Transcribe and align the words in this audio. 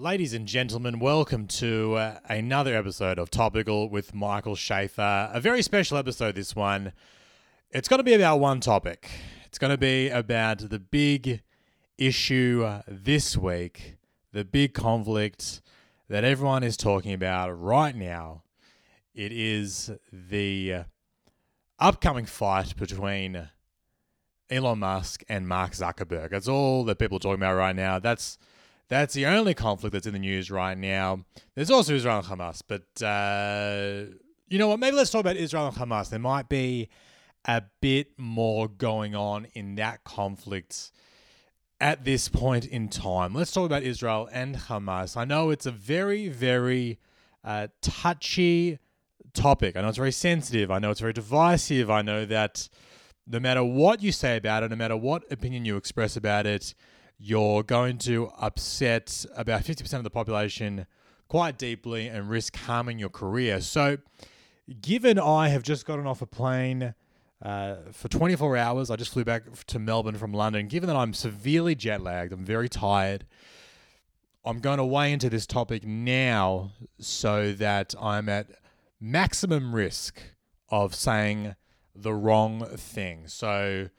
Ladies 0.00 0.32
and 0.32 0.48
gentlemen, 0.48 0.98
welcome 0.98 1.46
to 1.48 1.96
uh, 1.96 2.18
another 2.24 2.74
episode 2.74 3.18
of 3.18 3.28
Topical 3.28 3.90
with 3.90 4.14
Michael 4.14 4.54
Shafar. 4.54 5.28
A 5.30 5.42
very 5.42 5.60
special 5.60 5.98
episode, 5.98 6.36
this 6.36 6.56
one. 6.56 6.94
It's 7.70 7.86
going 7.86 7.98
to 7.98 8.04
be 8.04 8.14
about 8.14 8.40
one 8.40 8.60
topic. 8.60 9.10
It's 9.44 9.58
going 9.58 9.72
to 9.72 9.76
be 9.76 10.08
about 10.08 10.70
the 10.70 10.78
big 10.78 11.42
issue 11.98 12.64
uh, 12.66 12.80
this 12.88 13.36
week, 13.36 13.96
the 14.32 14.42
big 14.42 14.72
conflict 14.72 15.60
that 16.08 16.24
everyone 16.24 16.62
is 16.62 16.78
talking 16.78 17.12
about 17.12 17.50
right 17.50 17.94
now. 17.94 18.44
It 19.14 19.32
is 19.32 19.90
the 20.10 20.72
uh, 20.72 20.84
upcoming 21.78 22.24
fight 22.24 22.74
between 22.74 23.50
Elon 24.48 24.78
Musk 24.78 25.24
and 25.28 25.46
Mark 25.46 25.72
Zuckerberg. 25.72 26.30
That's 26.30 26.48
all 26.48 26.84
that 26.84 26.98
people 26.98 27.16
are 27.16 27.20
talking 27.20 27.42
about 27.42 27.56
right 27.56 27.76
now. 27.76 27.98
That's 27.98 28.38
that's 28.90 29.14
the 29.14 29.24
only 29.24 29.54
conflict 29.54 29.92
that's 29.92 30.06
in 30.06 30.12
the 30.12 30.18
news 30.18 30.50
right 30.50 30.76
now. 30.76 31.24
There's 31.54 31.70
also 31.70 31.94
Israel 31.94 32.18
and 32.18 32.26
Hamas, 32.26 32.60
but 32.66 33.02
uh, 33.02 34.12
you 34.48 34.58
know 34.58 34.66
what? 34.66 34.80
Maybe 34.80 34.96
let's 34.96 35.10
talk 35.10 35.20
about 35.20 35.36
Israel 35.36 35.68
and 35.68 35.76
Hamas. 35.76 36.10
There 36.10 36.18
might 36.18 36.48
be 36.48 36.88
a 37.44 37.62
bit 37.80 38.18
more 38.18 38.66
going 38.68 39.14
on 39.14 39.46
in 39.54 39.76
that 39.76 40.02
conflict 40.02 40.90
at 41.80 42.04
this 42.04 42.28
point 42.28 42.66
in 42.66 42.88
time. 42.88 43.32
Let's 43.32 43.52
talk 43.52 43.64
about 43.64 43.84
Israel 43.84 44.28
and 44.32 44.56
Hamas. 44.56 45.16
I 45.16 45.24
know 45.24 45.50
it's 45.50 45.66
a 45.66 45.70
very, 45.70 46.28
very 46.28 46.98
uh, 47.44 47.68
touchy 47.80 48.80
topic. 49.32 49.76
I 49.76 49.82
know 49.82 49.88
it's 49.88 49.98
very 49.98 50.12
sensitive. 50.12 50.68
I 50.72 50.80
know 50.80 50.90
it's 50.90 51.00
very 51.00 51.12
divisive. 51.12 51.90
I 51.90 52.02
know 52.02 52.26
that 52.26 52.68
no 53.24 53.38
matter 53.38 53.62
what 53.62 54.02
you 54.02 54.10
say 54.10 54.36
about 54.36 54.64
it, 54.64 54.70
no 54.70 54.76
matter 54.76 54.96
what 54.96 55.30
opinion 55.30 55.64
you 55.64 55.76
express 55.76 56.16
about 56.16 56.44
it, 56.44 56.74
you're 57.22 57.62
going 57.62 57.98
to 57.98 58.30
upset 58.38 59.26
about 59.36 59.62
50% 59.62 59.92
of 59.94 60.04
the 60.04 60.10
population 60.10 60.86
quite 61.28 61.58
deeply 61.58 62.08
and 62.08 62.30
risk 62.30 62.56
harming 62.56 62.98
your 62.98 63.10
career. 63.10 63.60
So, 63.60 63.98
given 64.80 65.18
I 65.18 65.48
have 65.48 65.62
just 65.62 65.84
gotten 65.84 66.06
off 66.06 66.22
a 66.22 66.26
plane 66.26 66.94
uh, 67.42 67.76
for 67.92 68.08
24 68.08 68.56
hours, 68.56 68.90
I 68.90 68.96
just 68.96 69.12
flew 69.12 69.24
back 69.24 69.42
to 69.66 69.78
Melbourne 69.78 70.16
from 70.16 70.32
London. 70.32 70.66
Given 70.66 70.86
that 70.86 70.96
I'm 70.96 71.12
severely 71.12 71.74
jet 71.74 72.00
lagged, 72.00 72.32
I'm 72.32 72.44
very 72.44 72.70
tired. 72.70 73.26
I'm 74.42 74.60
going 74.60 74.78
to 74.78 74.84
weigh 74.84 75.12
into 75.12 75.28
this 75.28 75.46
topic 75.46 75.84
now 75.84 76.72
so 76.98 77.52
that 77.52 77.94
I'm 78.00 78.30
at 78.30 78.46
maximum 78.98 79.74
risk 79.74 80.22
of 80.70 80.94
saying 80.94 81.54
the 81.94 82.14
wrong 82.14 82.64
thing. 82.64 83.28
So, 83.28 83.90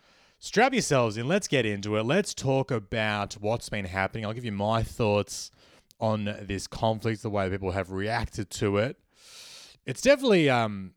strap 0.42 0.74
yourselves 0.74 1.18
in. 1.18 1.28
Let's 1.28 1.48
get 1.48 1.66
into 1.66 1.96
it. 1.96 2.04
Let's 2.04 2.34
talk 2.34 2.72
about 2.72 3.36
what's 3.36 3.70
been 3.70 3.86
happening. 3.86 4.26
I'll 4.26 4.34
give 4.34 4.44
you 4.44 4.52
my 4.52 4.84
thoughts 4.84 5.52
on 6.00 6.26
this 6.42 6.66
conflict, 6.66 7.22
the 7.22 7.30
way 7.30 7.48
people 7.50 7.72
have 7.72 7.92
reacted 7.92 8.50
to 8.50 8.78
it. 8.78 8.98
It's 9.86 10.02
definitely 10.02 10.50
um, 10.50 10.94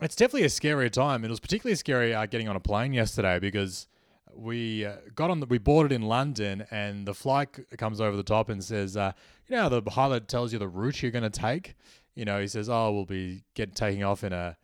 it's 0.00 0.16
definitely 0.16 0.44
a 0.44 0.50
scary 0.50 0.90
time. 0.90 1.24
It 1.24 1.30
was 1.30 1.40
particularly 1.40 1.76
scary 1.76 2.12
uh, 2.12 2.26
getting 2.26 2.48
on 2.48 2.56
a 2.56 2.60
plane 2.60 2.92
yesterday 2.92 3.38
because 3.38 3.86
we 4.34 4.84
uh, 4.84 4.96
got 5.14 5.30
on 5.30 5.40
the 5.40 5.46
we 5.46 5.58
boarded 5.58 5.92
in 5.92 6.02
London 6.02 6.66
and 6.70 7.06
the 7.06 7.14
flight 7.14 7.48
comes 7.78 8.00
over 8.00 8.16
the 8.16 8.22
top 8.24 8.48
and 8.48 8.62
says, 8.62 8.96
uh, 8.96 9.12
you 9.46 9.56
know, 9.56 9.68
the 9.68 9.80
pilot 9.80 10.26
tells 10.26 10.52
you 10.52 10.58
the 10.58 10.68
route 10.68 11.02
you're 11.02 11.12
going 11.12 11.22
to 11.22 11.30
take. 11.30 11.76
You 12.16 12.24
know, 12.24 12.40
he 12.40 12.48
says, 12.48 12.68
oh, 12.68 12.90
we'll 12.90 13.04
be 13.04 13.44
get 13.54 13.76
taking 13.76 14.02
off 14.02 14.24
in 14.24 14.32
a 14.32 14.56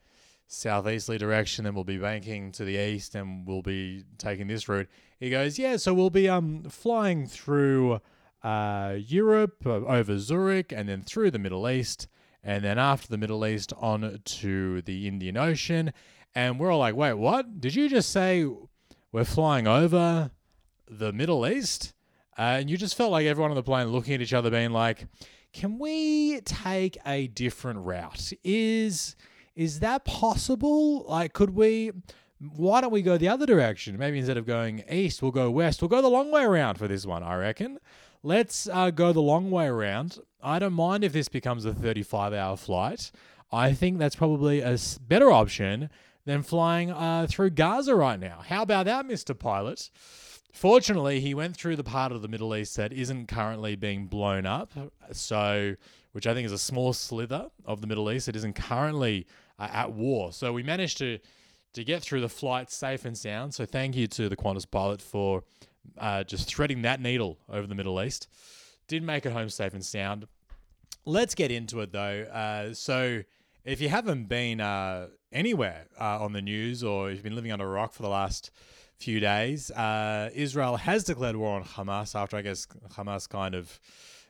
southeasterly 0.54 1.18
direction, 1.18 1.64
then 1.64 1.74
we'll 1.74 1.84
be 1.84 1.98
banking 1.98 2.52
to 2.52 2.64
the 2.64 2.76
east, 2.76 3.14
and 3.14 3.46
we'll 3.46 3.62
be 3.62 4.04
taking 4.18 4.46
this 4.46 4.68
route. 4.68 4.88
He 5.18 5.30
goes, 5.30 5.58
yeah, 5.58 5.76
so 5.76 5.94
we'll 5.94 6.10
be 6.10 6.28
um 6.28 6.64
flying 6.64 7.26
through 7.26 8.00
uh, 8.42 8.96
Europe 8.98 9.62
uh, 9.66 9.84
over 9.86 10.18
Zurich, 10.18 10.72
and 10.72 10.88
then 10.88 11.02
through 11.02 11.30
the 11.30 11.38
Middle 11.38 11.68
East, 11.68 12.08
and 12.42 12.62
then 12.62 12.78
after 12.78 13.08
the 13.08 13.18
Middle 13.18 13.46
East 13.46 13.72
on 13.78 14.20
to 14.24 14.82
the 14.82 15.08
Indian 15.08 15.36
Ocean. 15.36 15.92
And 16.34 16.58
we're 16.58 16.70
all 16.70 16.80
like, 16.80 16.96
wait, 16.96 17.14
what? 17.14 17.60
Did 17.60 17.74
you 17.74 17.88
just 17.88 18.10
say 18.10 18.46
we're 19.12 19.24
flying 19.24 19.66
over 19.66 20.30
the 20.90 21.12
Middle 21.12 21.46
East? 21.46 21.94
Uh, 22.36 22.58
and 22.58 22.68
you 22.68 22.76
just 22.76 22.96
felt 22.96 23.12
like 23.12 23.26
everyone 23.26 23.52
on 23.52 23.56
the 23.56 23.62
plane 23.62 23.86
looking 23.88 24.14
at 24.14 24.20
each 24.20 24.32
other, 24.34 24.50
being 24.50 24.72
like, 24.72 25.06
can 25.52 25.78
we 25.78 26.40
take 26.40 26.98
a 27.06 27.28
different 27.28 27.78
route? 27.86 28.32
Is 28.42 29.14
is 29.54 29.80
that 29.80 30.04
possible? 30.04 31.04
Like, 31.04 31.32
could 31.32 31.50
we? 31.50 31.92
Why 32.56 32.80
don't 32.80 32.92
we 32.92 33.02
go 33.02 33.16
the 33.16 33.28
other 33.28 33.46
direction? 33.46 33.96
Maybe 33.96 34.18
instead 34.18 34.36
of 34.36 34.44
going 34.44 34.84
east, 34.90 35.22
we'll 35.22 35.30
go 35.30 35.50
west. 35.50 35.80
We'll 35.80 35.88
go 35.88 36.02
the 36.02 36.08
long 36.08 36.30
way 36.30 36.42
around 36.42 36.76
for 36.76 36.88
this 36.88 37.06
one, 37.06 37.22
I 37.22 37.36
reckon. 37.36 37.78
Let's 38.22 38.68
uh, 38.68 38.90
go 38.90 39.12
the 39.12 39.22
long 39.22 39.50
way 39.50 39.66
around. 39.66 40.18
I 40.42 40.58
don't 40.58 40.72
mind 40.72 41.04
if 41.04 41.12
this 41.12 41.28
becomes 41.28 41.64
a 41.64 41.72
35 41.72 42.32
hour 42.32 42.56
flight. 42.56 43.10
I 43.52 43.72
think 43.72 43.98
that's 43.98 44.16
probably 44.16 44.60
a 44.60 44.76
better 45.06 45.30
option 45.30 45.90
than 46.24 46.42
flying 46.42 46.90
uh, 46.90 47.26
through 47.28 47.50
Gaza 47.50 47.94
right 47.94 48.18
now. 48.18 48.40
How 48.46 48.62
about 48.62 48.86
that, 48.86 49.06
Mr. 49.06 49.38
Pilot? 49.38 49.90
Fortunately, 50.52 51.20
he 51.20 51.34
went 51.34 51.56
through 51.56 51.76
the 51.76 51.84
part 51.84 52.12
of 52.12 52.22
the 52.22 52.28
Middle 52.28 52.54
East 52.54 52.76
that 52.76 52.92
isn't 52.92 53.26
currently 53.26 53.76
being 53.76 54.06
blown 54.06 54.46
up. 54.46 54.72
So, 55.12 55.74
which 56.12 56.26
I 56.26 56.34
think 56.34 56.46
is 56.46 56.52
a 56.52 56.58
small 56.58 56.92
slither 56.92 57.48
of 57.64 57.80
the 57.80 57.86
Middle 57.86 58.10
East 58.10 58.26
that 58.26 58.36
isn't 58.36 58.54
currently 58.54 59.26
uh, 59.58 59.68
at 59.72 59.92
war. 59.92 60.32
So 60.32 60.52
we 60.52 60.62
managed 60.62 60.98
to 60.98 61.18
to 61.74 61.84
get 61.84 62.02
through 62.02 62.20
the 62.20 62.28
flight 62.28 62.70
safe 62.70 63.04
and 63.04 63.18
sound. 63.18 63.52
So 63.52 63.66
thank 63.66 63.96
you 63.96 64.06
to 64.06 64.28
the 64.28 64.36
Qantas 64.36 64.70
pilot 64.70 65.02
for 65.02 65.42
uh, 65.98 66.22
just 66.24 66.48
threading 66.48 66.82
that 66.82 67.00
needle 67.00 67.38
over 67.48 67.66
the 67.66 67.74
Middle 67.74 68.00
East. 68.00 68.28
Did 68.86 69.02
make 69.02 69.26
it 69.26 69.32
home 69.32 69.48
safe 69.48 69.74
and 69.74 69.84
sound. 69.84 70.26
Let's 71.04 71.34
get 71.34 71.50
into 71.50 71.80
it 71.80 71.92
though. 71.92 72.22
Uh, 72.22 72.74
so 72.74 73.22
if 73.64 73.80
you 73.80 73.88
haven't 73.88 74.28
been 74.28 74.60
uh, 74.60 75.08
anywhere 75.32 75.86
uh, 76.00 76.22
on 76.22 76.32
the 76.32 76.42
news 76.42 76.84
or 76.84 77.10
you've 77.10 77.22
been 77.22 77.34
living 77.34 77.52
under 77.52 77.64
a 77.64 77.68
rock 77.70 77.92
for 77.92 78.02
the 78.02 78.08
last 78.08 78.50
few 78.96 79.20
days, 79.20 79.70
uh, 79.72 80.30
Israel 80.34 80.76
has 80.76 81.04
declared 81.04 81.36
war 81.36 81.56
on 81.56 81.64
Hamas 81.64 82.14
after 82.14 82.36
I 82.36 82.42
guess 82.42 82.66
Hamas 82.92 83.28
kind 83.28 83.54
of 83.54 83.80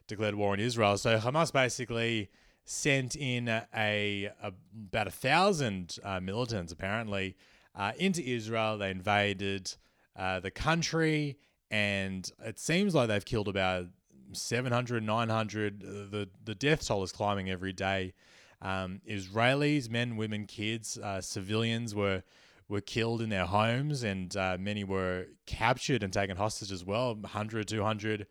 declared 0.08 0.34
war 0.34 0.52
on 0.52 0.60
Israel. 0.60 0.96
So 0.96 1.18
Hamas 1.18 1.52
basically 1.52 2.30
sent 2.64 3.14
in 3.16 3.48
a, 3.48 3.66
a 3.74 4.30
about 4.74 5.06
a 5.06 5.10
thousand 5.10 5.98
uh, 6.02 6.20
militants 6.20 6.72
apparently 6.72 7.36
uh, 7.74 7.92
into 7.98 8.22
Israel. 8.22 8.78
They 8.78 8.90
invaded 8.90 9.74
uh, 10.16 10.40
the 10.40 10.50
country, 10.50 11.38
and 11.70 12.30
it 12.44 12.58
seems 12.58 12.94
like 12.94 13.08
they've 13.08 13.24
killed 13.24 13.48
about 13.48 13.86
700, 14.32 15.02
900. 15.02 15.80
The 15.80 16.28
the 16.44 16.54
death 16.54 16.86
toll 16.86 17.02
is 17.02 17.12
climbing 17.12 17.50
every 17.50 17.72
day. 17.72 18.14
Um, 18.62 19.02
Israelis, 19.06 19.90
men, 19.90 20.16
women, 20.16 20.46
kids, 20.46 20.98
uh, 20.98 21.20
civilians 21.20 21.94
were 21.94 22.22
were 22.68 22.80
killed 22.80 23.20
in 23.20 23.28
their 23.28 23.44
homes, 23.44 24.02
and 24.02 24.34
uh, 24.36 24.56
many 24.58 24.84
were 24.84 25.26
captured 25.44 26.02
and 26.02 26.12
taken 26.12 26.36
hostage 26.36 26.72
as 26.72 26.82
well. 26.82 27.14
100, 27.14 27.68
200 27.68 28.26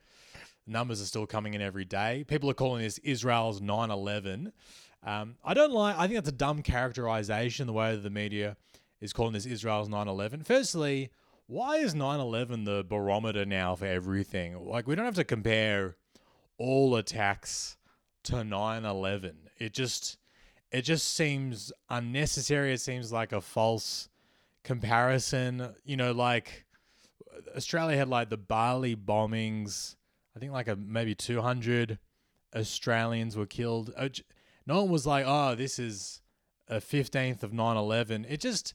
numbers 0.66 1.01
are 1.01 1.06
still 1.06 1.25
coming 1.25 1.53
in 1.53 1.62
every 1.62 1.85
day. 1.85 2.24
People 2.28 2.50
are 2.50 2.56
calling 2.56 2.81
this 2.81 2.97
Israel's 3.00 3.62
9 3.62 3.91
11. 3.91 4.51
Um, 5.06 5.35
I 5.44 5.53
don't 5.53 5.72
like, 5.72 5.97
I 5.97 6.07
think 6.07 6.16
that's 6.16 6.29
a 6.29 6.34
dumb 6.34 6.62
characterization, 6.62 7.68
the 7.68 7.74
way 7.74 7.96
that 7.96 8.01
the 8.01 8.09
media 8.09 8.56
is 9.01 9.12
calling 9.12 9.34
this 9.34 9.46
Israel's 9.46 9.90
9 9.90 10.07
11. 10.07 10.44
Firstly, 10.44 11.09
why 11.47 11.78
is 11.78 11.94
9 11.94 12.19
11 12.19 12.63
the 12.63 12.85
barometer 12.88 13.46
now 13.46 13.75
for 13.75 13.85
everything? 13.85 14.66
Like, 14.66 14.88
we 14.88 14.96
don't 14.96 15.06
have 15.06 15.16
to 15.16 15.24
compare 15.24 15.97
all 16.57 16.95
attacks 16.95 17.78
to 18.24 18.44
9 18.44 18.85
11. 18.85 19.50
It 19.59 19.74
just. 19.74 20.18
It 20.72 20.81
just 20.81 21.13
seems 21.13 21.72
unnecessary. 21.91 22.74
It 22.74 22.81
seems 22.81 23.12
like 23.12 23.31
a 23.31 23.41
false 23.41 24.09
comparison. 24.63 25.69
You 25.85 25.97
know, 25.97 26.13
like 26.13 26.66
Australia 27.56 27.95
had 27.95 28.09
like 28.09 28.31
the 28.31 28.38
Bali 28.38 28.95
bombings 28.95 29.95
I 30.35 30.39
think 30.39 30.51
like 30.51 30.67
a 30.67 30.75
maybe 30.75 31.16
200 31.16 31.99
Australians 32.55 33.35
were 33.35 33.45
killed. 33.45 33.91
Uh, 33.95 34.09
no 34.65 34.81
one 34.81 34.91
was 34.91 35.06
like, 35.06 35.25
"Oh, 35.27 35.56
this 35.56 35.80
is 35.80 36.21
a 36.68 36.80
15th 36.80 37.44
of 37.44 37.51
9/11." 37.51 38.25
It 38.30 38.39
just 38.39 38.74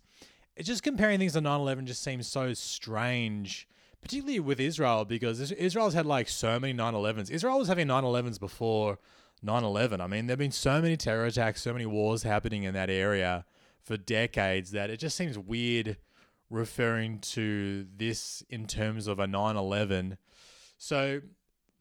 it 0.56 0.64
just 0.64 0.82
comparing 0.82 1.18
things 1.18 1.34
to 1.34 1.40
9/11 1.40 1.86
just 1.86 2.02
seems 2.02 2.26
so 2.26 2.52
strange, 2.54 3.68
particularly 4.00 4.40
with 4.40 4.60
Israel 4.60 5.04
because 5.04 5.52
Israel's 5.52 5.94
had 5.94 6.06
like 6.06 6.28
so 6.28 6.58
many 6.58 6.72
9/11s. 6.72 7.30
Israel 7.30 7.58
was 7.58 7.68
having 7.68 7.86
9/11s 7.86 8.38
before 8.38 8.98
9/11. 9.42 10.00
I 10.00 10.06
mean, 10.06 10.26
there've 10.26 10.38
been 10.38 10.52
so 10.52 10.82
many 10.82 10.96
terror 10.96 11.26
attacks, 11.26 11.62
so 11.62 11.72
many 11.72 11.86
wars 11.86 12.22
happening 12.22 12.64
in 12.64 12.74
that 12.74 12.90
area 12.90 13.44
for 13.80 13.96
decades 13.96 14.72
that 14.72 14.90
it 14.90 14.98
just 14.98 15.16
seems 15.16 15.38
weird 15.38 15.96
referring 16.50 17.18
to 17.20 17.86
this 17.96 18.42
in 18.48 18.66
terms 18.66 19.06
of 19.06 19.18
a 19.18 19.26
9/11. 19.26 20.18
So 20.76 21.20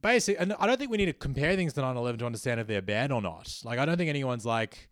basically, 0.07 0.41
and 0.41 0.53
I 0.53 0.65
don't 0.65 0.77
think 0.77 0.89
we 0.89 0.97
need 0.97 1.07
to 1.07 1.13
compare 1.13 1.55
things 1.55 1.73
to 1.73 1.81
9/11 1.81 2.19
to 2.19 2.25
understand 2.25 2.59
if 2.59 2.67
they're 2.67 2.81
bad 2.81 3.11
or 3.11 3.21
not. 3.21 3.59
Like, 3.65 3.77
I 3.77 3.85
don't 3.85 3.97
think 3.97 4.09
anyone's 4.09 4.45
like, 4.45 4.89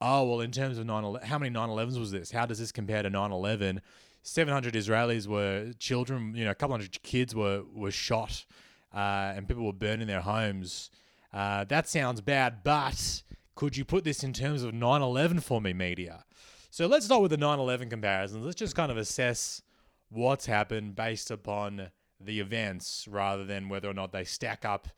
oh, 0.00 0.28
well, 0.28 0.40
in 0.40 0.50
terms 0.50 0.78
of 0.78 0.86
9/11, 0.86 1.22
how 1.24 1.38
many 1.38 1.50
9/11s 1.50 1.98
was 1.98 2.10
this? 2.10 2.32
How 2.32 2.44
does 2.44 2.58
this 2.58 2.72
compare 2.72 3.02
to 3.02 3.10
9/11? 3.10 3.80
700 4.22 4.74
Israelis 4.74 5.26
were 5.28 5.72
children, 5.78 6.34
you 6.34 6.44
know, 6.44 6.50
a 6.50 6.54
couple 6.54 6.74
hundred 6.74 7.02
kids 7.02 7.34
were 7.34 7.62
were 7.72 7.92
shot, 7.92 8.44
uh, 8.92 9.32
and 9.34 9.46
people 9.46 9.64
were 9.64 9.72
burned 9.72 10.02
in 10.02 10.08
their 10.08 10.22
homes. 10.22 10.90
Uh, 11.32 11.62
that 11.64 11.88
sounds 11.88 12.20
bad, 12.20 12.64
but 12.64 13.22
could 13.54 13.76
you 13.76 13.84
put 13.84 14.02
this 14.02 14.24
in 14.24 14.32
terms 14.32 14.62
of 14.64 14.74
9 14.74 15.02
11 15.02 15.40
for 15.40 15.60
me, 15.60 15.72
media? 15.72 16.24
So 16.70 16.86
let's 16.86 17.06
start 17.06 17.22
with 17.22 17.30
the 17.30 17.36
9 17.36 17.60
11 17.60 17.90
comparisons. 17.90 18.44
Let's 18.44 18.56
just 18.56 18.74
kind 18.74 18.90
of 18.90 18.96
assess 18.96 19.62
what's 20.08 20.46
happened 20.46 20.96
based 20.96 21.30
upon 21.30 21.90
the 22.20 22.40
events 22.40 23.06
rather 23.08 23.44
than 23.44 23.68
whether 23.68 23.88
or 23.88 23.94
not 23.94 24.12
they 24.12 24.24
stack 24.24 24.64
up 24.64 24.88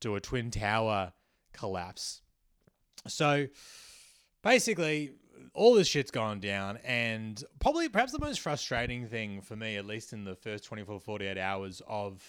to 0.00 0.14
a 0.14 0.20
Twin 0.20 0.50
Tower 0.50 1.12
collapse. 1.52 2.22
So 3.06 3.46
basically, 4.42 5.12
all 5.54 5.74
this 5.74 5.88
shit's 5.88 6.10
gone 6.10 6.40
down, 6.40 6.78
and 6.84 7.42
probably 7.58 7.88
perhaps 7.88 8.12
the 8.12 8.18
most 8.18 8.40
frustrating 8.40 9.06
thing 9.06 9.40
for 9.40 9.56
me, 9.56 9.76
at 9.76 9.86
least 9.86 10.12
in 10.12 10.24
the 10.24 10.34
first 10.34 10.64
24, 10.64 11.00
48 11.00 11.38
hours 11.38 11.82
of 11.86 12.22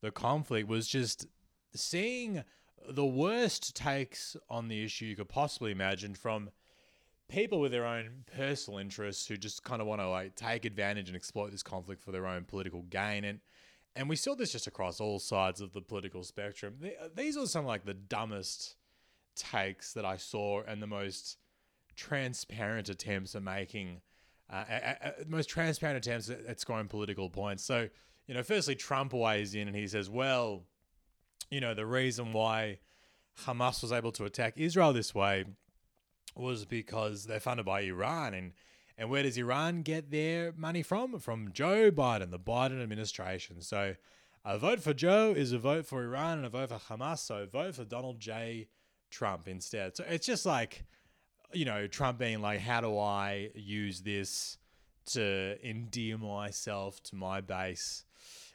the 0.00 0.10
conflict, 0.10 0.68
was 0.68 0.86
just 0.88 1.26
seeing 1.74 2.44
the 2.88 3.06
worst 3.06 3.74
takes 3.74 4.36
on 4.50 4.68
the 4.68 4.84
issue 4.84 5.06
you 5.06 5.16
could 5.16 5.28
possibly 5.28 5.72
imagine 5.72 6.14
from 6.14 6.50
people 7.28 7.58
with 7.58 7.72
their 7.72 7.86
own 7.86 8.24
personal 8.36 8.78
interests 8.78 9.26
who 9.26 9.36
just 9.36 9.64
kind 9.64 9.80
of 9.80 9.88
want 9.88 10.00
to 10.00 10.08
like 10.08 10.34
take 10.34 10.64
advantage 10.64 11.08
and 11.08 11.16
exploit 11.16 11.50
this 11.50 11.62
conflict 11.62 12.02
for 12.02 12.12
their 12.12 12.26
own 12.26 12.44
political 12.44 12.82
gain 12.82 13.24
and 13.24 13.40
and 13.96 14.08
we 14.08 14.16
saw 14.16 14.34
this 14.34 14.52
just 14.52 14.66
across 14.66 15.00
all 15.00 15.18
sides 15.18 15.60
of 15.60 15.72
the 15.72 15.80
political 15.80 16.22
spectrum 16.22 16.76
these 17.14 17.36
are 17.36 17.46
some 17.46 17.64
like 17.64 17.84
the 17.84 17.94
dumbest 17.94 18.76
takes 19.36 19.92
that 19.92 20.04
i 20.04 20.16
saw 20.16 20.62
and 20.62 20.82
the 20.82 20.86
most 20.86 21.38
transparent 21.96 22.88
attempts 22.88 23.34
at 23.34 23.42
making 23.42 24.00
uh, 24.52 24.64
uh, 24.68 25.10
most 25.28 25.48
transparent 25.48 25.96
attempts 25.96 26.28
at, 26.28 26.44
at 26.46 26.60
scoring 26.60 26.88
political 26.88 27.30
points 27.30 27.64
so 27.64 27.88
you 28.26 28.34
know 28.34 28.42
firstly 28.42 28.74
trump 28.74 29.12
weighs 29.12 29.54
in 29.54 29.68
and 29.68 29.76
he 29.76 29.86
says 29.86 30.10
well 30.10 30.64
you 31.50 31.60
know 31.60 31.74
the 31.74 31.86
reason 31.86 32.32
why 32.32 32.78
hamas 33.44 33.82
was 33.82 33.92
able 33.92 34.12
to 34.12 34.24
attack 34.24 34.54
israel 34.56 34.92
this 34.92 35.14
way 35.14 35.44
was 36.36 36.64
because 36.64 37.24
they're 37.24 37.40
funded 37.40 37.66
by 37.66 37.82
Iran. 37.82 38.34
And, 38.34 38.52
and 38.96 39.10
where 39.10 39.22
does 39.22 39.36
Iran 39.36 39.82
get 39.82 40.10
their 40.10 40.52
money 40.56 40.82
from? 40.82 41.18
From 41.18 41.52
Joe 41.52 41.90
Biden, 41.90 42.30
the 42.30 42.38
Biden 42.38 42.82
administration. 42.82 43.60
So 43.60 43.94
a 44.44 44.58
vote 44.58 44.80
for 44.80 44.94
Joe 44.94 45.32
is 45.36 45.52
a 45.52 45.58
vote 45.58 45.86
for 45.86 46.02
Iran 46.04 46.38
and 46.38 46.46
a 46.46 46.50
vote 46.50 46.68
for 46.68 46.78
Hamas. 46.78 47.18
So 47.18 47.46
vote 47.50 47.74
for 47.74 47.84
Donald 47.84 48.20
J. 48.20 48.68
Trump 49.10 49.48
instead. 49.48 49.96
So 49.96 50.04
it's 50.08 50.26
just 50.26 50.46
like, 50.46 50.84
you 51.52 51.64
know, 51.64 51.86
Trump 51.86 52.18
being 52.18 52.40
like, 52.40 52.60
how 52.60 52.80
do 52.80 52.98
I 52.98 53.50
use 53.54 54.00
this 54.00 54.58
to 55.06 55.56
endear 55.64 56.18
myself 56.18 57.02
to 57.04 57.16
my 57.16 57.40
base? 57.40 58.04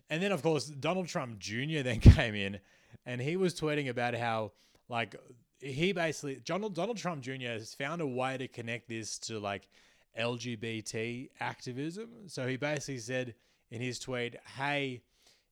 And 0.09 0.23
then, 0.23 0.31
of 0.31 0.41
course, 0.41 0.65
Donald 0.65 1.07
Trump 1.07 1.39
Jr. 1.39 1.81
then 1.83 1.99
came 1.99 2.35
in 2.35 2.59
and 3.05 3.21
he 3.21 3.35
was 3.35 3.59
tweeting 3.59 3.89
about 3.89 4.15
how, 4.15 4.51
like, 4.87 5.15
he 5.61 5.91
basically 5.91 6.39
Donald 6.45 6.73
Donald 6.73 6.97
Trump 6.97 7.21
Jr. 7.21 7.47
has 7.47 7.73
found 7.73 8.01
a 8.01 8.07
way 8.07 8.37
to 8.37 8.47
connect 8.47 8.87
this 8.87 9.19
to 9.19 9.39
like 9.39 9.67
LGBT 10.17 11.29
activism. 11.39 12.09
So 12.27 12.47
he 12.47 12.57
basically 12.57 12.99
said 12.99 13.35
in 13.71 13.81
his 13.81 13.99
tweet, 13.99 14.35
"Hey, 14.57 15.01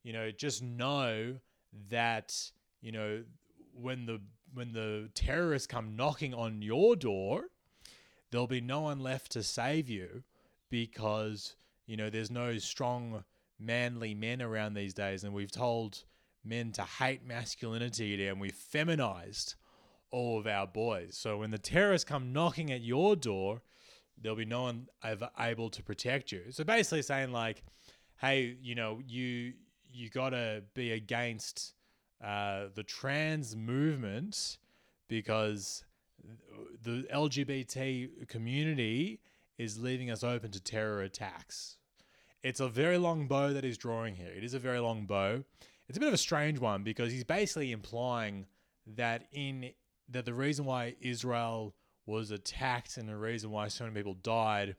you 0.04 0.14
know, 0.14 0.32
just 0.32 0.62
know 0.64 1.40
that 1.90 2.52
you 2.82 2.92
know 2.92 3.24
when 3.74 4.06
the 4.06 4.22
when 4.54 4.72
the 4.72 5.10
terrorists 5.14 5.68
come 5.68 5.96
knocking 5.96 6.34
on 6.34 6.62
your 6.62 6.96
door, 6.96 7.50
there'll 8.32 8.48
be 8.48 8.62
no 8.62 8.82
one 8.82 9.00
left 9.00 9.32
to 9.34 9.44
save 9.44 9.90
you 9.90 10.24
because 10.70 11.56
you 11.86 11.98
know 11.98 12.10
there's 12.10 12.32
no 12.32 12.58
strong 12.58 13.24
manly 13.60 14.14
men 14.14 14.42
around 14.42 14.74
these 14.74 14.94
days, 14.94 15.24
and 15.24 15.34
we've 15.34 15.52
told." 15.52 16.04
Men 16.44 16.72
to 16.74 16.84
hate 16.84 17.26
masculinity 17.26 18.26
and 18.26 18.40
we've 18.40 18.56
feminized 18.56 19.56
all 20.12 20.40
of 20.40 20.48
our 20.48 20.66
boys. 20.66 21.18
So 21.18 21.40
when 21.40 21.52
the 21.52 21.58
terrorists 21.58 22.08
come 22.08 22.32
knocking 22.32 22.72
at 22.72 22.80
your 22.80 23.18
door, 23.18 23.62
there'll 24.22 24.38
be 24.38 24.46
no 24.46 24.64
one 24.64 24.88
ever 25.04 25.30
able 25.40 25.70
to 25.70 25.84
protect 25.84 26.32
you. 26.32 26.44
So 26.52 26.64
basically 26.64 27.02
saying 27.02 27.32
like, 27.32 27.64
hey, 28.20 28.58
you 28.62 28.76
know, 28.76 29.02
you 29.06 29.54
you 29.92 30.10
gotta 30.10 30.64
be 30.74 30.92
against 30.92 31.74
uh, 32.24 32.66
the 32.76 32.84
trans 32.84 33.56
movement 33.56 34.58
because 35.08 35.84
the 36.84 37.08
LGBT 37.14 38.28
community 38.28 39.22
is 39.58 39.80
leaving 39.80 40.12
us 40.12 40.24
open 40.24 40.52
to 40.52 40.60
terror 40.60 41.02
attacks. 41.02 41.78
It's 42.44 42.60
a 42.60 42.68
very 42.68 42.98
long 42.98 43.28
bow 43.28 43.54
that 43.54 43.64
he's 43.64 43.78
drawing 43.78 44.16
here. 44.16 44.32
It 44.36 44.44
is 44.44 44.54
a 44.54 44.60
very 44.60 44.80
long 44.80 45.06
bow. 45.06 45.44
It's 45.88 45.98
a 45.98 46.00
bit 46.00 46.08
of 46.08 46.14
a 46.14 46.18
strange 46.18 46.60
one 46.60 46.84
because 46.84 47.12
he's 47.12 47.24
basically 47.24 47.72
implying 47.72 48.46
that 48.96 49.28
in 49.32 49.72
that 50.10 50.26
the 50.26 50.34
reason 50.34 50.66
why 50.66 50.96
Israel 51.02 51.74
was 52.08 52.32
attacked 52.32 52.98
and 52.98 53.08
the 53.08 53.16
reason 53.16 53.52
why 53.52 53.68
so 53.68 53.84
many 53.84 53.96
people 53.96 54.16
died 54.16 54.76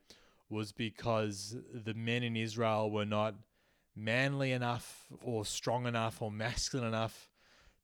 was 0.51 0.73
because 0.73 1.57
the 1.73 1.95
men 1.95 2.23
in 2.23 2.35
Israel 2.35 2.91
were 2.91 3.05
not 3.05 3.35
manly 3.95 4.51
enough 4.51 5.07
or 5.23 5.45
strong 5.45 5.87
enough 5.87 6.23
or 6.23 6.31
masculine 6.31 6.89
enough 6.89 7.29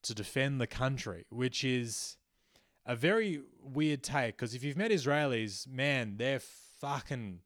to 0.02 0.14
defend 0.14 0.60
the 0.60 0.66
country, 0.66 1.26
which 1.28 1.62
is 1.62 2.16
a 2.86 2.96
very 2.96 3.40
weird 3.62 4.02
take 4.02 4.36
because 4.36 4.54
if 4.54 4.64
you've 4.64 4.76
met 4.76 4.90
Israelis, 4.90 5.68
man, 5.68 6.16
they're 6.16 6.40
fucking 6.80 7.40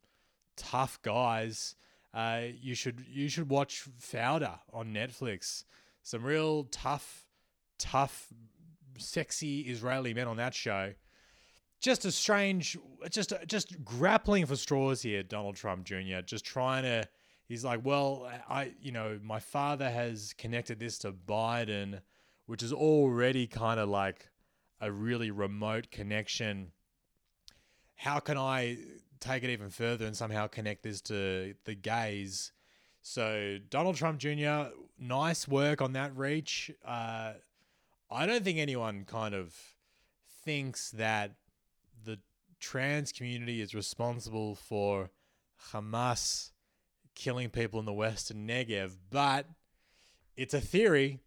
tough 0.56 1.00
guys. 1.02 1.74
Uh, 2.14 2.42
you 2.60 2.74
should 2.74 3.04
you 3.08 3.28
should 3.28 3.48
watch 3.48 3.84
Fauda 4.00 4.60
on 4.72 4.92
Netflix. 4.94 5.64
Some 6.02 6.24
real 6.24 6.64
tough, 6.64 7.26
tough 7.78 8.28
sexy 8.98 9.62
Israeli 9.62 10.14
men 10.14 10.26
on 10.26 10.36
that 10.38 10.54
show. 10.54 10.94
Just 11.80 12.04
a 12.04 12.12
strange, 12.12 12.76
just 13.08 13.32
just 13.46 13.84
grappling 13.84 14.46
for 14.46 14.56
straws 14.56 15.02
here, 15.02 15.22
Donald 15.22 15.56
Trump 15.56 15.84
Jr. 15.84 16.20
Just 16.24 16.44
trying 16.44 16.82
to. 16.82 17.08
He's 17.46 17.64
like, 17.64 17.80
well, 17.82 18.30
I, 18.50 18.72
you 18.82 18.92
know, 18.92 19.18
my 19.22 19.40
father 19.40 19.88
has 19.88 20.34
connected 20.36 20.78
this 20.78 20.98
to 20.98 21.12
Biden, 21.12 22.00
which 22.44 22.62
is 22.62 22.74
already 22.74 23.46
kind 23.46 23.80
of 23.80 23.88
like 23.88 24.28
a 24.80 24.92
really 24.92 25.30
remote 25.30 25.90
connection. 25.90 26.72
How 27.94 28.18
can 28.18 28.36
I 28.36 28.76
take 29.18 29.44
it 29.44 29.50
even 29.50 29.70
further 29.70 30.04
and 30.04 30.14
somehow 30.14 30.46
connect 30.46 30.82
this 30.82 31.00
to 31.02 31.54
the 31.64 31.74
gays? 31.74 32.52
So 33.02 33.58
Donald 33.70 33.96
Trump 33.96 34.18
Jr., 34.18 34.70
nice 34.98 35.48
work 35.48 35.80
on 35.80 35.94
that 35.94 36.14
reach. 36.16 36.70
Uh, 36.84 37.32
I 38.10 38.26
don't 38.26 38.44
think 38.44 38.58
anyone 38.58 39.04
kind 39.04 39.34
of 39.34 39.54
thinks 40.44 40.90
that 40.92 41.32
trans 42.58 43.12
community 43.12 43.60
is 43.60 43.74
responsible 43.74 44.54
for 44.54 45.10
Hamas 45.72 46.50
killing 47.14 47.50
people 47.50 47.80
in 47.80 47.86
the 47.86 47.92
Western 47.92 48.46
Negev, 48.46 48.96
but 49.10 49.46
it's 50.36 50.54
a 50.54 50.60
theory. 50.60 51.20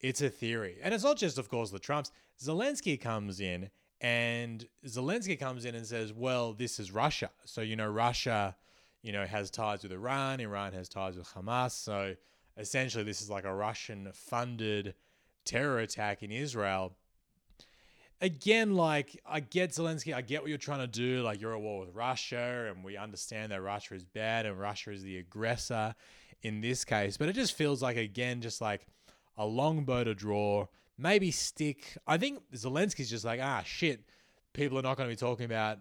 It's 0.00 0.22
a 0.22 0.30
theory. 0.30 0.78
And 0.82 0.94
it's 0.94 1.04
not 1.04 1.16
just, 1.18 1.38
of 1.38 1.48
course, 1.48 1.70
the 1.70 1.78
Trumps. 1.78 2.10
Zelensky 2.42 3.00
comes 3.00 3.40
in 3.40 3.70
and 4.00 4.66
Zelensky 4.86 5.38
comes 5.38 5.64
in 5.64 5.74
and 5.74 5.86
says, 5.86 6.12
well, 6.12 6.52
this 6.52 6.78
is 6.78 6.92
Russia. 6.92 7.30
So, 7.44 7.60
you 7.60 7.76
know, 7.76 7.88
Russia, 7.88 8.56
you 9.02 9.12
know, 9.12 9.24
has 9.24 9.50
ties 9.50 9.82
with 9.82 9.92
Iran. 9.92 10.40
Iran 10.40 10.72
has 10.72 10.88
ties 10.88 11.16
with 11.16 11.32
Hamas. 11.32 11.72
So 11.72 12.14
essentially, 12.56 13.04
this 13.04 13.20
is 13.20 13.30
like 13.30 13.44
a 13.44 13.54
Russian 13.54 14.10
funded 14.12 14.94
terror 15.44 15.78
attack 15.78 16.22
in 16.22 16.30
Israel. 16.30 16.96
Again, 18.20 18.74
like, 18.74 19.20
I 19.26 19.40
get 19.40 19.70
Zelensky, 19.70 20.14
I 20.14 20.22
get 20.22 20.40
what 20.40 20.48
you're 20.48 20.58
trying 20.58 20.80
to 20.80 20.86
do. 20.86 21.22
Like, 21.22 21.40
you're 21.40 21.54
at 21.54 21.60
war 21.60 21.80
with 21.80 21.94
Russia, 21.94 22.72
and 22.72 22.82
we 22.82 22.96
understand 22.96 23.52
that 23.52 23.60
Russia 23.60 23.94
is 23.94 24.04
bad 24.04 24.46
and 24.46 24.58
Russia 24.58 24.90
is 24.92 25.02
the 25.02 25.18
aggressor 25.18 25.94
in 26.42 26.60
this 26.60 26.84
case. 26.84 27.16
But 27.16 27.28
it 27.28 27.34
just 27.34 27.56
feels 27.56 27.82
like, 27.82 27.96
again, 27.96 28.40
just 28.40 28.60
like 28.60 28.86
a 29.36 29.44
long 29.44 29.84
bow 29.84 30.04
to 30.04 30.14
draw, 30.14 30.66
maybe 30.96 31.30
stick. 31.30 31.98
I 32.06 32.16
think 32.16 32.40
Zelensky's 32.54 33.10
just 33.10 33.24
like, 33.24 33.40
ah, 33.42 33.62
shit, 33.64 34.00
people 34.54 34.78
are 34.78 34.82
not 34.82 34.96
going 34.96 35.08
to 35.10 35.12
be 35.12 35.18
talking 35.18 35.44
about 35.44 35.78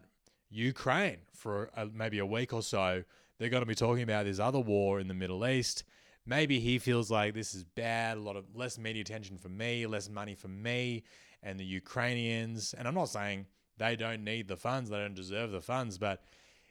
Ukraine 0.50 1.20
for 1.34 1.70
a, 1.76 1.86
maybe 1.86 2.20
a 2.20 2.26
week 2.26 2.52
or 2.52 2.62
so. 2.62 3.04
They're 3.38 3.50
going 3.50 3.64
to 3.64 3.68
be 3.68 3.76
talking 3.76 4.04
about 4.04 4.26
this 4.26 4.40
other 4.40 4.60
war 4.60 5.00
in 5.00 5.08
the 5.08 5.14
Middle 5.14 5.48
East 5.48 5.86
maybe 6.26 6.60
he 6.60 6.80
feels 6.80 7.12
like 7.12 7.34
this 7.34 7.54
is 7.54 7.64
bad, 7.64 8.18
a 8.18 8.20
lot 8.20 8.36
of 8.36 8.46
less 8.56 8.78
media 8.78 9.02
attention 9.02 9.38
for 9.38 9.50
me, 9.50 9.86
less 9.86 10.10
money 10.10 10.36
for 10.36 10.48
me 10.48 11.04
and 11.46 11.58
the 11.60 11.64
Ukrainians. 11.64 12.74
And 12.78 12.88
I'm 12.88 12.96
not 12.96 13.10
saying 13.10 13.46
they 13.78 13.96
don't 13.96 14.24
need 14.24 14.50
the 14.50 14.58
funds, 14.58 14.90
they 14.90 14.98
don't 14.98 15.14
deserve 15.14 15.52
the 15.52 15.62
funds, 15.62 15.98
but 15.98 16.24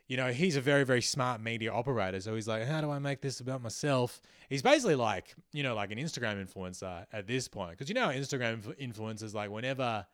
you 0.07 0.19
know, 0.19 0.31
he's 0.33 0.57
a 0.57 0.61
very, 0.61 0.85
very 0.85 1.01
smart 1.01 1.41
media 1.41 1.73
operator. 1.73 2.21
So 2.21 2.35
he's 2.35 2.47
like, 2.47 2.67
how 2.67 2.83
do 2.83 2.91
I 2.91 2.99
make 2.99 3.23
this 3.23 3.41
about 3.41 3.63
myself? 3.63 4.21
He's 4.51 4.61
basically 4.61 4.97
like, 4.97 5.35
you 5.53 5.63
know, 5.63 5.75
like 5.75 5.93
an 5.93 5.99
Instagram 5.99 6.45
influencer 6.45 7.07
at 7.11 7.27
this 7.27 7.49
point. 7.49 7.71
Because 7.71 7.89
you 7.89 7.95
know, 7.95 8.09
Instagram 8.09 8.61
influencers, 8.79 9.33
like, 9.33 9.51
whenever 9.51 10.05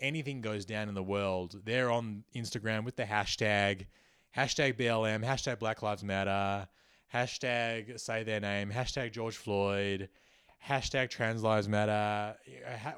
anything 0.00 0.40
goes 0.40 0.64
down 0.64 0.88
in 0.88 0.94
the 0.96 1.04
world, 1.04 1.60
they're 1.64 1.88
on 1.88 2.24
Instagram 2.34 2.84
with 2.84 2.96
the 2.96 3.04
hashtag, 3.04 3.86
hashtag 4.36 4.76
BLM, 4.76 5.24
hashtag 5.24 5.60
Black 5.60 5.82
Lives 5.82 6.02
Matter, 6.02 6.66
hashtag 7.14 8.00
say 8.00 8.24
their 8.24 8.40
name, 8.40 8.72
hashtag 8.72 9.12
George 9.12 9.36
Floyd, 9.36 10.08
hashtag 10.66 11.10
trans 11.10 11.42
lives 11.42 11.68
matter, 11.68 12.36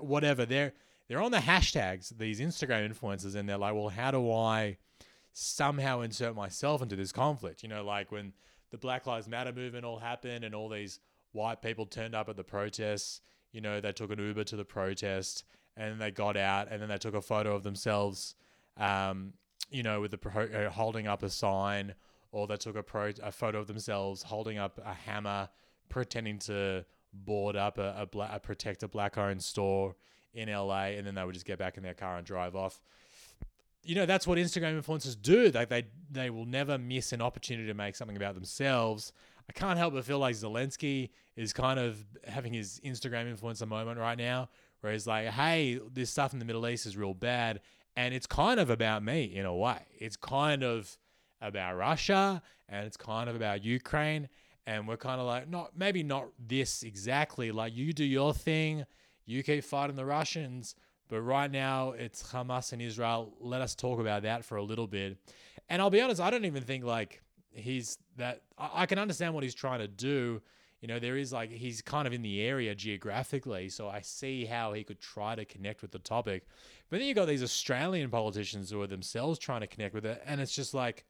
whatever. 0.00 0.46
They're 0.46 0.72
they're 1.10 1.20
on 1.20 1.32
the 1.32 1.38
hashtags, 1.38 2.16
these 2.16 2.38
Instagram 2.38 2.88
influencers, 2.88 3.34
and 3.34 3.48
they're 3.48 3.58
like, 3.58 3.74
well, 3.74 3.88
how 3.88 4.12
do 4.12 4.30
I 4.30 4.76
somehow 5.32 6.02
insert 6.02 6.36
myself 6.36 6.82
into 6.82 6.94
this 6.94 7.10
conflict? 7.10 7.64
You 7.64 7.68
know, 7.68 7.84
like 7.84 8.12
when 8.12 8.32
the 8.70 8.78
Black 8.78 9.08
Lives 9.08 9.26
Matter 9.26 9.52
movement 9.52 9.84
all 9.84 9.98
happened 9.98 10.44
and 10.44 10.54
all 10.54 10.68
these 10.68 11.00
white 11.32 11.62
people 11.62 11.84
turned 11.84 12.14
up 12.14 12.28
at 12.28 12.36
the 12.36 12.44
protests, 12.44 13.22
you 13.50 13.60
know, 13.60 13.80
they 13.80 13.90
took 13.90 14.12
an 14.12 14.20
Uber 14.20 14.44
to 14.44 14.56
the 14.56 14.64
protest 14.64 15.42
and 15.76 16.00
they 16.00 16.12
got 16.12 16.36
out 16.36 16.68
and 16.70 16.80
then 16.80 16.88
they 16.88 16.98
took 16.98 17.14
a 17.14 17.20
photo 17.20 17.56
of 17.56 17.64
themselves, 17.64 18.36
um, 18.76 19.32
you 19.68 19.82
know, 19.82 20.00
with 20.00 20.12
the 20.12 20.18
pro- 20.18 20.44
uh, 20.44 20.70
holding 20.70 21.08
up 21.08 21.24
a 21.24 21.28
sign 21.28 21.92
or 22.30 22.46
they 22.46 22.56
took 22.56 22.76
a, 22.76 22.84
pro- 22.84 23.14
a 23.20 23.32
photo 23.32 23.58
of 23.58 23.66
themselves 23.66 24.22
holding 24.22 24.58
up 24.58 24.78
a 24.84 24.94
hammer, 24.94 25.48
pretending 25.88 26.38
to 26.38 26.84
board 27.12 27.56
up 27.56 27.78
a, 27.78 27.96
a, 27.98 28.06
bla- 28.06 28.30
a 28.32 28.38
protect 28.38 28.84
a 28.84 28.88
black 28.88 29.18
owned 29.18 29.42
store 29.42 29.96
in 30.34 30.48
LA, 30.48 30.86
and 30.96 31.06
then 31.06 31.14
they 31.14 31.24
would 31.24 31.34
just 31.34 31.46
get 31.46 31.58
back 31.58 31.76
in 31.76 31.82
their 31.82 31.94
car 31.94 32.16
and 32.16 32.26
drive 32.26 32.54
off. 32.54 32.80
You 33.82 33.94
know, 33.94 34.06
that's 34.06 34.26
what 34.26 34.38
Instagram 34.38 34.80
influencers 34.80 35.20
do. 35.20 35.50
Like 35.50 35.68
they 35.68 35.84
they 36.10 36.30
will 36.30 36.46
never 36.46 36.78
miss 36.78 37.12
an 37.12 37.22
opportunity 37.22 37.66
to 37.68 37.74
make 37.74 37.96
something 37.96 38.16
about 38.16 38.34
themselves. 38.34 39.12
I 39.48 39.52
can't 39.52 39.78
help 39.78 39.94
but 39.94 40.04
feel 40.04 40.18
like 40.18 40.36
Zelensky 40.36 41.10
is 41.34 41.52
kind 41.52 41.80
of 41.80 42.04
having 42.26 42.52
his 42.52 42.80
Instagram 42.84 43.34
influencer 43.34 43.66
moment 43.66 43.98
right 43.98 44.18
now, 44.18 44.48
where 44.80 44.92
he's 44.92 45.06
like, 45.06 45.28
"Hey, 45.28 45.80
this 45.92 46.10
stuff 46.10 46.32
in 46.32 46.38
the 46.38 46.44
Middle 46.44 46.66
East 46.68 46.86
is 46.86 46.96
real 46.96 47.14
bad," 47.14 47.60
and 47.96 48.14
it's 48.14 48.26
kind 48.26 48.60
of 48.60 48.70
about 48.70 49.02
me 49.02 49.24
in 49.24 49.46
a 49.46 49.54
way. 49.54 49.80
It's 49.98 50.16
kind 50.16 50.62
of 50.62 50.96
about 51.40 51.76
Russia 51.76 52.42
and 52.68 52.86
it's 52.86 52.96
kind 52.96 53.28
of 53.28 53.36
about 53.36 53.64
Ukraine, 53.64 54.28
and 54.66 54.86
we're 54.86 54.96
kind 54.96 55.20
of 55.20 55.26
like, 55.26 55.48
not 55.48 55.76
maybe 55.76 56.02
not 56.02 56.28
this 56.38 56.82
exactly. 56.82 57.50
Like 57.50 57.74
you 57.74 57.92
do 57.92 58.04
your 58.04 58.32
thing, 58.32 58.84
keep 59.42 59.64
fighting 59.64 59.96
the 59.96 60.04
Russians. 60.04 60.74
But 61.08 61.22
right 61.22 61.50
now, 61.50 61.90
it's 61.90 62.22
Hamas 62.22 62.72
and 62.72 62.80
Israel. 62.80 63.32
Let 63.40 63.60
us 63.60 63.74
talk 63.74 63.98
about 63.98 64.22
that 64.22 64.44
for 64.44 64.56
a 64.56 64.62
little 64.62 64.86
bit. 64.86 65.18
And 65.68 65.82
I'll 65.82 65.90
be 65.90 66.00
honest, 66.00 66.20
I 66.20 66.30
don't 66.30 66.44
even 66.44 66.62
think 66.62 66.84
like 66.84 67.20
he's 67.50 67.98
that. 68.16 68.42
I, 68.56 68.82
I 68.82 68.86
can 68.86 68.98
understand 68.98 69.34
what 69.34 69.42
he's 69.42 69.54
trying 69.54 69.80
to 69.80 69.88
do. 69.88 70.40
You 70.80 70.88
know, 70.88 70.98
there 70.98 71.16
is 71.16 71.32
like 71.32 71.50
he's 71.50 71.82
kind 71.82 72.06
of 72.06 72.12
in 72.12 72.22
the 72.22 72.40
area 72.40 72.74
geographically, 72.74 73.68
so 73.68 73.88
I 73.88 74.00
see 74.00 74.46
how 74.46 74.72
he 74.72 74.82
could 74.82 75.00
try 75.00 75.34
to 75.34 75.44
connect 75.44 75.82
with 75.82 75.90
the 75.90 75.98
topic. 75.98 76.46
But 76.88 77.00
then 77.00 77.08
you 77.08 77.14
got 77.14 77.26
these 77.26 77.42
Australian 77.42 78.08
politicians 78.08 78.70
who 78.70 78.80
are 78.80 78.86
themselves 78.86 79.38
trying 79.38 79.60
to 79.60 79.66
connect 79.66 79.94
with 79.94 80.06
it, 80.06 80.22
and 80.24 80.40
it's 80.40 80.54
just 80.54 80.72
like 80.72 81.04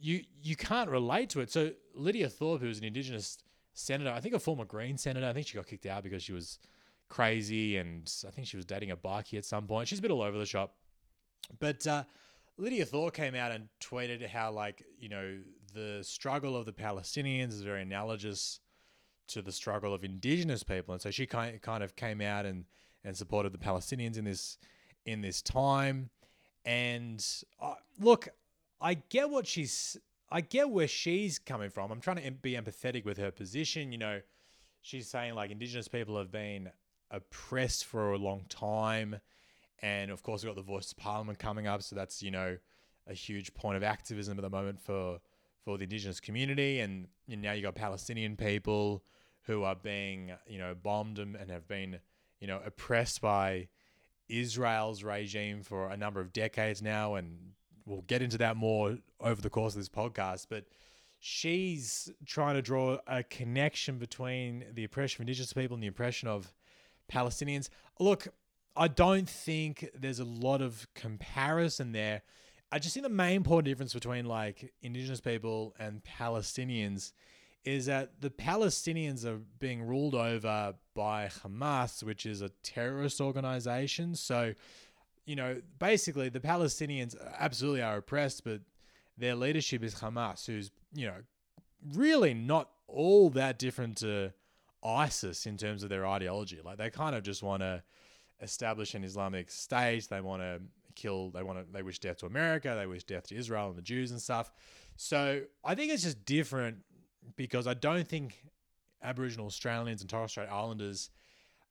you 0.00 0.22
you 0.42 0.56
can't 0.56 0.90
relate 0.90 1.30
to 1.30 1.40
it. 1.40 1.50
So 1.50 1.72
Lydia 1.94 2.28
Thorpe, 2.28 2.60
who's 2.60 2.78
an 2.78 2.84
Indigenous 2.84 3.38
senator, 3.74 4.10
I 4.10 4.20
think 4.20 4.34
a 4.34 4.38
former 4.38 4.64
Green 4.64 4.96
senator, 4.96 5.26
I 5.26 5.32
think 5.32 5.46
she 5.46 5.56
got 5.56 5.66
kicked 5.66 5.86
out 5.86 6.02
because 6.02 6.22
she 6.22 6.32
was 6.32 6.58
crazy, 7.08 7.76
and 7.76 8.12
I 8.26 8.30
think 8.30 8.46
she 8.46 8.56
was 8.56 8.66
dating 8.66 8.90
a 8.90 8.96
bikie 8.96 9.38
at 9.38 9.44
some 9.44 9.66
point. 9.66 9.88
She's 9.88 9.98
a 9.98 10.02
bit 10.02 10.10
all 10.10 10.22
over 10.22 10.38
the 10.38 10.46
shop. 10.46 10.74
But 11.58 11.86
uh, 11.86 12.04
Lydia 12.58 12.84
Thorpe 12.84 13.14
came 13.14 13.34
out 13.34 13.52
and 13.52 13.68
tweeted 13.80 14.26
how, 14.26 14.50
like, 14.50 14.82
you 14.98 15.08
know, 15.08 15.38
the 15.74 16.02
struggle 16.02 16.56
of 16.56 16.66
the 16.66 16.72
Palestinians 16.72 17.50
is 17.50 17.62
very 17.62 17.82
analogous 17.82 18.60
to 19.28 19.42
the 19.42 19.52
struggle 19.52 19.92
of 19.92 20.04
indigenous 20.04 20.62
people, 20.62 20.94
and 20.94 21.02
so 21.02 21.10
she 21.10 21.26
kind 21.26 21.60
kind 21.60 21.82
of 21.82 21.96
came 21.96 22.20
out 22.20 22.46
and 22.46 22.64
and 23.04 23.16
supported 23.16 23.52
the 23.52 23.58
Palestinians 23.58 24.16
in 24.16 24.24
this 24.24 24.58
in 25.04 25.20
this 25.20 25.42
time. 25.42 26.10
And 26.64 27.24
uh, 27.60 27.74
look, 28.00 28.28
I 28.80 28.94
get 28.94 29.30
what 29.30 29.46
she's 29.46 29.96
I 30.30 30.40
get 30.40 30.70
where 30.70 30.88
she's 30.88 31.38
coming 31.38 31.70
from. 31.70 31.90
I'm 31.90 32.00
trying 32.00 32.22
to 32.22 32.30
be 32.30 32.54
empathetic 32.54 33.04
with 33.04 33.18
her 33.18 33.30
position. 33.30 33.92
You 33.92 33.98
know, 33.98 34.20
she's 34.82 35.08
saying 35.08 35.34
like 35.34 35.50
indigenous 35.50 35.88
people 35.88 36.16
have 36.18 36.32
been 36.32 36.70
oppressed 37.10 37.84
for 37.84 38.12
a 38.12 38.18
long 38.18 38.44
time. 38.48 39.20
And 39.82 40.10
of 40.10 40.22
course, 40.22 40.42
we've 40.42 40.48
got 40.48 40.56
the 40.56 40.62
Voice 40.62 40.92
of 40.92 40.98
Parliament 40.98 41.38
coming 41.38 41.66
up. 41.66 41.82
So 41.82 41.96
that's, 41.96 42.22
you 42.22 42.30
know, 42.30 42.56
a 43.06 43.14
huge 43.14 43.54
point 43.54 43.76
of 43.76 43.82
activism 43.82 44.38
at 44.38 44.42
the 44.42 44.50
moment 44.50 44.80
for, 44.80 45.20
for 45.64 45.78
the 45.78 45.84
indigenous 45.84 46.20
community. 46.20 46.80
And, 46.80 47.08
and 47.30 47.42
now 47.42 47.52
you've 47.52 47.64
got 47.64 47.74
Palestinian 47.74 48.36
people 48.36 49.04
who 49.42 49.62
are 49.62 49.76
being, 49.76 50.32
you 50.46 50.58
know, 50.58 50.74
bombed 50.74 51.18
and, 51.18 51.36
and 51.36 51.50
have 51.50 51.68
been, 51.68 51.98
you 52.40 52.46
know, 52.46 52.60
oppressed 52.64 53.20
by 53.20 53.68
Israel's 54.28 55.04
regime 55.04 55.62
for 55.62 55.88
a 55.88 55.96
number 55.96 56.20
of 56.20 56.32
decades 56.32 56.82
now. 56.82 57.14
And 57.14 57.52
we'll 57.84 58.02
get 58.02 58.22
into 58.22 58.38
that 58.38 58.56
more 58.56 58.98
over 59.20 59.40
the 59.40 59.50
course 59.50 59.74
of 59.74 59.80
this 59.80 59.88
podcast. 59.88 60.46
But 60.50 60.64
she's 61.18 62.10
trying 62.24 62.54
to 62.54 62.62
draw 62.62 62.98
a 63.06 63.22
connection 63.22 63.98
between 63.98 64.64
the 64.72 64.84
oppression 64.84 65.18
of 65.18 65.28
indigenous 65.28 65.52
people 65.52 65.74
and 65.74 65.82
the 65.82 65.88
oppression 65.88 66.28
of 66.28 66.52
Palestinians. 67.10 67.68
Look, 67.98 68.28
I 68.76 68.88
don't 68.88 69.28
think 69.28 69.90
there's 69.94 70.20
a 70.20 70.24
lot 70.24 70.60
of 70.60 70.86
comparison 70.94 71.92
there. 71.92 72.22
I 72.70 72.78
just 72.78 72.94
think 72.94 73.04
the 73.04 73.10
main 73.10 73.36
important 73.36 73.66
difference 73.66 73.94
between 73.94 74.26
like 74.26 74.72
indigenous 74.82 75.20
people 75.20 75.74
and 75.78 76.02
Palestinians 76.04 77.12
is 77.64 77.86
that 77.86 78.20
the 78.20 78.30
Palestinians 78.30 79.24
are 79.24 79.40
being 79.58 79.82
ruled 79.82 80.14
over 80.14 80.74
by 80.94 81.28
Hamas, 81.42 82.02
which 82.02 82.26
is 82.26 82.40
a 82.40 82.50
terrorist 82.62 83.20
organization. 83.20 84.14
So, 84.14 84.54
you 85.24 85.36
know, 85.36 85.60
basically 85.78 86.28
the 86.28 86.40
Palestinians 86.40 87.16
absolutely 87.38 87.82
are 87.82 87.96
oppressed, 87.96 88.44
but 88.44 88.60
their 89.18 89.34
leadership 89.34 89.82
is 89.82 89.96
Hamas, 89.96 90.46
who's, 90.46 90.70
you 90.94 91.06
know, 91.06 91.22
really 91.94 92.34
not 92.34 92.70
all 92.86 93.30
that 93.30 93.58
different 93.58 93.96
to 93.98 94.32
ISIS 94.86 95.46
in 95.46 95.56
terms 95.56 95.82
of 95.82 95.88
their 95.88 96.06
ideology. 96.06 96.60
Like 96.64 96.78
they 96.78 96.90
kind 96.90 97.16
of 97.16 97.22
just 97.22 97.42
want 97.42 97.62
to 97.62 97.82
establish 98.40 98.94
an 98.94 99.04
Islamic 99.04 99.50
state. 99.50 100.08
They 100.08 100.20
want 100.20 100.42
to 100.42 100.60
kill. 100.94 101.30
They 101.30 101.42
want 101.42 101.58
to. 101.58 101.72
They 101.72 101.82
wish 101.82 101.98
death 101.98 102.18
to 102.18 102.26
America. 102.26 102.74
They 102.78 102.86
wish 102.86 103.04
death 103.04 103.28
to 103.28 103.36
Israel 103.36 103.68
and 103.68 103.76
the 103.76 103.82
Jews 103.82 104.10
and 104.10 104.20
stuff. 104.20 104.50
So 104.96 105.42
I 105.64 105.74
think 105.74 105.92
it's 105.92 106.02
just 106.02 106.24
different 106.24 106.78
because 107.36 107.66
I 107.66 107.74
don't 107.74 108.08
think 108.08 108.44
Aboriginal 109.02 109.46
Australians 109.46 110.00
and 110.00 110.10
Torres 110.10 110.30
Strait 110.30 110.48
Islanders 110.48 111.10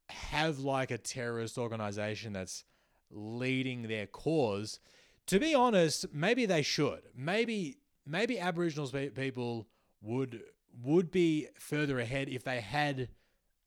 have 0.10 0.60
like 0.60 0.92
a 0.92 0.98
terrorist 0.98 1.58
organization 1.58 2.34
that's 2.34 2.64
leading 3.12 3.84
their 3.84 4.08
cause. 4.08 4.80
To 5.28 5.40
be 5.40 5.56
honest, 5.56 6.06
maybe 6.14 6.46
they 6.46 6.62
should. 6.62 7.02
Maybe 7.16 7.78
maybe 8.06 8.40
Aboriginal 8.40 8.88
people 8.88 9.68
would 10.02 10.44
would 10.84 11.12
be 11.12 11.48
further 11.60 12.00
ahead 12.00 12.30
if 12.30 12.44
they 12.44 12.62
had 12.62 13.10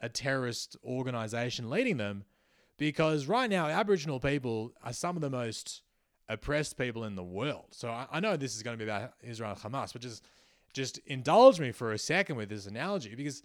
a 0.01 0.09
terrorist 0.09 0.77
organization 0.85 1.71
leading 1.71 1.97
them 1.97 2.25
because 2.77 3.27
right 3.27 3.51
now 3.51 3.67
aboriginal 3.67 4.21
people 4.21 4.73
are 4.83 4.93
some 4.93 5.17
of 5.17 5.23
the 5.23 5.31
most 5.31 5.83
oppressed 6.29 6.77
people 6.77 7.05
in 7.05 7.17
the 7.17 7.25
world. 7.25 7.67
So 7.71 7.89
i, 7.89 8.07
I 8.13 8.21
know 8.21 8.37
this 8.37 8.55
is 8.55 8.63
going 8.63 8.79
to 8.79 8.85
be 8.85 8.89
about 8.89 9.13
israel 9.23 9.51
and 9.51 9.61
hamas 9.61 9.93
but 9.93 10.03
just 10.03 10.25
just 10.75 10.99
indulge 11.07 11.59
me 11.59 11.73
for 11.73 11.93
a 11.93 11.99
second 11.99 12.37
with 12.37 12.51
this 12.51 12.67
analogy 12.67 13.15
because 13.15 13.43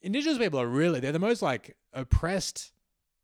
indigenous 0.00 0.38
people 0.38 0.60
are 0.60 0.66
really 0.66 1.00
they're 1.00 1.12
the 1.12 1.18
most 1.18 1.42
like 1.42 1.76
oppressed 1.92 2.72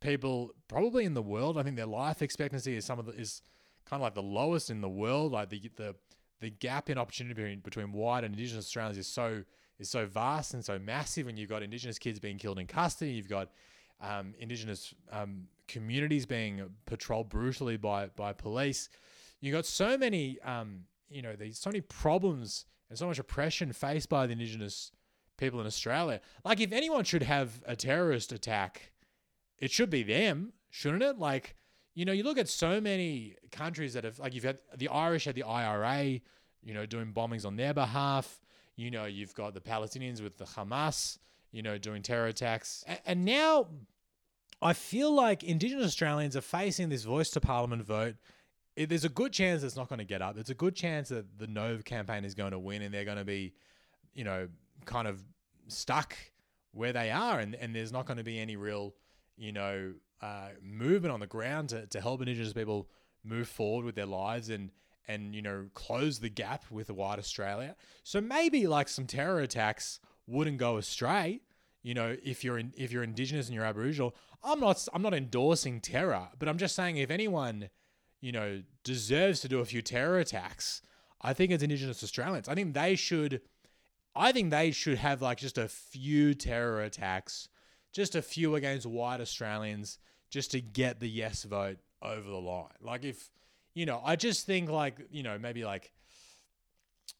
people 0.00 0.52
probably 0.68 1.04
in 1.04 1.14
the 1.14 1.22
world. 1.22 1.58
I 1.58 1.62
think 1.62 1.76
their 1.76 1.86
life 1.86 2.22
expectancy 2.22 2.76
is 2.76 2.84
some 2.84 2.98
of 2.98 3.06
the 3.06 3.12
is 3.12 3.42
kind 3.84 4.00
of 4.00 4.04
like 4.04 4.14
the 4.14 4.22
lowest 4.22 4.70
in 4.70 4.80
the 4.80 4.88
world 4.88 5.32
like 5.32 5.50
the 5.50 5.70
the 5.76 5.94
the 6.40 6.50
gap 6.50 6.88
in 6.90 6.98
opportunity 6.98 7.56
between, 7.56 7.92
white 7.92 8.24
and 8.24 8.34
indigenous 8.34 8.66
Australians 8.66 8.98
is 8.98 9.06
so 9.06 9.42
is 9.78 9.88
so 9.88 10.06
vast 10.06 10.54
and 10.54 10.64
so 10.64 10.78
massive. 10.78 11.26
And 11.26 11.38
you've 11.38 11.48
got 11.48 11.62
indigenous 11.62 11.98
kids 11.98 12.18
being 12.18 12.38
killed 12.38 12.58
in 12.58 12.66
custody. 12.66 13.12
You've 13.12 13.28
got 13.28 13.50
um, 14.00 14.34
indigenous 14.38 14.94
um, 15.10 15.44
communities 15.68 16.26
being 16.26 16.62
patrolled 16.86 17.28
brutally 17.28 17.76
by 17.76 18.06
by 18.16 18.32
police. 18.32 18.88
You've 19.40 19.54
got 19.54 19.66
so 19.66 19.96
many 19.96 20.40
um, 20.40 20.84
you 21.08 21.22
know 21.22 21.36
these 21.36 21.58
so 21.58 21.70
many 21.70 21.80
problems 21.80 22.64
and 22.88 22.98
so 22.98 23.06
much 23.06 23.18
oppression 23.18 23.72
faced 23.72 24.08
by 24.08 24.26
the 24.26 24.32
indigenous 24.32 24.92
people 25.36 25.60
in 25.60 25.66
Australia. 25.66 26.20
Like 26.44 26.60
if 26.60 26.72
anyone 26.72 27.04
should 27.04 27.22
have 27.22 27.62
a 27.66 27.76
terrorist 27.76 28.32
attack, 28.32 28.92
it 29.58 29.70
should 29.70 29.90
be 29.90 30.02
them, 30.02 30.52
shouldn't 30.70 31.02
it? 31.02 31.18
Like 31.18 31.56
you 31.94 32.04
know, 32.04 32.12
you 32.12 32.22
look 32.22 32.38
at 32.38 32.48
so 32.48 32.80
many 32.80 33.36
countries 33.50 33.94
that 33.94 34.04
have, 34.04 34.18
like, 34.18 34.34
you've 34.34 34.44
had 34.44 34.58
the 34.76 34.88
Irish 34.88 35.24
had 35.24 35.34
the 35.34 35.42
IRA, 35.42 36.20
you 36.62 36.74
know, 36.74 36.86
doing 36.86 37.12
bombings 37.12 37.44
on 37.44 37.56
their 37.56 37.74
behalf. 37.74 38.40
You 38.76 38.90
know, 38.90 39.04
you've 39.04 39.34
got 39.34 39.54
the 39.54 39.60
Palestinians 39.60 40.22
with 40.22 40.38
the 40.38 40.44
Hamas, 40.44 41.18
you 41.52 41.62
know, 41.62 41.78
doing 41.78 42.02
terror 42.02 42.26
attacks. 42.26 42.84
And, 42.86 43.00
and 43.06 43.24
now 43.24 43.66
I 44.62 44.72
feel 44.72 45.12
like 45.12 45.42
Indigenous 45.42 45.86
Australians 45.86 46.36
are 46.36 46.42
facing 46.42 46.88
this 46.88 47.04
voice 47.04 47.30
to 47.30 47.40
Parliament 47.40 47.82
vote. 47.82 48.16
It, 48.76 48.88
there's 48.88 49.04
a 49.04 49.10
good 49.10 49.32
chance 49.32 49.62
it's 49.62 49.76
not 49.76 49.88
going 49.88 49.98
to 49.98 50.04
get 50.04 50.22
up. 50.22 50.34
There's 50.34 50.50
a 50.50 50.54
good 50.54 50.76
chance 50.76 51.08
that 51.08 51.38
the 51.38 51.46
No 51.46 51.78
campaign 51.78 52.24
is 52.24 52.34
going 52.34 52.52
to 52.52 52.58
win 52.58 52.82
and 52.82 52.94
they're 52.94 53.04
going 53.04 53.18
to 53.18 53.24
be, 53.24 53.52
you 54.14 54.24
know, 54.24 54.48
kind 54.84 55.08
of 55.08 55.22
stuck 55.68 56.16
where 56.72 56.92
they 56.92 57.10
are. 57.10 57.40
And, 57.40 57.54
and 57.56 57.74
there's 57.74 57.92
not 57.92 58.06
going 58.06 58.18
to 58.18 58.24
be 58.24 58.38
any 58.38 58.56
real, 58.56 58.94
you 59.36 59.52
know, 59.52 59.92
uh, 60.22 60.48
movement 60.62 61.12
on 61.12 61.20
the 61.20 61.26
ground 61.26 61.70
to, 61.70 61.86
to 61.86 62.00
help 62.00 62.20
Indigenous 62.20 62.52
people 62.52 62.88
move 63.24 63.48
forward 63.48 63.84
with 63.84 63.94
their 63.94 64.06
lives 64.06 64.48
and 64.50 64.70
and 65.08 65.34
you 65.34 65.42
know 65.42 65.66
close 65.74 66.20
the 66.20 66.28
gap 66.28 66.64
with 66.70 66.86
the 66.86 66.94
white 66.94 67.18
Australia. 67.18 67.74
So 68.02 68.20
maybe 68.20 68.66
like 68.66 68.88
some 68.88 69.06
terror 69.06 69.40
attacks 69.40 70.00
wouldn't 70.26 70.58
go 70.58 70.76
astray. 70.76 71.40
you 71.82 71.94
know, 71.94 72.16
if 72.22 72.44
you're 72.44 72.58
in, 72.58 72.72
if 72.76 72.92
you're 72.92 73.02
indigenous 73.02 73.46
and 73.46 73.54
you're 73.54 73.64
Aboriginal, 73.64 74.14
I'm 74.42 74.60
not 74.60 74.86
I'm 74.92 75.02
not 75.02 75.14
endorsing 75.14 75.80
terror, 75.80 76.28
but 76.38 76.48
I'm 76.48 76.58
just 76.58 76.74
saying 76.74 76.98
if 76.98 77.10
anyone, 77.10 77.70
you 78.20 78.32
know, 78.32 78.62
deserves 78.84 79.40
to 79.40 79.48
do 79.48 79.60
a 79.60 79.64
few 79.64 79.82
terror 79.82 80.18
attacks, 80.18 80.82
I 81.22 81.32
think 81.32 81.52
it's 81.52 81.62
Indigenous 81.62 82.02
Australians. 82.02 82.48
I 82.48 82.54
think 82.54 82.74
they 82.74 82.96
should, 82.96 83.40
I 84.14 84.32
think 84.32 84.50
they 84.50 84.70
should 84.70 84.98
have 84.98 85.22
like 85.22 85.38
just 85.38 85.58
a 85.58 85.68
few 85.68 86.34
terror 86.34 86.82
attacks, 86.82 87.48
just 87.92 88.14
a 88.14 88.22
few 88.22 88.54
against 88.54 88.86
white 88.86 89.20
Australians, 89.20 89.98
just 90.30 90.50
to 90.52 90.60
get 90.60 91.00
the 91.00 91.08
yes 91.08 91.44
vote 91.44 91.78
over 92.02 92.28
the 92.28 92.36
line. 92.36 92.68
Like 92.80 93.04
if, 93.04 93.30
you 93.74 93.86
know, 93.86 94.00
I 94.04 94.16
just 94.16 94.46
think 94.46 94.70
like 94.70 94.98
you 95.10 95.22
know 95.22 95.38
maybe 95.38 95.64
like. 95.64 95.92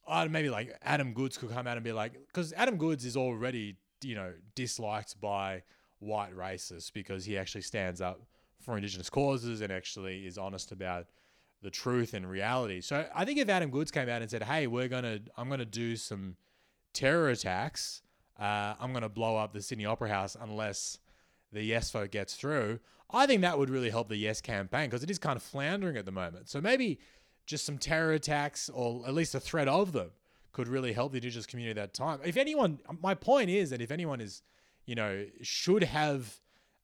Uh, 0.07 0.27
maybe 0.29 0.49
like 0.49 0.75
Adam 0.81 1.13
Goodes 1.13 1.37
could 1.37 1.51
come 1.51 1.67
out 1.67 1.77
and 1.77 1.83
be 1.83 1.91
like, 1.91 2.13
because 2.27 2.53
Adam 2.53 2.77
Goodes 2.77 3.05
is 3.05 3.15
already 3.15 3.75
you 4.03 4.15
know, 4.15 4.33
disliked 4.55 5.19
by 5.19 5.63
white 5.99 6.35
racists 6.35 6.91
because 6.91 7.25
he 7.25 7.37
actually 7.37 7.61
stands 7.61 8.01
up 8.01 8.21
for 8.59 8.75
indigenous 8.75 9.09
causes 9.09 9.61
and 9.61 9.71
actually 9.71 10.25
is 10.25 10.37
honest 10.37 10.71
about 10.71 11.07
the 11.61 11.69
truth 11.69 12.13
and 12.13 12.29
reality. 12.29 12.81
So 12.81 13.07
I 13.13 13.25
think 13.25 13.39
if 13.39 13.49
Adam 13.49 13.69
Goodes 13.69 13.91
came 13.91 14.09
out 14.09 14.21
and 14.21 14.29
said, 14.29 14.43
"Hey, 14.43 14.67
we're 14.67 14.87
gonna, 14.87 15.19
I'm 15.37 15.49
gonna 15.49 15.65
do 15.65 15.95
some 15.95 16.35
terror 16.93 17.29
attacks. 17.29 18.01
Uh, 18.41 18.75
I'm 18.79 18.91
gonna 18.91 19.09
blow 19.09 19.37
up 19.37 19.53
the 19.53 19.61
Sydney 19.61 19.85
Opera 19.85 20.09
House 20.09 20.35
unless 20.39 20.97
the 21.51 21.63
Yes 21.63 21.91
vote 21.91 22.11
gets 22.11 22.33
through," 22.35 22.79
I 23.11 23.27
think 23.27 23.41
that 23.41 23.59
would 23.59 23.69
really 23.69 23.91
help 23.91 24.09
the 24.09 24.17
Yes 24.17 24.41
campaign 24.41 24.89
because 24.89 25.03
it 25.03 25.11
is 25.11 25.19
kind 25.19 25.37
of 25.37 25.43
floundering 25.43 25.95
at 25.95 26.05
the 26.05 26.11
moment. 26.11 26.49
So 26.49 26.59
maybe 26.59 26.99
just 27.45 27.65
some 27.65 27.77
terror 27.77 28.13
attacks 28.13 28.69
or 28.69 29.05
at 29.07 29.13
least 29.13 29.35
a 29.35 29.39
threat 29.39 29.67
of 29.67 29.91
them 29.91 30.11
could 30.51 30.67
really 30.67 30.93
help 30.93 31.11
the 31.11 31.17
indigenous 31.17 31.45
community 31.45 31.79
at 31.79 31.83
that 31.83 31.93
time. 31.93 32.19
If 32.23 32.37
anyone, 32.37 32.79
my 33.01 33.13
point 33.13 33.49
is 33.49 33.69
that 33.69 33.81
if 33.81 33.91
anyone 33.91 34.19
is, 34.21 34.41
you 34.85 34.95
know, 34.95 35.25
should 35.41 35.83
have, 35.83 36.39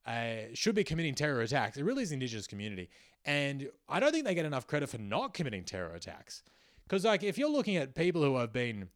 uh, 0.06 0.54
should 0.54 0.76
be 0.76 0.84
committing 0.84 1.16
terror 1.16 1.42
attacks, 1.42 1.78
it 1.78 1.84
really 1.84 2.04
is 2.04 2.10
the 2.10 2.14
indigenous 2.14 2.48
community. 2.48 2.90
And 3.26 3.70
I 3.90 4.00
don't 4.00 4.12
think 4.12 4.26
they 4.26 4.36
get 4.36 4.46
enough 4.46 4.68
credit 4.68 4.90
for 4.90 4.98
not 4.98 5.34
committing 5.34 5.64
terror 5.66 5.94
attacks. 5.94 6.44
Because, 6.84 7.04
like, 7.04 7.24
if 7.24 7.38
you're 7.38 7.50
looking 7.50 7.76
at 7.76 7.94
people 7.94 8.24
who 8.24 8.38
have 8.38 8.54
been 8.54 8.90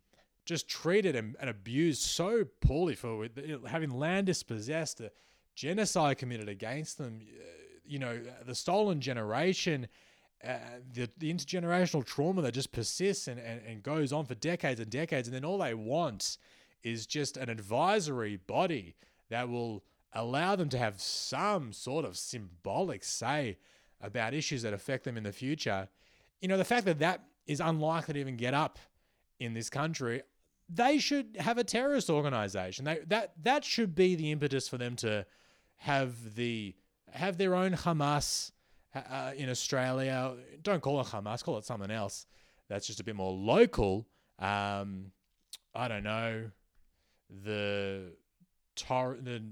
just 0.46 0.68
treated 0.68 1.16
and, 1.16 1.36
and 1.40 1.50
abused 1.50 2.02
so 2.02 2.46
poorly 2.62 2.96
for 2.96 3.26
you 3.26 3.60
know, 3.60 3.68
having 3.68 3.92
land 3.92 4.26
dispossessed, 4.26 5.00
a 5.00 5.12
genocide 5.56 6.18
committed 6.18 6.50
against 6.50 6.98
them, 6.98 7.22
uh, 7.22 7.44
you 7.86 8.00
know, 8.00 8.20
the 8.46 8.56
stolen 8.56 9.02
generation, 9.02 9.88
uh, 10.48 10.58
the, 10.94 11.10
the 11.18 11.32
intergenerational 11.32 12.04
trauma 12.04 12.42
that 12.42 12.54
just 12.54 12.72
persists 12.72 13.28
and, 13.28 13.40
and, 13.40 13.62
and 13.68 13.84
goes 13.84 14.12
on 14.12 14.26
for 14.26 14.36
decades 14.36 14.80
and 14.80 14.90
decades. 14.90 15.28
And 15.28 15.36
then 15.36 15.46
all 15.46 15.60
they 15.60 15.74
want 15.74 16.38
is 16.84 17.06
just 17.06 17.38
an 17.38 17.50
advisory 17.50 18.38
body 18.38 18.96
that 19.30 19.50
will 19.50 19.84
allow 20.14 20.56
them 20.56 20.70
to 20.70 20.78
have 20.78 21.00
some 21.00 21.72
sort 21.72 22.06
of 22.06 22.18
symbolic 22.18 23.04
say 23.04 23.58
about 24.02 24.34
issues 24.34 24.64
that 24.64 24.74
affect 24.74 25.04
them 25.04 25.18
in 25.18 25.24
the 25.24 25.32
future. 25.32 25.88
You 26.42 26.48
know, 26.48 26.58
the 26.58 26.66
fact 26.66 26.86
that 26.86 27.00
that 27.00 27.24
is 27.46 27.60
unlikely 27.60 28.16
to 28.16 28.20
even 28.20 28.36
get 28.36 28.54
up 28.54 28.80
in 29.42 29.54
this 29.54 29.70
country, 29.70 30.22
they 30.70 31.00
should 31.00 31.36
have 31.40 31.58
a 31.58 31.64
terrorist 31.64 32.10
organization. 32.10 32.86
They, 32.86 33.00
that 33.08 33.34
that 33.44 33.66
should 33.66 33.96
be 33.96 34.16
the 34.16 34.32
impetus 34.32 34.70
for 34.70 34.78
them 34.78 34.96
to 34.98 35.26
have 35.78 36.36
the 36.36 36.76
have 37.12 37.38
their 37.38 37.56
own 37.56 37.74
Hamas 37.74 38.52
uh, 38.96 39.32
in 39.36 39.50
Australia. 39.50 40.36
Don't 40.62 40.82
call 40.82 41.02
it 41.02 41.08
Hamas, 41.08 41.44
call 41.44 41.58
it 41.58 41.66
something 41.66 41.92
else 41.92 42.26
that's 42.70 42.88
just 42.88 43.02
a 43.02 43.04
bit 43.04 43.16
more 43.16 43.34
local. 43.34 44.08
Um, 44.40 45.12
I 45.76 45.88
don't 45.88 46.04
know 46.04 46.52
the 47.44 48.14
Tor- 48.76 49.18
the 49.22 49.44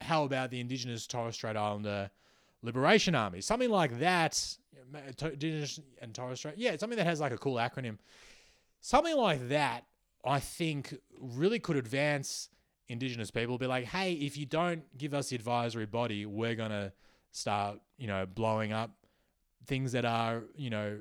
how 0.00 0.24
about 0.24 0.50
the 0.50 0.60
Indigenous 0.60 1.06
Torres 1.06 1.34
Strait 1.34 1.56
Islander 1.56 2.10
Liberation 2.62 3.14
Army, 3.14 3.40
something 3.40 3.70
like 3.70 3.98
that. 4.00 4.58
Indigenous 5.22 5.80
and 6.02 6.14
Torres 6.14 6.38
Strait, 6.38 6.58
yeah, 6.58 6.76
something 6.76 6.98
that 6.98 7.06
has 7.06 7.20
like 7.20 7.32
a 7.32 7.38
cool 7.38 7.54
acronym, 7.54 7.96
something 8.84 9.16
like 9.16 9.48
that. 9.48 9.86
I 10.24 10.40
think 10.40 10.94
really 11.18 11.58
could 11.58 11.76
advance 11.76 12.48
Indigenous 12.88 13.30
people. 13.30 13.56
Be 13.56 13.66
like, 13.66 13.86
hey, 13.86 14.12
if 14.12 14.36
you 14.36 14.46
don't 14.46 14.82
give 14.96 15.14
us 15.14 15.30
the 15.30 15.36
advisory 15.36 15.86
body, 15.86 16.26
we're 16.26 16.54
gonna 16.54 16.92
start, 17.30 17.80
you 17.98 18.06
know, 18.06 18.26
blowing 18.26 18.72
up 18.72 18.90
things 19.66 19.92
that 19.92 20.04
are, 20.04 20.44
you 20.54 20.70
know, 20.70 20.98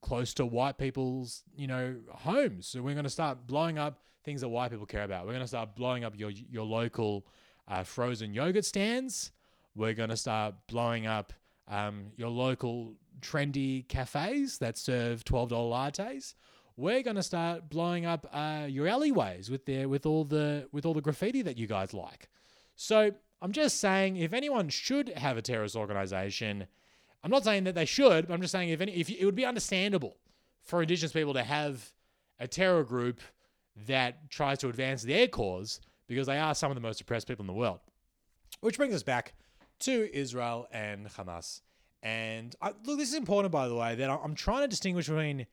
close 0.00 0.32
to 0.34 0.46
white 0.46 0.78
people's, 0.78 1.42
you 1.54 1.66
know, 1.66 1.96
homes. 2.10 2.68
So 2.68 2.82
we're 2.82 2.94
going 2.94 3.04
to 3.04 3.10
start 3.10 3.46
blowing 3.46 3.78
up 3.78 4.02
things 4.24 4.40
that 4.40 4.48
white 4.48 4.70
people 4.70 4.86
care 4.86 5.04
about. 5.04 5.26
We're 5.26 5.32
going 5.32 5.44
to 5.44 5.48
start 5.48 5.76
blowing 5.76 6.04
up 6.04 6.18
your 6.18 6.30
your 6.30 6.64
local 6.64 7.26
uh, 7.68 7.82
frozen 7.82 8.32
yogurt 8.32 8.64
stands. 8.64 9.32
We're 9.74 9.94
going 9.94 10.10
to 10.10 10.16
start 10.16 10.54
blowing 10.68 11.06
up 11.06 11.32
um, 11.68 12.12
your 12.16 12.30
local 12.30 12.94
trendy 13.20 13.86
cafes 13.88 14.58
that 14.58 14.78
serve 14.78 15.24
twelve 15.24 15.50
dollar 15.50 15.76
lattes. 15.76 16.34
We're 16.76 17.02
going 17.02 17.16
to 17.16 17.22
start 17.22 17.70
blowing 17.70 18.04
up 18.04 18.28
uh, 18.32 18.66
your 18.68 18.86
alleyways 18.86 19.50
with 19.50 19.64
their 19.64 19.88
with 19.88 20.04
all 20.04 20.24
the 20.24 20.68
with 20.72 20.84
all 20.84 20.94
the 20.94 21.00
graffiti 21.00 21.42
that 21.42 21.56
you 21.56 21.66
guys 21.66 21.94
like. 21.94 22.28
So 22.74 23.12
I'm 23.40 23.52
just 23.52 23.80
saying, 23.80 24.16
if 24.16 24.32
anyone 24.32 24.68
should 24.68 25.08
have 25.10 25.36
a 25.36 25.42
terrorist 25.42 25.76
organization, 25.76 26.66
I'm 27.24 27.30
not 27.30 27.44
saying 27.44 27.64
that 27.64 27.74
they 27.74 27.86
should, 27.86 28.26
but 28.26 28.34
I'm 28.34 28.40
just 28.40 28.52
saying 28.52 28.68
if 28.68 28.80
any, 28.80 28.92
if 28.92 29.10
it 29.10 29.24
would 29.24 29.34
be 29.34 29.44
understandable 29.44 30.16
for 30.62 30.82
Indigenous 30.82 31.12
people 31.12 31.34
to 31.34 31.42
have 31.42 31.92
a 32.38 32.46
terror 32.46 32.84
group 32.84 33.20
that 33.86 34.30
tries 34.30 34.58
to 34.58 34.68
advance 34.68 35.02
their 35.02 35.28
cause 35.28 35.80
because 36.08 36.26
they 36.26 36.38
are 36.38 36.54
some 36.54 36.70
of 36.70 36.74
the 36.74 36.80
most 36.80 37.00
oppressed 37.00 37.26
people 37.26 37.42
in 37.42 37.46
the 37.46 37.52
world. 37.52 37.80
Which 38.60 38.76
brings 38.76 38.94
us 38.94 39.02
back 39.02 39.34
to 39.80 40.10
Israel 40.14 40.66
and 40.72 41.06
Hamas. 41.08 41.60
And 42.02 42.54
I, 42.62 42.72
look, 42.84 42.98
this 42.98 43.08
is 43.08 43.14
important, 43.14 43.52
by 43.52 43.68
the 43.68 43.74
way, 43.74 43.94
that 43.96 44.10
I'm 44.10 44.34
trying 44.34 44.62
to 44.62 44.68
distinguish 44.68 45.08
between 45.08 45.46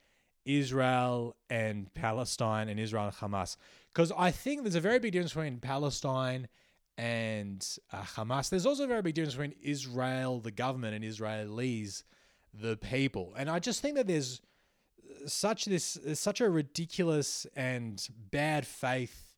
Israel 0.45 1.35
and 1.49 1.93
Palestine 1.93 2.69
and 2.69 2.79
Israel 2.79 3.05
and 3.05 3.13
Hamas 3.13 3.57
because 3.93 4.11
I 4.17 4.31
think 4.31 4.63
there's 4.63 4.75
a 4.75 4.81
very 4.81 4.99
big 4.99 5.13
difference 5.13 5.33
between 5.33 5.59
Palestine 5.59 6.47
and 6.97 7.65
uh, 7.91 8.01
Hamas. 8.01 8.49
There's 8.49 8.65
also 8.65 8.83
a 8.85 8.87
very 8.87 9.01
big 9.01 9.15
difference 9.15 9.35
between 9.35 9.55
Israel, 9.61 10.39
the 10.39 10.51
government, 10.51 10.95
and 10.95 11.03
Israelis, 11.03 12.03
the 12.53 12.77
people. 12.77 13.33
And 13.37 13.49
I 13.49 13.59
just 13.59 13.81
think 13.81 13.95
that 13.95 14.07
there's 14.07 14.41
such 15.25 15.65
this 15.65 15.97
such 16.15 16.41
a 16.41 16.49
ridiculous 16.49 17.45
and 17.55 18.05
bad 18.31 18.65
faith 18.65 19.33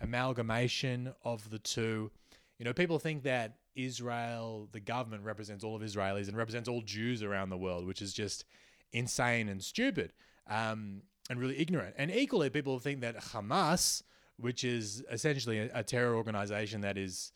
amalgamation 0.00 1.12
of 1.24 1.50
the 1.50 1.58
two. 1.58 2.10
You 2.58 2.64
know, 2.64 2.72
people 2.72 2.98
think 2.98 3.22
that 3.24 3.56
Israel, 3.74 4.68
the 4.72 4.80
government, 4.80 5.24
represents 5.24 5.64
all 5.64 5.76
of 5.76 5.82
Israelis 5.82 6.28
and 6.28 6.36
represents 6.36 6.68
all 6.68 6.82
Jews 6.82 7.22
around 7.22 7.50
the 7.50 7.56
world, 7.56 7.86
which 7.86 8.02
is 8.02 8.12
just 8.12 8.44
insane 8.92 9.48
and 9.48 9.62
stupid 9.62 10.12
um, 10.48 11.02
and 11.28 11.38
really 11.38 11.58
ignorant. 11.58 11.94
And 11.98 12.10
equally, 12.10 12.50
people 12.50 12.78
think 12.78 13.00
that 13.00 13.16
Hamas 13.16 14.02
which 14.40 14.64
is 14.64 15.04
essentially 15.10 15.58
a, 15.58 15.70
a 15.74 15.84
terror 15.84 16.14
organization 16.14 16.80
that 16.80 16.96
is, 16.96 17.32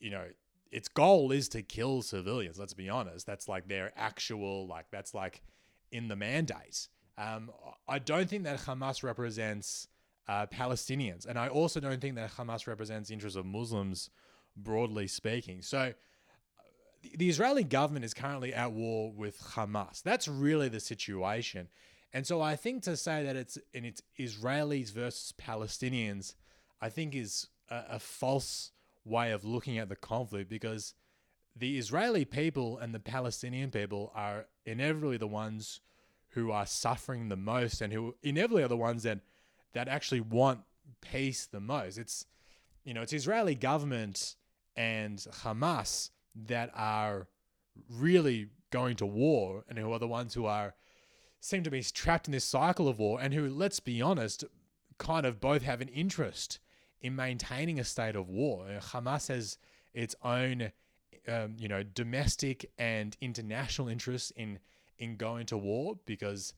you 0.00 0.10
know, 0.10 0.24
its 0.70 0.88
goal 0.88 1.32
is 1.32 1.48
to 1.48 1.62
kill 1.62 2.02
civilians. 2.02 2.58
Let's 2.58 2.74
be 2.74 2.88
honest. 2.88 3.26
That's 3.26 3.48
like 3.48 3.68
their 3.68 3.92
actual, 3.96 4.66
like, 4.66 4.86
that's 4.90 5.14
like 5.14 5.42
in 5.90 6.08
the 6.08 6.16
mandate. 6.16 6.88
Um, 7.16 7.50
I 7.88 7.98
don't 7.98 8.28
think 8.28 8.44
that 8.44 8.60
Hamas 8.60 9.02
represents 9.02 9.88
uh, 10.28 10.46
Palestinians. 10.46 11.26
And 11.26 11.38
I 11.38 11.48
also 11.48 11.80
don't 11.80 12.00
think 12.00 12.14
that 12.16 12.30
Hamas 12.32 12.66
represents 12.66 13.08
the 13.08 13.14
interests 13.14 13.36
of 13.36 13.46
Muslims, 13.46 14.10
broadly 14.56 15.06
speaking. 15.06 15.62
So 15.62 15.94
the 17.16 17.28
Israeli 17.28 17.64
government 17.64 18.04
is 18.04 18.12
currently 18.14 18.52
at 18.52 18.72
war 18.72 19.10
with 19.10 19.40
Hamas. 19.40 20.02
That's 20.02 20.28
really 20.28 20.68
the 20.68 20.80
situation. 20.80 21.68
And 22.12 22.26
so 22.26 22.40
I 22.40 22.56
think 22.56 22.82
to 22.84 22.96
say 22.96 23.24
that 23.24 23.36
it's 23.36 23.58
and 23.74 23.84
it's 23.84 24.02
Israelis 24.18 24.92
versus 24.92 25.32
Palestinians, 25.38 26.34
I 26.80 26.88
think 26.88 27.14
is 27.14 27.48
a, 27.70 27.84
a 27.90 27.98
false 27.98 28.72
way 29.04 29.32
of 29.32 29.44
looking 29.44 29.78
at 29.78 29.88
the 29.88 29.96
conflict 29.96 30.48
because 30.48 30.94
the 31.54 31.78
Israeli 31.78 32.24
people 32.24 32.78
and 32.78 32.94
the 32.94 33.00
Palestinian 33.00 33.70
people 33.70 34.12
are 34.14 34.46
inevitably 34.64 35.16
the 35.16 35.26
ones 35.26 35.80
who 36.30 36.50
are 36.50 36.66
suffering 36.66 37.28
the 37.28 37.36
most 37.36 37.80
and 37.80 37.92
who 37.92 38.14
inevitably 38.22 38.62
are 38.62 38.68
the 38.68 38.76
ones 38.76 39.02
that 39.02 39.20
that 39.72 39.88
actually 39.88 40.20
want 40.20 40.60
peace 41.00 41.46
the 41.46 41.60
most. 41.60 41.98
It's 41.98 42.26
you 42.84 42.94
know, 42.94 43.02
it's 43.02 43.12
Israeli 43.12 43.54
government 43.54 44.36
and 44.76 45.18
Hamas 45.42 46.10
that 46.46 46.70
are 46.74 47.26
really 47.90 48.48
going 48.70 48.96
to 48.96 49.06
war 49.06 49.64
and 49.68 49.78
who 49.78 49.92
are 49.92 49.98
the 49.98 50.08
ones 50.08 50.34
who 50.34 50.46
are 50.46 50.74
seem 51.40 51.62
to 51.62 51.70
be 51.70 51.82
trapped 51.82 52.26
in 52.26 52.32
this 52.32 52.44
cycle 52.44 52.88
of 52.88 52.98
war 52.98 53.18
and 53.20 53.32
who, 53.32 53.48
let's 53.48 53.80
be 53.80 54.02
honest, 54.02 54.44
kind 54.98 55.24
of 55.24 55.40
both 55.40 55.62
have 55.62 55.80
an 55.80 55.88
interest 55.88 56.58
in 57.00 57.14
maintaining 57.14 57.78
a 57.78 57.84
state 57.84 58.16
of 58.16 58.28
war. 58.28 58.66
Hamas 58.80 59.28
has 59.28 59.58
its 59.94 60.14
own, 60.22 60.72
um, 61.28 61.56
you 61.58 61.68
know, 61.68 61.82
domestic 61.82 62.70
and 62.78 63.16
international 63.20 63.88
interests 63.88 64.32
in 64.32 64.58
in 64.98 65.16
going 65.16 65.46
to 65.46 65.56
war 65.56 65.96
because, 66.06 66.54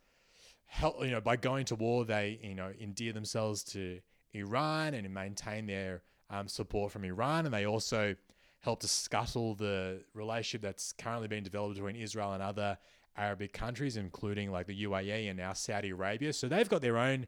you 0.82 1.10
know, 1.10 1.20
by 1.20 1.36
going 1.36 1.66
to 1.66 1.74
war, 1.74 2.04
they 2.04 2.40
you 2.42 2.54
know 2.54 2.72
endear 2.80 3.12
themselves 3.12 3.62
to 3.64 4.00
Iran 4.32 4.94
and 4.94 5.12
maintain 5.12 5.66
their 5.66 6.02
um, 6.30 6.48
support 6.48 6.92
from 6.92 7.04
Iran, 7.04 7.44
and 7.44 7.52
they 7.52 7.66
also 7.66 8.14
help 8.60 8.80
to 8.80 8.88
scuttle 8.88 9.54
the 9.54 10.02
relationship 10.14 10.62
that's 10.62 10.92
currently 10.92 11.28
being 11.28 11.42
developed 11.42 11.74
between 11.74 11.96
Israel 11.96 12.32
and 12.32 12.42
other 12.42 12.78
Arabic 13.16 13.52
countries, 13.52 13.96
including 13.96 14.50
like 14.50 14.66
the 14.66 14.84
UAE 14.84 15.28
and 15.28 15.38
now 15.38 15.52
Saudi 15.52 15.90
Arabia. 15.90 16.32
So 16.32 16.48
they've 16.48 16.68
got 16.68 16.82
their 16.82 16.98
own, 16.98 17.26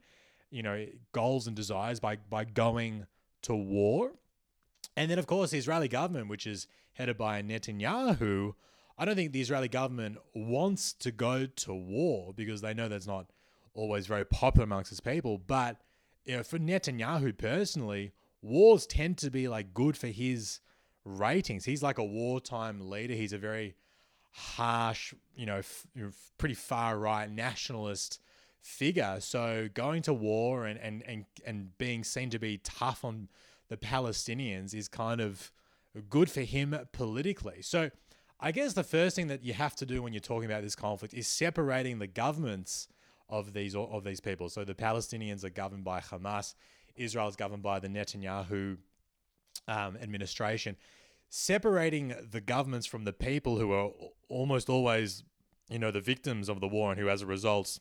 you 0.51 0.63
know, 0.63 0.87
goals 1.13 1.47
and 1.47 1.57
desires 1.57 2.01
by 2.01 2.17
by 2.17 2.45
going 2.45 3.07
to 3.43 3.55
war. 3.55 4.13
And 4.97 5.11
then, 5.11 5.19
of 5.19 5.27
course, 5.27 5.51
the 5.51 5.59
Israeli 5.59 5.89
government, 5.89 6.29
which 6.29 6.47
is 6.47 6.67
headed 6.95 7.17
by 7.17 7.43
Netanyahu, 7.43 8.55
I 8.99 9.05
don't 9.05 9.15
think 9.17 9.33
the 9.33 9.41
Israeli 9.41 9.69
government 9.69 10.19
wants 10.35 10.93
to 10.95 11.11
go 11.11 11.47
to 11.47 11.75
war 11.75 12.33
because 12.35 12.61
they 12.61 12.75
know 12.75 12.89
that's 12.89 13.07
not 13.07 13.27
always 13.75 14.07
very 14.07 14.25
popular 14.25 14.65
amongst 14.65 14.93
its 14.93 15.01
people. 15.01 15.39
But 15.39 15.79
you 16.25 16.37
know, 16.37 16.43
for 16.43 16.59
Netanyahu 16.59 17.37
personally, 17.37 18.13
wars 18.43 18.87
tend 18.87 19.19
to 19.19 19.31
be 19.31 19.49
like 19.49 19.75
good 19.75 19.97
for 19.97 20.09
his 20.09 20.61
ratings. 21.05 21.65
He's 21.65 21.83
like 21.83 21.99
a 21.99 22.05
wartime 22.05 22.91
leader. 22.91 23.15
He's 23.15 23.33
a 23.33 23.39
very 23.39 23.75
harsh, 24.33 25.15
you 25.37 25.47
know, 25.47 25.59
f- 25.59 25.87
pretty 26.39 26.55
far 26.55 26.99
right 26.99 27.31
nationalist 27.31 28.21
figure. 28.61 29.19
So 29.21 29.69
going 29.73 30.03
to 30.03 30.13
war 30.13 30.67
and, 30.67 30.79
and, 30.79 31.03
and, 31.07 31.25
and 31.45 31.77
being 31.79 32.05
seen 32.05 32.31
to 32.31 32.39
be 32.39 32.59
tough 32.59 33.05
on 33.05 33.29
the 33.69 33.77
Palestinians 33.77 34.75
is 34.75 34.89
kind 34.89 35.21
of 35.21 35.53
good 36.09 36.31
for 36.31 36.43
him 36.43 36.77
politically. 36.93 37.63
So 37.63 37.91
I 38.41 38.53
guess 38.53 38.73
the 38.73 38.83
first 38.83 39.17
thing 39.17 39.29
that 39.29 39.45
you 39.45 39.53
have 39.53 39.77
to 39.77 39.87
do 39.87 40.03
when 40.03 40.13
you're 40.13 40.21
talking 40.21 40.51
about 40.51 40.63
this 40.63 40.75
conflict 40.75 41.15
is 41.15 41.29
separating 41.29 41.99
the 41.99 42.07
governments 42.07 42.89
of 43.29 43.53
these 43.53 43.75
of 43.75 44.05
these 44.05 44.21
people. 44.21 44.49
So 44.49 44.65
the 44.65 44.75
Palestinians 44.75 45.45
are 45.45 45.51
governed 45.51 45.85
by 45.85 46.01
Hamas, 46.01 46.55
Israel 46.97 47.29
is 47.29 47.37
governed 47.37 47.63
by 47.63 47.79
the 47.79 47.89
Netanyahu 47.89 48.77
um, 49.69 49.97
administration. 49.97 50.77
Separating 51.35 52.15
the 52.31 52.43
governments 52.43 52.87
from 52.87 53.05
the 53.05 53.13
people 53.15 53.57
who 53.59 53.73
are 53.73 53.91
almost 54.29 54.69
always, 54.69 55.25
you 55.71 55.79
know, 55.79 55.91
the 55.91 55.99
victims 55.99 56.51
of 56.51 56.61
the 56.61 56.69
war 56.69 56.91
and 56.91 57.01
who, 57.01 57.09
as 57.09 57.23
a 57.23 57.27
result, 57.27 57.79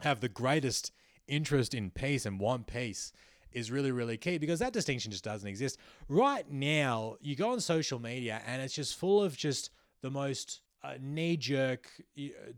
have 0.00 0.20
the 0.20 0.28
greatest 0.28 0.92
interest 1.26 1.72
in 1.72 1.90
peace 1.90 2.26
and 2.26 2.38
want 2.38 2.66
peace 2.66 3.10
is 3.52 3.70
really, 3.70 3.90
really 3.90 4.18
key 4.18 4.36
because 4.36 4.58
that 4.58 4.74
distinction 4.74 5.10
just 5.10 5.24
doesn't 5.24 5.48
exist. 5.48 5.78
Right 6.10 6.44
now, 6.50 7.16
you 7.22 7.36
go 7.36 7.52
on 7.52 7.60
social 7.60 7.98
media 7.98 8.42
and 8.46 8.60
it's 8.60 8.74
just 8.74 8.98
full 8.98 9.22
of 9.22 9.34
just 9.34 9.70
the 10.02 10.10
most 10.10 10.60
uh, 10.82 10.96
knee 11.00 11.38
jerk, 11.38 11.88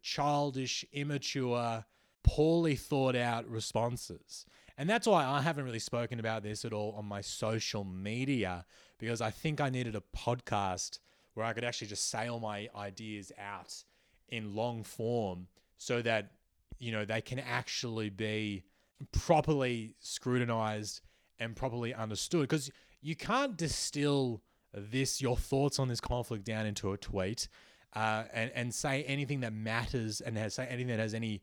childish, 0.03 0.85
immature, 0.93 1.85
poorly 2.25 2.75
thought 2.75 3.15
out 3.15 3.49
responses. 3.49 4.45
And 4.79 4.89
that's 4.89 5.07
why 5.07 5.25
I 5.25 5.41
haven't 5.41 5.65
really 5.65 5.79
spoken 5.79 6.21
about 6.21 6.43
this 6.43 6.65
at 6.65 6.73
all 6.73 6.95
on 6.99 7.07
my 7.07 7.21
social 7.21 7.85
media 7.85 8.67
because 8.99 9.21
I 9.21 9.31
think 9.31 9.61
I 9.61 9.71
needed 9.71 9.97
a 9.97 10.03
podcast 10.17 10.99
where 11.35 11.47
I 11.47 11.53
could 11.53 11.65
actually 11.65 11.89
just 11.89 12.11
say 12.11 12.29
all 12.29 12.41
my 12.41 12.69
ideas 12.77 13.33
out 13.39 13.75
in 14.29 14.55
long 14.55 14.83
form 14.83 15.47
so 15.79 16.03
that, 16.03 16.33
you 16.79 16.93
know, 16.93 17.05
they 17.05 17.21
can 17.21 17.39
actually 17.39 18.11
be 18.11 18.65
properly 19.13 19.95
scrutinized 20.01 21.01
and 21.39 21.55
properly 21.57 21.95
understood. 21.95 22.43
Because 22.43 22.71
you 23.01 23.17
can't 23.17 23.57
distill 23.57 24.43
this 24.75 25.23
your 25.23 25.37
thoughts 25.37 25.79
on 25.79 25.89
this 25.89 26.01
conflict 26.01 26.45
down 26.45 26.67
into 26.67 26.93
a 26.93 26.99
tweet 26.99 27.49
uh, 27.95 28.25
and 28.33 28.51
and 28.55 28.75
say 28.75 29.05
anything 29.05 29.41
that 29.41 29.53
matters 29.53 30.21
and 30.21 30.37
has, 30.37 30.55
say 30.55 30.67
anything 30.67 30.89
that 30.89 30.99
has 30.99 31.15
any 31.15 31.43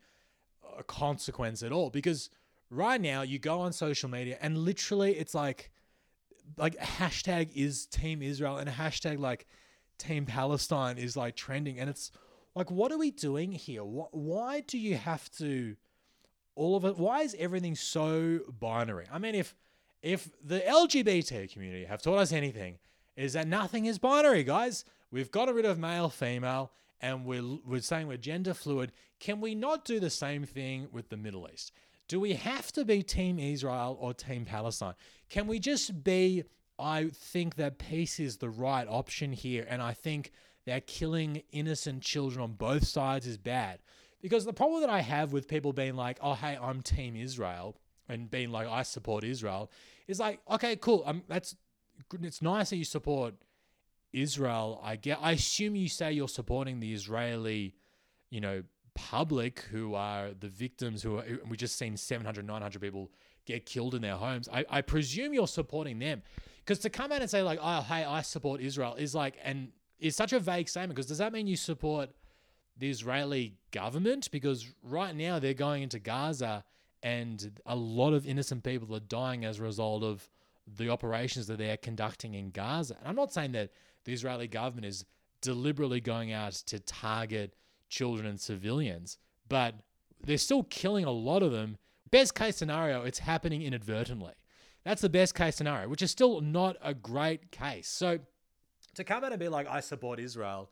uh, 0.64 0.84
consequence 0.84 1.64
at 1.64 1.72
all. 1.72 1.90
Because 1.90 2.30
right 2.74 3.02
now 3.02 3.22
you 3.22 3.40
go 3.40 3.60
on 3.62 3.74
social 3.74 4.10
media 4.10 4.38
and 4.42 4.58
literally 4.58 5.14
it's 5.14 5.34
like 5.34 5.72
like 6.58 6.78
hashtag 6.78 7.50
is 7.56 7.86
team 7.86 8.22
Israel 8.22 8.58
and 8.58 8.70
hashtag 8.70 9.20
like 9.20 9.46
team 9.98 10.26
Palestine 10.26 10.98
is 10.98 11.16
like 11.16 11.36
trending 11.36 11.80
and 11.80 11.90
it's 11.90 12.12
like 12.56 12.70
what 12.70 12.92
are 12.92 12.98
we 12.98 13.12
doing 13.12 13.52
here 13.52 13.82
why 13.82 14.62
do 14.62 14.78
you 14.78 14.96
have 14.96 15.30
to 15.32 15.76
all 16.56 16.76
of 16.76 16.86
it. 16.86 16.98
Why 16.98 17.22
is 17.22 17.36
everything 17.40 17.76
so 17.76 18.40
binary? 18.60 19.06
I 19.12 19.20
mean, 19.20 19.36
if 19.36 19.56
if 20.02 20.30
the 20.44 20.60
LGBT 20.60 21.52
community 21.52 21.86
have 21.86 22.02
taught 22.02 22.20
us 22.20 22.32
anything, 22.32 22.78
is 23.16 23.34
that 23.34 23.48
nothing 23.48 23.86
is 23.86 23.98
binary, 24.00 24.44
guys. 24.44 24.86
We've 25.12 25.32
got 25.32 25.54
rid 25.54 25.66
of 25.66 25.80
male, 25.80 26.10
female, 26.10 26.72
and 27.02 27.26
we're 27.26 27.60
we're 27.66 27.82
saying 27.82 28.08
we're 28.08 28.18
gender 28.18 28.54
fluid. 28.54 28.92
Can 29.20 29.42
we 29.42 29.56
not 29.56 29.86
do 29.86 30.00
the 30.00 30.10
same 30.10 30.46
thing 30.46 30.88
with 30.92 31.10
the 31.10 31.18
Middle 31.18 31.48
East? 31.52 31.72
Do 32.14 32.20
we 32.20 32.34
have 32.34 32.72
to 32.74 32.86
be 32.86 33.02
Team 33.02 33.40
Israel 33.40 33.98
or 34.00 34.14
Team 34.14 34.46
Palestine? 34.46 34.94
Can 35.30 35.48
we 35.48 35.58
just 35.58 36.04
be? 36.04 36.44
I 36.78 37.10
think 37.12 37.56
that 37.56 37.80
peace 37.80 38.20
is 38.20 38.38
the 38.38 38.52
right 38.52 38.86
option 38.88 39.34
here, 39.34 39.66
and 39.68 39.82
I 39.82 39.94
think 39.94 40.30
that 40.68 40.86
killing 40.86 41.42
innocent 41.52 42.04
children 42.04 42.44
on 42.44 42.52
both 42.52 42.86
sides 42.86 43.26
is 43.26 43.40
bad. 43.40 43.80
Because 44.22 44.46
the 44.46 44.54
problem 44.54 44.82
that 44.82 44.92
I 44.92 45.00
have 45.00 45.34
with 45.34 45.48
people 45.48 45.74
being 45.74 45.96
like, 45.96 46.20
oh, 46.22 46.36
hey, 46.36 46.56
I'm 46.62 46.84
Team 46.84 47.16
Israel 47.16 47.78
and 48.08 48.30
being 48.30 48.52
like, 48.52 48.68
I 48.68 48.84
support 48.84 49.24
Israel 49.24 49.72
is 50.08 50.20
like, 50.20 50.40
okay, 50.52 50.76
cool. 50.76 51.02
Um, 51.08 51.24
that's 51.28 51.56
it's 52.22 52.44
nice 52.44 52.70
that 52.70 52.76
you 52.76 52.86
support 52.86 53.34
Israel. 54.12 54.80
I 54.84 54.98
get. 54.98 55.18
I 55.20 55.32
assume 55.32 55.76
you 55.76 55.90
say 55.90 56.12
you're 56.12 56.28
supporting 56.28 56.80
the 56.80 56.94
Israeli, 56.94 57.74
you 58.30 58.40
know, 58.40 58.62
public 58.96 59.62
who 59.72 59.96
are 59.96 60.32
the 60.40 60.48
victims 60.48 61.04
who 61.04 61.18
are. 61.18 61.26
We 61.50 61.58
just 61.58 61.78
seen 61.78 61.98
700, 61.98 62.46
900 62.46 62.82
people 62.82 63.12
get 63.46 63.66
killed 63.66 63.96
in 63.96 64.02
their 64.02 64.16
homes. 64.16 64.48
I, 64.52 64.66
I 64.70 64.82
presume 64.82 65.34
you're 65.34 65.48
supporting 65.48 66.00
them, 66.00 66.22
because 66.60 66.80
to 66.80 66.90
come 66.90 67.12
out 67.12 67.22
and 67.22 67.30
say 67.30 67.42
like, 67.42 67.60
oh, 67.62 67.82
hey, 67.82 68.04
I 68.04 68.22
support 68.22 68.62
Israel 68.62 68.96
is 68.96 69.14
like, 69.14 69.36
and 69.44 69.70
is 70.00 70.16
such 70.16 70.34
a 70.34 70.40
vague 70.40 70.70
statement. 70.70 70.96
Because 70.96 71.08
does 71.08 71.18
that 71.20 71.34
mean 71.34 71.48
you 71.48 71.58
support? 71.58 72.10
the 72.78 72.90
Israeli 72.90 73.56
government 73.72 74.30
because 74.32 74.68
right 74.82 75.16
now 75.16 75.40
they're 75.40 75.54
going 75.54 75.84
into 75.84 76.00
Gaza 76.00 76.64
and 77.02 77.60
a 77.66 77.76
lot 77.76 78.14
of 78.14 78.26
innocent 78.26 78.64
people 78.64 78.96
are 78.96 79.02
dying 79.02 79.46
as 79.46 79.60
a 79.60 79.64
result 79.64 80.04
of 80.04 80.28
the 80.66 80.90
operations 80.90 81.48
that 81.48 81.58
they're 81.58 81.78
conducting 81.78 82.34
in 82.34 82.50
Gaza. 82.50 82.96
And 83.00 83.08
I'm 83.08 83.16
not 83.16 83.34
saying 83.34 83.52
that 83.52 83.72
the 84.06 84.14
Israeli 84.14 84.48
government 84.48 84.86
is 84.86 85.06
deliberately 85.42 86.00
going 86.00 86.32
out 86.32 86.54
to 86.54 86.80
target 86.80 87.56
children 87.94 88.28
and 88.28 88.40
civilians, 88.40 89.18
but 89.48 89.76
they're 90.24 90.38
still 90.38 90.64
killing 90.64 91.06
a 91.06 91.12
lot 91.12 91.44
of 91.44 91.52
them. 91.52 91.78
Best 92.10 92.36
case 92.36 92.58
scenario, 92.58 93.04
it's 93.04 93.20
happening 93.20 93.62
inadvertently. 93.62 94.34
That's 94.84 95.02
the 95.02 95.10
best 95.10 95.36
case 95.36 95.56
scenario, 95.56 95.88
which 95.88 96.02
is 96.02 96.12
still 96.12 96.42
not 96.42 96.76
a 96.82 96.94
great 96.94 97.52
case. 97.52 97.88
So 97.88 98.20
to 98.96 99.04
come 99.04 99.24
out 99.24 99.32
and 99.32 99.40
be 99.40 99.48
like, 99.50 99.68
I 99.68 99.80
support 99.80 100.20
Israel 100.20 100.70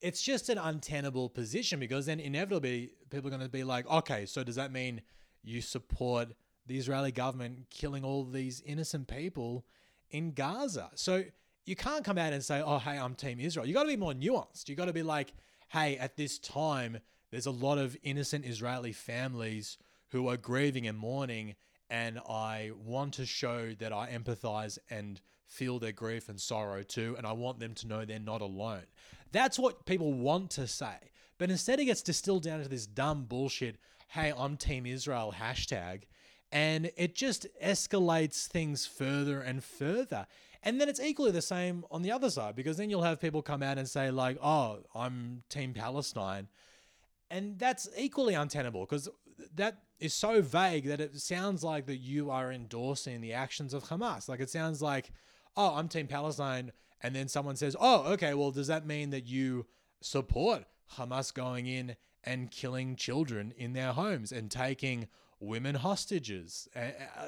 it's 0.00 0.22
just 0.22 0.48
an 0.48 0.58
untenable 0.58 1.28
position 1.28 1.80
because 1.80 2.06
then 2.06 2.20
inevitably 2.20 2.92
people 3.10 3.28
are 3.28 3.30
going 3.30 3.42
to 3.42 3.48
be 3.48 3.64
like, 3.64 3.88
okay, 3.90 4.26
so 4.26 4.44
does 4.44 4.54
that 4.56 4.72
mean 4.72 5.00
you 5.42 5.60
support 5.60 6.28
the 6.66 6.76
Israeli 6.76 7.12
government 7.12 7.66
killing 7.70 8.04
all 8.04 8.24
these 8.24 8.60
innocent 8.64 9.08
people 9.08 9.64
in 10.10 10.32
Gaza? 10.32 10.90
So 10.94 11.24
you 11.64 11.76
can't 11.76 12.04
come 12.04 12.18
out 12.18 12.32
and 12.32 12.44
say, 12.44 12.62
oh, 12.64 12.78
hey, 12.78 12.98
I'm 12.98 13.14
Team 13.14 13.40
Israel. 13.40 13.66
You 13.66 13.74
got 13.74 13.82
to 13.82 13.88
be 13.88 13.96
more 13.96 14.12
nuanced. 14.12 14.68
You 14.68 14.76
got 14.76 14.86
to 14.86 14.92
be 14.92 15.02
like, 15.02 15.32
hey, 15.68 15.96
at 15.96 16.16
this 16.16 16.38
time, 16.38 16.98
there's 17.30 17.46
a 17.46 17.50
lot 17.50 17.78
of 17.78 17.96
innocent 18.02 18.44
Israeli 18.44 18.92
families 18.92 19.78
who 20.10 20.28
are 20.28 20.36
grieving 20.36 20.86
and 20.86 20.98
mourning, 20.98 21.54
and 21.90 22.18
I 22.28 22.72
want 22.84 23.14
to 23.14 23.26
show 23.26 23.74
that 23.78 23.92
I 23.92 24.10
empathize 24.10 24.78
and 24.90 25.20
feel 25.46 25.78
their 25.78 25.92
grief 25.92 26.28
and 26.28 26.40
sorrow 26.40 26.82
too, 26.82 27.14
and 27.16 27.26
I 27.26 27.32
want 27.32 27.60
them 27.60 27.74
to 27.74 27.86
know 27.86 28.04
they're 28.04 28.18
not 28.18 28.40
alone. 28.40 28.84
That's 29.32 29.58
what 29.58 29.86
people 29.86 30.12
want 30.12 30.50
to 30.52 30.66
say. 30.66 30.96
But 31.38 31.50
instead, 31.50 31.80
it 31.80 31.84
gets 31.84 32.02
distilled 32.02 32.42
down 32.42 32.62
to 32.62 32.68
this 32.68 32.86
dumb 32.86 33.24
bullshit, 33.24 33.76
hey, 34.08 34.32
I'm 34.36 34.56
Team 34.56 34.86
Israel 34.86 35.34
hashtag. 35.38 36.02
And 36.50 36.90
it 36.96 37.14
just 37.14 37.46
escalates 37.62 38.46
things 38.46 38.86
further 38.86 39.40
and 39.40 39.62
further. 39.62 40.26
And 40.62 40.80
then 40.80 40.88
it's 40.88 41.00
equally 41.00 41.30
the 41.30 41.42
same 41.42 41.84
on 41.90 42.02
the 42.02 42.10
other 42.10 42.30
side 42.30 42.56
because 42.56 42.76
then 42.76 42.90
you'll 42.90 43.02
have 43.02 43.20
people 43.20 43.42
come 43.42 43.62
out 43.62 43.78
and 43.78 43.88
say, 43.88 44.10
like, 44.10 44.38
oh, 44.42 44.80
I'm 44.94 45.42
Team 45.48 45.72
Palestine. 45.72 46.48
And 47.30 47.58
that's 47.58 47.88
equally 47.96 48.34
untenable 48.34 48.80
because 48.80 49.08
that 49.54 49.82
is 50.00 50.14
so 50.14 50.42
vague 50.42 50.86
that 50.86 51.00
it 51.00 51.20
sounds 51.20 51.62
like 51.62 51.86
that 51.86 51.98
you 51.98 52.30
are 52.30 52.50
endorsing 52.50 53.20
the 53.20 53.34
actions 53.34 53.72
of 53.72 53.84
Hamas. 53.84 54.28
Like 54.28 54.40
it 54.40 54.50
sounds 54.50 54.82
like, 54.82 55.12
oh, 55.56 55.74
I'm 55.74 55.88
Team 55.88 56.06
Palestine 56.06 56.72
and 57.00 57.14
then 57.14 57.28
someone 57.28 57.56
says, 57.56 57.76
"Oh, 57.78 58.12
okay, 58.12 58.34
well, 58.34 58.50
does 58.50 58.66
that 58.66 58.86
mean 58.86 59.10
that 59.10 59.26
you 59.26 59.66
support 60.00 60.64
Hamas 60.96 61.32
going 61.32 61.66
in 61.66 61.96
and 62.24 62.50
killing 62.50 62.96
children 62.96 63.52
in 63.56 63.72
their 63.72 63.92
homes 63.92 64.32
and 64.32 64.50
taking 64.50 65.08
women 65.40 65.76
hostages? 65.76 66.68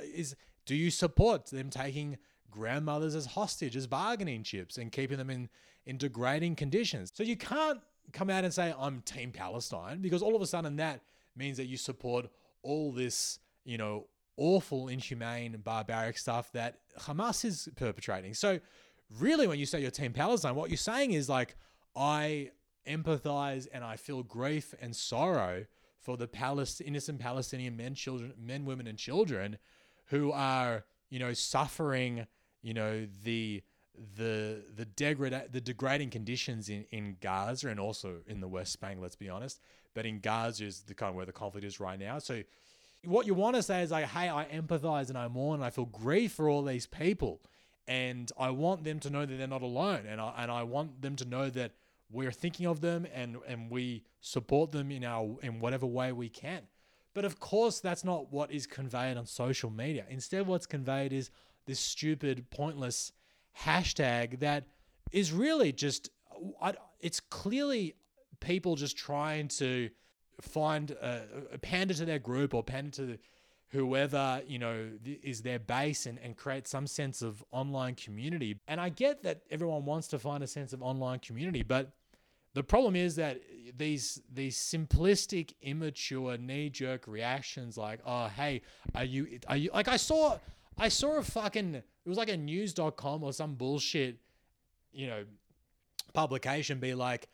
Is 0.03 0.35
do 0.67 0.75
you 0.75 0.91
support 0.91 1.47
them 1.47 1.71
taking 1.71 2.19
grandmothers 2.51 3.15
as 3.15 3.27
hostage 3.27 3.77
as 3.77 3.87
bargaining 3.87 4.43
chips 4.43 4.79
and 4.79 4.93
keeping 4.93 5.19
them 5.19 5.31
in 5.31 5.49
in 5.87 5.97
degrading 5.97 6.57
conditions?" 6.57 7.13
So 7.15 7.23
you 7.23 7.37
can't 7.37 7.81
come 8.13 8.31
out 8.31 8.45
and 8.45 8.53
say 8.53 8.75
I'm 8.79 9.03
Team 9.03 9.33
Palestine 9.33 10.01
because 10.01 10.23
all 10.23 10.37
of 10.37 10.43
a 10.43 10.47
sudden 10.47 10.77
that 10.77 11.03
means 11.37 11.57
that 11.57 11.67
you 11.67 11.77
support 11.77 12.27
all 12.63 12.93
this, 12.93 13.39
you 13.65 13.79
know, 13.79 14.07
awful, 14.37 14.89
inhumane, 14.89 15.57
barbaric 15.63 16.19
stuff 16.19 16.51
that 16.53 16.79
Hamas 17.01 17.45
is 17.45 17.69
perpetrating. 17.77 18.35
So, 18.35 18.61
really, 19.19 19.47
when 19.47 19.59
you 19.59 19.67
say 19.67 19.81
you're 19.81 19.91
Team 19.91 20.13
Palestine, 20.13 20.55
what 20.55 20.71
you're 20.71 20.77
saying 20.77 21.13
is 21.13 21.29
like, 21.29 21.57
I 21.95 22.51
empathize 22.87 23.69
and 23.73 23.85
I 23.85 23.97
feel 23.97 24.23
grief 24.23 24.75
and 24.81 24.95
sorrow 24.95 25.67
for 25.99 26.17
the 26.17 26.29
innocent 26.85 27.21
Palestinian 27.21 27.77
men, 27.77 27.95
children, 27.95 28.33
men, 28.39 28.65
women, 28.65 28.87
and 28.87 28.99
children 28.99 29.59
who 30.07 30.33
are, 30.33 30.85
you 31.11 31.19
know, 31.19 31.35
suffering, 31.35 32.27
you 32.63 32.75
know, 32.75 33.07
the 33.25 33.63
the 34.17 34.63
the 34.75 34.85
degrad 34.85 35.49
the 35.53 35.61
degrading 35.61 36.11
conditions 36.11 36.69
in, 36.69 36.85
in 36.91 37.17
Gaza 37.21 37.69
and 37.69 37.79
also 37.79 38.19
in 38.27 38.41
the 38.41 38.49
West 38.49 38.81
Bank, 38.81 38.99
let's 39.01 39.17
be 39.17 39.29
honest. 39.29 39.61
But 39.95 40.07
in 40.07 40.21
Gaza 40.21 40.65
is 40.65 40.83
the 40.83 40.95
kind 40.95 41.11
of 41.11 41.17
where 41.17 41.27
the 41.27 41.33
conflict 41.33 41.67
is 41.67 41.81
right 41.81 41.99
now. 41.99 42.19
So 42.19 42.43
what 43.05 43.27
you 43.27 43.35
want 43.35 43.57
to 43.57 43.63
say 43.63 43.83
is 43.83 43.91
like, 43.91 44.07
hey, 44.07 44.29
I 44.29 44.47
empathize 44.53 45.09
and 45.09 45.19
I 45.19 45.29
mourn 45.29 45.61
and 45.61 45.65
I 45.65 45.71
feel 45.71 45.87
grief 45.87 46.33
for 46.33 46.49
all 46.49 46.63
these 46.63 46.87
people. 46.87 47.41
And 47.89 48.31
I 48.39 48.51
want 48.51 48.85
them 48.85 49.01
to 49.01 49.11
know 49.11 49.27
that 49.27 49.35
they're 49.35 49.49
not 49.49 49.63
alone. 49.63 50.05
And 50.07 50.21
I 50.21 50.35
and 50.39 50.51
I 50.51 50.63
want 50.63 51.03
them 51.03 51.17
to 51.17 51.25
know 51.25 51.51
that 51.51 51.73
we're 52.11 52.33
thinking 52.33 52.67
of 52.67 52.81
them 52.81 53.07
and 53.13 53.37
and 53.47 53.71
we 53.71 54.05
support 54.21 54.73
them 54.73 54.91
in 54.91 55.05
our 55.05 55.37
in 55.43 55.61
whatever 55.61 55.87
way 55.87 56.13
we 56.13 56.29
can. 56.29 56.63
But 57.15 57.25
of 57.25 57.41
course 57.41 57.81
that's 57.81 58.05
not 58.05 58.33
what 58.33 58.53
is 58.53 58.67
conveyed 58.67 59.17
on 59.17 59.27
social 59.27 59.71
media. 59.71 60.05
Instead 60.09 60.47
what's 60.47 60.67
conveyed 60.67 61.13
is 61.13 61.31
this 61.71 61.79
stupid, 61.79 62.51
pointless 62.51 63.13
hashtag 63.65 64.41
that 64.41 64.65
is 65.13 65.33
really 65.33 65.73
just 65.73 66.11
it's 67.01 67.21
clearly 67.21 67.95
people 68.41 68.75
just 68.75 68.97
trying 68.97 69.47
to 69.47 69.89
find 70.41 70.91
a, 70.91 71.23
a 71.53 71.59
pander 71.59 71.95
to 71.95 72.05
their 72.05 72.19
group 72.19 72.55
or 72.55 72.65
pander 72.65 72.91
to 72.91 73.19
whoever 73.69 74.43
you 74.49 74.59
know 74.59 74.89
is 75.05 75.43
their 75.43 75.61
base 75.61 76.07
and, 76.07 76.19
and 76.19 76.37
create 76.37 76.67
some 76.67 76.89
sense 76.89 77.23
of 77.23 77.45
online 77.53 77.95
community. 77.95 78.59
And 78.67 78.81
i 78.81 78.89
get 78.89 79.23
that 79.23 79.43
everyone 79.51 79.85
wants 79.85 80.09
to 80.09 80.19
find 80.19 80.43
a 80.43 80.49
sense 80.49 80.73
of 80.73 80.83
online 80.83 81.21
community 81.21 81.63
but 81.63 81.93
the 82.55 82.65
problem 82.65 82.97
is 82.97 83.15
that 83.15 83.41
these 83.77 84.21
these 84.33 84.57
simplistic 84.57 85.55
immature 85.63 86.37
knee-jerk 86.37 87.07
reactions 87.07 87.79
like 87.79 88.01
oh 88.05 88.27
hey 88.27 88.63
are 88.97 89.05
you 89.05 89.39
are 89.47 89.57
you 89.57 89.71
like 89.73 89.87
i 89.87 89.97
saw 89.97 90.37
I 90.81 90.89
saw 90.89 91.19
a 91.19 91.23
fucking 91.23 91.75
it 91.75 92.09
was 92.09 92.17
like 92.17 92.31
a 92.31 92.37
news.com 92.39 93.23
or 93.23 93.35
some 93.35 93.55
bullshit, 93.55 94.17
you 94.93 95.09
know, 95.09 95.25
publication 96.15 96.81
be 96.81 96.95
like, 96.95 97.29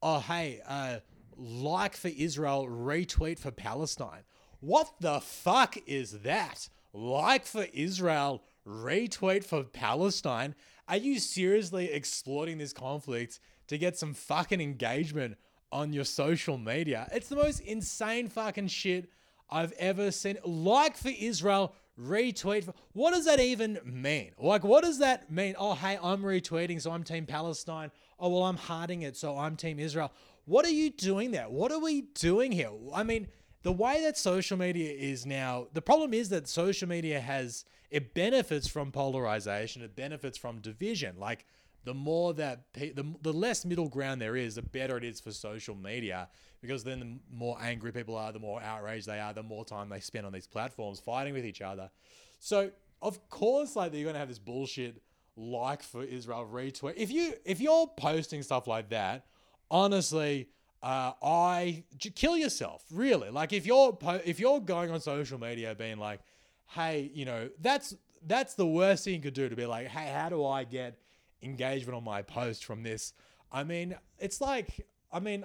"Oh, 0.00 0.20
hey, 0.20 0.60
uh 0.66 1.00
like 1.36 1.96
for 1.96 2.08
Israel, 2.08 2.68
retweet 2.68 3.40
for 3.40 3.50
Palestine." 3.50 4.22
What 4.60 4.92
the 5.00 5.20
fuck 5.20 5.76
is 5.88 6.20
that? 6.20 6.68
Like 6.92 7.44
for 7.44 7.66
Israel, 7.72 8.44
retweet 8.64 9.42
for 9.42 9.64
Palestine? 9.64 10.54
Are 10.86 10.96
you 10.96 11.18
seriously 11.18 11.90
exploiting 11.90 12.58
this 12.58 12.72
conflict 12.72 13.40
to 13.66 13.78
get 13.78 13.98
some 13.98 14.14
fucking 14.14 14.60
engagement 14.60 15.36
on 15.72 15.92
your 15.92 16.04
social 16.04 16.56
media? 16.56 17.08
It's 17.12 17.28
the 17.28 17.36
most 17.36 17.58
insane 17.60 18.28
fucking 18.28 18.68
shit 18.68 19.10
I've 19.50 19.72
ever 19.72 20.12
seen. 20.12 20.38
Like 20.44 20.96
for 20.96 21.10
Israel, 21.10 21.74
retweet. 21.98 22.72
What 22.92 23.12
does 23.12 23.24
that 23.26 23.40
even 23.40 23.78
mean? 23.84 24.32
Like, 24.38 24.64
what 24.64 24.84
does 24.84 24.98
that 24.98 25.30
mean? 25.30 25.54
Oh, 25.58 25.74
hey, 25.74 25.98
I'm 26.02 26.22
retweeting, 26.22 26.80
so 26.80 26.90
I'm 26.90 27.04
Team 27.04 27.26
Palestine. 27.26 27.90
Oh, 28.18 28.28
well, 28.28 28.44
I'm 28.44 28.56
hearting 28.56 29.02
it, 29.02 29.16
so 29.16 29.36
I'm 29.38 29.56
Team 29.56 29.78
Israel. 29.78 30.12
What 30.44 30.64
are 30.64 30.70
you 30.70 30.90
doing 30.90 31.30
there? 31.30 31.48
What 31.48 31.72
are 31.72 31.78
we 31.78 32.02
doing 32.14 32.52
here? 32.52 32.70
I 32.94 33.02
mean, 33.02 33.28
the 33.62 33.72
way 33.72 34.02
that 34.02 34.18
social 34.18 34.56
media 34.56 34.92
is 34.92 35.24
now, 35.24 35.68
the 35.72 35.82
problem 35.82 36.12
is 36.14 36.30
that 36.30 36.48
social 36.48 36.88
media 36.88 37.20
has, 37.20 37.64
it 37.90 38.14
benefits 38.14 38.66
from 38.66 38.90
polarization, 38.90 39.82
it 39.82 39.94
benefits 39.94 40.36
from 40.36 40.60
division. 40.60 41.16
Like, 41.18 41.46
the 41.84 41.94
more 41.94 42.32
that 42.34 42.72
the, 42.74 43.04
the 43.22 43.32
less 43.32 43.64
middle 43.64 43.88
ground 43.88 44.20
there 44.20 44.36
is, 44.36 44.54
the 44.54 44.62
better 44.62 44.96
it 44.96 45.04
is 45.04 45.20
for 45.20 45.32
social 45.32 45.74
media 45.74 46.28
because 46.62 46.84
then 46.84 47.00
the 47.00 47.36
more 47.36 47.58
angry 47.60 47.92
people 47.92 48.16
are, 48.16 48.32
the 48.32 48.38
more 48.38 48.62
outraged 48.62 49.06
they 49.06 49.20
are, 49.20 49.34
the 49.34 49.42
more 49.42 49.64
time 49.64 49.88
they 49.88 50.00
spend 50.00 50.24
on 50.24 50.32
these 50.32 50.46
platforms 50.46 51.00
fighting 51.00 51.34
with 51.34 51.44
each 51.44 51.60
other. 51.60 51.90
So 52.38 52.70
of 53.02 53.28
course, 53.28 53.76
like 53.76 53.92
you're 53.92 54.06
gonna 54.06 54.18
have 54.18 54.28
this 54.28 54.38
bullshit 54.38 55.02
like 55.36 55.82
for 55.82 56.02
Israel 56.02 56.48
retweet. 56.50 56.94
If 56.96 57.10
you 57.10 57.34
if 57.44 57.60
you're 57.60 57.88
posting 57.96 58.42
stuff 58.42 58.66
like 58.66 58.88
that, 58.90 59.26
honestly, 59.70 60.48
uh, 60.82 61.12
I 61.22 61.84
kill 62.14 62.36
yourself. 62.36 62.84
Really, 62.90 63.30
like 63.30 63.52
if 63.52 63.66
you're 63.66 63.98
if 64.24 64.40
you're 64.40 64.60
going 64.60 64.90
on 64.90 65.00
social 65.00 65.38
media 65.38 65.74
being 65.74 65.98
like, 65.98 66.20
hey, 66.68 67.10
you 67.12 67.24
know, 67.24 67.50
that's 67.60 67.94
that's 68.24 68.54
the 68.54 68.66
worst 68.66 69.04
thing 69.04 69.14
you 69.14 69.20
could 69.20 69.34
do 69.34 69.48
to 69.48 69.56
be 69.56 69.66
like, 69.66 69.88
hey, 69.88 70.12
how 70.12 70.28
do 70.28 70.44
I 70.46 70.64
get 70.64 70.96
engagement 71.42 71.96
on 71.96 72.04
my 72.04 72.22
post 72.22 72.64
from 72.64 72.82
this. 72.82 73.12
I 73.50 73.64
mean, 73.64 73.96
it's 74.18 74.40
like, 74.40 74.86
I 75.12 75.20
mean, 75.20 75.44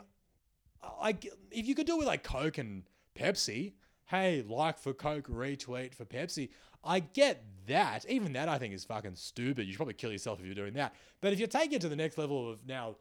I 1.01 1.17
if 1.51 1.67
you 1.67 1.75
could 1.75 1.87
do 1.87 1.95
it 1.95 1.99
with 1.99 2.07
like 2.07 2.23
Coke 2.23 2.57
and 2.57 2.83
Pepsi, 3.17 3.73
hey, 4.05 4.43
like 4.47 4.77
for 4.77 4.93
Coke, 4.93 5.27
retweet 5.27 5.93
for 5.93 6.05
Pepsi. 6.05 6.49
I 6.83 6.99
get 6.99 7.43
that. 7.67 8.05
Even 8.09 8.33
that 8.33 8.47
I 8.47 8.57
think 8.57 8.73
is 8.73 8.85
fucking 8.85 9.15
stupid. 9.15 9.65
You 9.65 9.73
should 9.73 9.77
probably 9.77 9.93
kill 9.95 10.11
yourself 10.11 10.39
if 10.39 10.45
you're 10.45 10.55
doing 10.55 10.73
that. 10.75 10.95
But 11.21 11.33
if 11.33 11.39
you 11.39 11.47
take 11.47 11.73
it 11.73 11.81
to 11.81 11.89
the 11.89 11.95
next 11.95 12.17
level 12.17 12.51
of 12.51 12.65
now, 12.65 12.95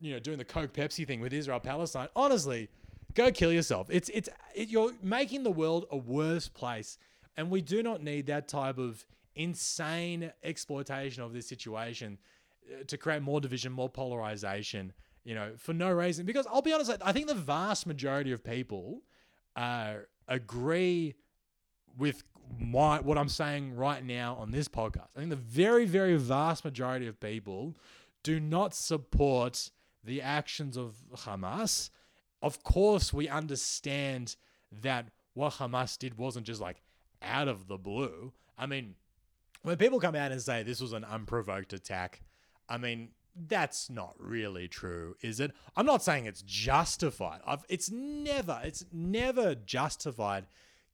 you 0.00 0.12
know, 0.12 0.18
doing 0.18 0.38
the 0.38 0.44
Coke 0.44 0.72
Pepsi 0.72 1.06
thing 1.06 1.20
with 1.20 1.32
Israel 1.32 1.60
Palestine, 1.60 2.08
honestly, 2.16 2.68
go 3.14 3.30
kill 3.30 3.52
yourself. 3.52 3.88
It's 3.90 4.08
it's 4.10 4.28
it, 4.54 4.68
you're 4.68 4.92
making 5.02 5.42
the 5.42 5.50
world 5.50 5.86
a 5.90 5.96
worse 5.96 6.48
place, 6.48 6.98
and 7.36 7.50
we 7.50 7.62
do 7.62 7.82
not 7.82 8.02
need 8.02 8.26
that 8.26 8.48
type 8.48 8.78
of 8.78 9.04
insane 9.34 10.32
exploitation 10.42 11.22
of 11.22 11.32
this 11.32 11.46
situation 11.46 12.18
uh, 12.70 12.84
to 12.86 12.98
create 12.98 13.22
more 13.22 13.40
division, 13.40 13.72
more 13.72 13.88
polarization, 13.88 14.92
you 15.24 15.34
know, 15.34 15.52
for 15.56 15.72
no 15.72 15.90
reason. 15.90 16.26
Because 16.26 16.46
I'll 16.46 16.62
be 16.62 16.72
honest, 16.72 16.92
I 17.02 17.12
think 17.12 17.26
the 17.26 17.34
vast 17.34 17.86
majority 17.86 18.32
of 18.32 18.42
people 18.42 19.02
uh, 19.56 19.94
agree 20.28 21.14
with 21.96 22.24
my 22.58 23.00
what 23.00 23.18
I'm 23.18 23.28
saying 23.28 23.76
right 23.76 24.04
now 24.04 24.36
on 24.36 24.50
this 24.50 24.68
podcast. 24.68 25.08
I 25.16 25.20
think 25.20 25.30
the 25.30 25.36
very, 25.36 25.84
very 25.84 26.16
vast 26.16 26.64
majority 26.64 27.06
of 27.06 27.20
people 27.20 27.76
do 28.22 28.40
not 28.40 28.74
support 28.74 29.70
the 30.02 30.22
actions 30.22 30.76
of 30.76 30.96
Hamas. 31.14 31.90
Of 32.42 32.62
course, 32.62 33.12
we 33.12 33.28
understand 33.28 34.36
that 34.82 35.08
what 35.34 35.54
Hamas 35.54 35.98
did 35.98 36.16
wasn't 36.16 36.46
just 36.46 36.60
like 36.60 36.82
out 37.22 37.48
of 37.48 37.68
the 37.68 37.76
blue. 37.76 38.32
I 38.58 38.66
mean, 38.66 38.94
when 39.62 39.76
people 39.76 40.00
come 40.00 40.14
out 40.14 40.32
and 40.32 40.40
say 40.40 40.62
this 40.62 40.80
was 40.80 40.92
an 40.92 41.04
unprovoked 41.04 41.72
attack, 41.72 42.22
I 42.68 42.78
mean, 42.78 43.10
that's 43.48 43.90
not 43.90 44.14
really 44.18 44.68
true, 44.68 45.16
is 45.20 45.40
it? 45.40 45.52
I'm 45.76 45.86
not 45.86 46.02
saying 46.02 46.26
it's 46.26 46.42
justified. 46.42 47.40
I've, 47.46 47.64
it's 47.68 47.90
never, 47.90 48.60
it's 48.62 48.84
never 48.92 49.54
justified 49.54 50.46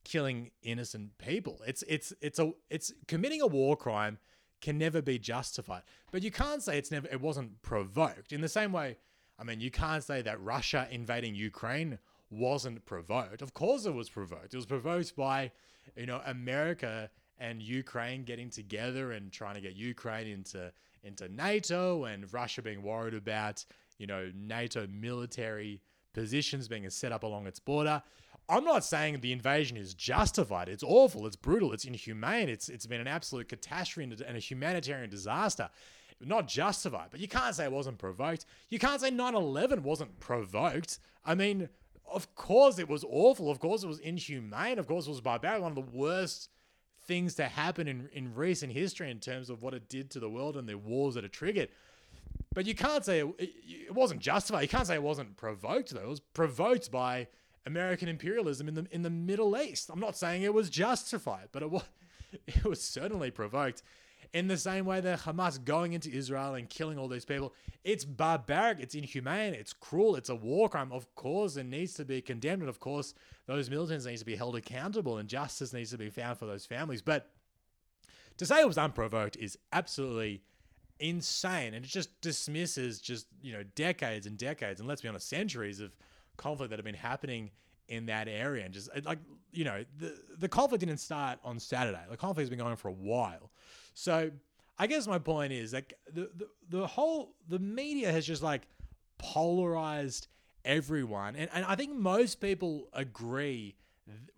killing 0.05 0.53
innocent 0.63 1.19
people. 1.19 1.61
It's 1.67 1.83
it's 1.89 2.13
it's 2.21 2.39
a 2.39 2.53
it's 2.71 2.93
committing 3.09 3.43
a 3.43 3.47
war 3.47 3.77
crime 3.77 4.19
can 4.61 4.79
never 4.79 5.03
be 5.03 5.19
justified. 5.19 5.83
But 6.13 6.23
you 6.23 6.31
can't 6.31 6.63
say 6.63 6.79
it's 6.79 6.91
never 6.91 7.09
it 7.09 7.21
wasn't 7.21 7.61
provoked. 7.63 8.33
In 8.33 8.41
the 8.41 8.49
same 8.49 8.73
way, 8.73 8.97
I 9.39 9.45
mean, 9.45 9.61
you 9.61 9.71
can't 9.71 10.03
say 10.03 10.23
that 10.23 10.41
Russia 10.41 10.87
invading 10.91 11.35
Ukraine 11.35 11.99
wasn't 12.31 12.85
provoked. 12.87 13.43
Of 13.43 13.53
course 13.53 13.85
it 13.87 13.95
was 13.95 14.09
provoked. 14.09 14.55
It 14.55 14.57
was 14.57 14.67
provoked 14.67 15.15
by, 15.17 15.53
you 15.97 16.07
know, 16.07 16.21
America 16.25 17.11
and 17.39 17.61
Ukraine 17.63 18.25
getting 18.25 18.51
together 18.51 19.13
and 19.13 19.31
trying 19.31 19.55
to 19.57 19.61
get 19.61 19.75
Ukraine 19.75 20.27
into 20.27 20.73
into 21.07 21.29
NATO 21.29 22.05
and 22.05 22.33
Russia 22.33 22.63
being 22.63 22.83
worried 22.83 23.15
about, 23.15 23.65
you 23.99 24.07
know, 24.07 24.31
NATO 24.35 24.87
military 24.89 25.81
positions 26.13 26.69
being 26.69 26.89
set 26.91 27.13
up 27.13 27.23
along 27.23 27.47
its 27.47 27.61
border. 27.61 28.03
I'm 28.49 28.65
not 28.65 28.85
saying 28.85 29.21
the 29.21 29.33
invasion 29.33 29.77
is 29.77 29.95
justified. 29.95 30.69
It's 30.69 30.83
awful. 30.83 31.27
It's 31.27 31.37
brutal. 31.37 31.73
It's 31.73 31.85
inhumane. 31.85 32.49
It's 32.49 32.69
it's 32.69 32.87
been 32.87 33.01
an 33.01 33.09
absolute 33.09 33.49
catastrophe 33.49 34.15
and 34.27 34.37
a 34.37 34.41
humanitarian 34.41 35.11
disaster. 35.11 35.69
Not 36.21 36.49
justified, 36.49 37.09
but 37.11 37.21
you 37.21 37.29
can't 37.29 37.55
say 37.55 37.65
it 37.65 37.73
wasn't 37.73 37.99
provoked. 37.99 38.47
You 38.71 38.79
can't 38.79 39.01
say 39.01 39.11
9/11 39.11 39.81
wasn't 39.81 40.19
provoked. 40.21 40.99
I 41.25 41.35
mean, 41.35 41.69
of 42.11 42.35
course 42.35 42.79
it 42.79 42.89
was 42.89 43.05
awful. 43.05 43.51
Of 43.51 43.59
course 43.59 43.83
it 43.83 43.89
was 43.89 43.99
inhumane. 43.99 44.79
Of 44.79 44.87
course 44.87 45.07
it 45.07 45.11
was 45.11 45.21
barbaric. 45.21 45.61
One 45.61 45.73
of 45.73 45.77
the 45.77 45.99
worst 45.99 46.49
things 47.07 47.35
to 47.37 47.45
happen 47.45 47.89
in, 47.89 48.09
in 48.13 48.35
recent 48.35 48.73
history 48.73 49.11
in 49.11 49.21
terms 49.21 49.51
of 49.51 49.63
what 49.63 49.75
it 49.75 49.89
did 49.89 50.11
to 50.11 50.21
the 50.21 50.29
world 50.29 50.57
and 50.57 50.69
the 50.69 50.77
wars 50.77 51.15
that 51.15 51.25
it 51.25 51.33
triggered. 51.33 51.69
But 52.55 52.67
you 52.67 52.75
can't 52.75 53.05
say 53.05 53.21
it, 53.21 53.35
it 53.39 53.95
wasn't 53.95 54.21
justified. 54.21 54.63
You 54.63 54.69
can't 54.69 54.87
say 54.87 54.95
it 54.95 55.03
wasn't 55.03 55.37
provoked 55.37 55.91
though. 55.91 56.01
It 56.01 56.09
was 56.09 56.21
provoked 56.21 56.91
by 56.91 57.29
American 57.67 58.09
imperialism 58.09 58.69
in 58.69 58.75
the 58.75 58.87
in 58.91 59.03
the 59.03 59.11
Middle 59.11 59.57
East. 59.59 59.91
I'm 59.93 60.01
not 60.01 60.17
saying 60.17 60.43
it 60.43 60.55
was 60.55 60.71
justified, 60.71 61.49
but 61.53 61.63
it 61.63 61.71
was 61.71 61.85
it 62.47 62.65
was 62.65 62.81
certainly 62.81 63.31
provoked. 63.31 63.83
In 64.33 64.49
the 64.49 64.57
same 64.57 64.85
way 64.85 65.01
that 65.01 65.21
Hamas 65.21 65.63
going 65.63 65.93
into 65.93 66.11
Israel 66.11 66.55
and 66.55 66.69
killing 66.69 66.99
all 66.99 67.09
these 67.09 67.25
people, 67.25 67.55
it's 67.85 68.05
barbaric, 68.05 68.81
it's 68.81 68.95
inhumane, 68.95 69.55
it's 69.55 69.73
cruel, 69.73 70.17
it's 70.17 70.29
a 70.29 70.35
war 70.35 70.69
crime. 70.69 70.93
Of 70.93 71.15
course, 71.15 71.57
it 71.57 71.65
needs 71.65 71.95
to 71.95 72.05
be 72.05 72.21
condemned, 72.21 72.63
and 72.63 72.69
of 72.69 72.81
course, 72.81 73.15
those 73.47 73.71
militants 73.71 74.07
need 74.07 74.19
to 74.19 74.25
be 74.25 74.37
held 74.37 74.57
accountable, 74.57 75.19
and 75.19 75.29
justice 75.29 75.73
needs 75.73 75.91
to 75.91 75.99
be 75.99 76.11
found 76.11 76.39
for 76.39 76.47
those 76.47 76.67
families. 76.67 77.03
But 77.03 77.31
to 78.39 78.47
say 78.47 78.61
it 78.61 78.67
was 78.67 78.79
unprovoked 78.79 79.37
is 79.37 79.59
absolutely 79.73 80.43
insane, 80.99 81.75
and 81.75 81.85
it 81.85 81.89
just 81.89 82.21
dismisses 82.21 83.01
just 83.01 83.27
you 83.43 83.53
know 83.53 83.63
decades 83.75 84.27
and 84.27 84.37
decades, 84.37 84.81
and 84.81 84.89
let's 84.89 85.03
be 85.03 85.09
honest, 85.09 85.29
centuries 85.29 85.81
of 85.81 85.97
conflict 86.37 86.71
that 86.71 86.79
have 86.79 86.85
been 86.85 86.95
happening 86.95 87.51
in 87.89 88.07
that 88.07 88.29
area 88.29 88.65
and 88.65 88.75
just 88.75 88.89
like 89.05 89.19
you 89.53 89.65
know 89.65 89.85
the 89.99 90.13
the 90.39 90.49
conflict 90.49 90.81
didn't 90.81 90.99
start 90.99 91.39
on 91.45 91.59
Saturday. 91.59 92.01
The 92.11 92.17
conflict 92.17 92.41
has 92.43 92.51
been 92.51 92.59
going 92.59 92.73
on 92.73 92.77
for 92.77 92.89
a 92.89 92.93
while. 92.93 93.51
So 93.99 94.31
I 94.79 94.87
guess 94.87 95.07
my 95.07 95.19
point 95.19 95.55
is 95.55 95.73
like 95.73 95.95
the 96.13 96.31
the, 96.37 96.49
the 96.69 96.87
whole 96.87 97.35
the 97.49 97.59
media 97.59 98.13
has 98.13 98.27
just 98.27 98.43
like 98.43 98.69
polarized 99.19 100.29
everyone 100.67 101.35
and, 101.35 101.49
and 101.55 101.65
I 101.65 101.77
think 101.77 101.95
most 101.95 102.41
people 102.41 102.89
agree 102.93 103.75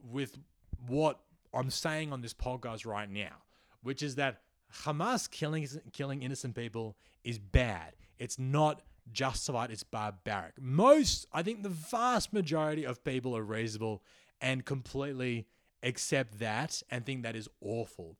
with 0.01 0.38
what 0.87 1.18
I'm 1.53 1.71
saying 1.71 2.12
on 2.12 2.21
this 2.21 2.35
podcast 2.35 2.87
right 2.87 3.11
now, 3.11 3.42
which 3.83 4.01
is 4.01 4.14
that 4.14 4.42
Hamas 4.85 5.29
killing 5.29 5.66
killing 5.92 6.23
innocent 6.23 6.55
people 6.55 6.97
is 7.25 7.40
bad. 7.40 7.94
It's 8.18 8.38
not 8.38 8.83
justified, 9.11 9.73
it's 9.73 9.83
barbaric. 9.83 10.53
Most, 10.61 11.27
I 11.33 11.42
think 11.42 11.64
the 11.64 11.68
vast 11.68 12.33
majority 12.33 12.85
of 12.85 13.03
people 13.03 13.37
are 13.37 13.42
reasonable 13.42 14.05
and 14.40 14.64
completely 14.64 15.49
accept 15.83 16.38
that 16.38 16.81
and 16.90 17.05
think 17.05 17.25
that 17.25 17.35
is 17.35 17.49
awful. 17.61 18.18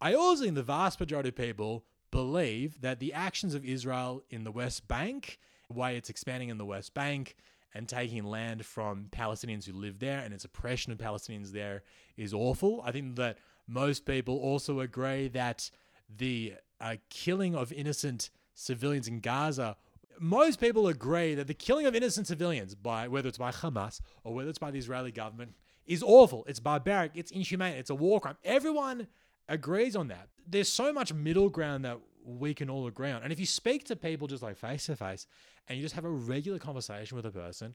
I 0.00 0.14
also 0.14 0.44
think 0.44 0.54
the 0.54 0.62
vast 0.62 1.00
majority 1.00 1.30
of 1.30 1.36
people 1.36 1.84
believe 2.10 2.80
that 2.80 3.00
the 3.00 3.12
actions 3.12 3.54
of 3.54 3.64
Israel 3.64 4.22
in 4.30 4.44
the 4.44 4.52
West 4.52 4.86
Bank, 4.88 5.38
way 5.68 5.96
it's 5.96 6.10
expanding 6.10 6.48
in 6.48 6.58
the 6.58 6.64
West 6.64 6.94
Bank 6.94 7.36
and 7.74 7.88
taking 7.88 8.24
land 8.24 8.64
from 8.64 9.08
Palestinians 9.10 9.66
who 9.66 9.72
live 9.72 9.98
there 9.98 10.20
and 10.20 10.32
its 10.32 10.44
oppression 10.44 10.92
of 10.92 10.98
Palestinians 10.98 11.52
there 11.52 11.82
is 12.16 12.32
awful. 12.32 12.82
I 12.84 12.92
think 12.92 13.16
that 13.16 13.38
most 13.66 14.06
people 14.06 14.36
also 14.36 14.80
agree 14.80 15.28
that 15.28 15.70
the 16.14 16.54
uh, 16.80 16.96
killing 17.10 17.54
of 17.54 17.72
innocent 17.72 18.30
civilians 18.54 19.08
in 19.08 19.20
Gaza 19.20 19.76
most 20.18 20.60
people 20.60 20.88
agree 20.88 21.34
that 21.34 21.46
the 21.46 21.54
killing 21.54 21.86
of 21.86 21.94
innocent 21.94 22.26
civilians 22.26 22.74
by 22.74 23.08
whether 23.08 23.28
it's 23.28 23.38
by 23.38 23.50
Hamas 23.50 24.00
or 24.24 24.34
whether 24.34 24.48
it's 24.48 24.58
by 24.58 24.70
the 24.70 24.78
Israeli 24.78 25.12
government 25.12 25.54
is 25.86 26.02
awful. 26.02 26.44
It's 26.48 26.60
barbaric. 26.60 27.12
It's 27.14 27.30
inhumane. 27.30 27.74
It's 27.74 27.90
a 27.90 27.94
war 27.94 28.20
crime. 28.20 28.36
Everyone 28.44 29.06
agrees 29.48 29.96
on 29.96 30.08
that. 30.08 30.28
There's 30.46 30.68
so 30.68 30.92
much 30.92 31.12
middle 31.12 31.48
ground 31.48 31.84
that 31.84 31.98
we 32.24 32.54
can 32.54 32.68
all 32.68 32.86
agree 32.86 33.10
on. 33.10 33.22
And 33.22 33.32
if 33.32 33.40
you 33.40 33.46
speak 33.46 33.84
to 33.84 33.96
people 33.96 34.26
just 34.26 34.42
like 34.42 34.56
face 34.56 34.86
to 34.86 34.96
face 34.96 35.26
and 35.68 35.76
you 35.76 35.82
just 35.82 35.94
have 35.94 36.04
a 36.04 36.10
regular 36.10 36.58
conversation 36.58 37.16
with 37.16 37.26
a 37.26 37.30
person, 37.30 37.74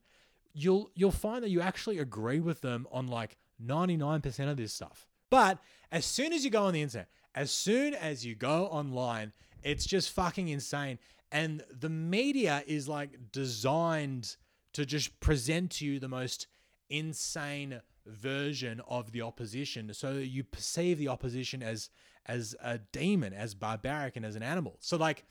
you'll 0.54 0.90
you'll 0.94 1.12
find 1.12 1.44
that 1.44 1.50
you 1.50 1.62
actually 1.62 2.00
agree 2.00 2.40
with 2.40 2.62
them 2.62 2.88
on 2.92 3.08
like 3.08 3.38
99% 3.64 4.50
of 4.50 4.58
this 4.58 4.74
stuff. 4.74 5.08
But 5.30 5.60
as 5.92 6.06
soon 6.06 6.34
as 6.34 6.44
you 6.44 6.52
go 6.52 6.64
on 6.64 6.74
the 6.74 6.82
internet, 6.82 7.08
as 7.34 7.52
soon 7.52 7.94
as 7.94 8.26
you 8.26 8.36
go 8.36 8.66
online, 8.68 9.32
it's 9.64 9.86
just 9.86 10.12
fucking 10.12 10.50
insane. 10.50 11.00
And 11.32 11.64
the 11.72 11.90
media 11.90 12.64
is 12.68 12.90
like 12.90 13.32
designed 13.32 14.36
to 14.74 14.86
just 14.86 15.20
present 15.22 15.72
to 15.72 15.86
you 15.86 16.00
the 16.00 16.10
most 16.10 16.48
insane 16.90 17.82
version 18.06 18.82
of 18.88 19.12
the 19.12 19.22
opposition 19.22 19.94
so 19.94 20.14
you 20.14 20.44
perceive 20.44 20.98
the 20.98 21.08
opposition 21.08 21.62
as 21.62 21.90
as 22.26 22.56
a 22.64 22.78
demon 22.92 23.34
as 23.34 23.54
barbaric 23.54 24.16
and 24.16 24.26
as 24.26 24.36
an 24.36 24.44
animal. 24.44 24.78
So 24.80 24.98
like 24.98 25.26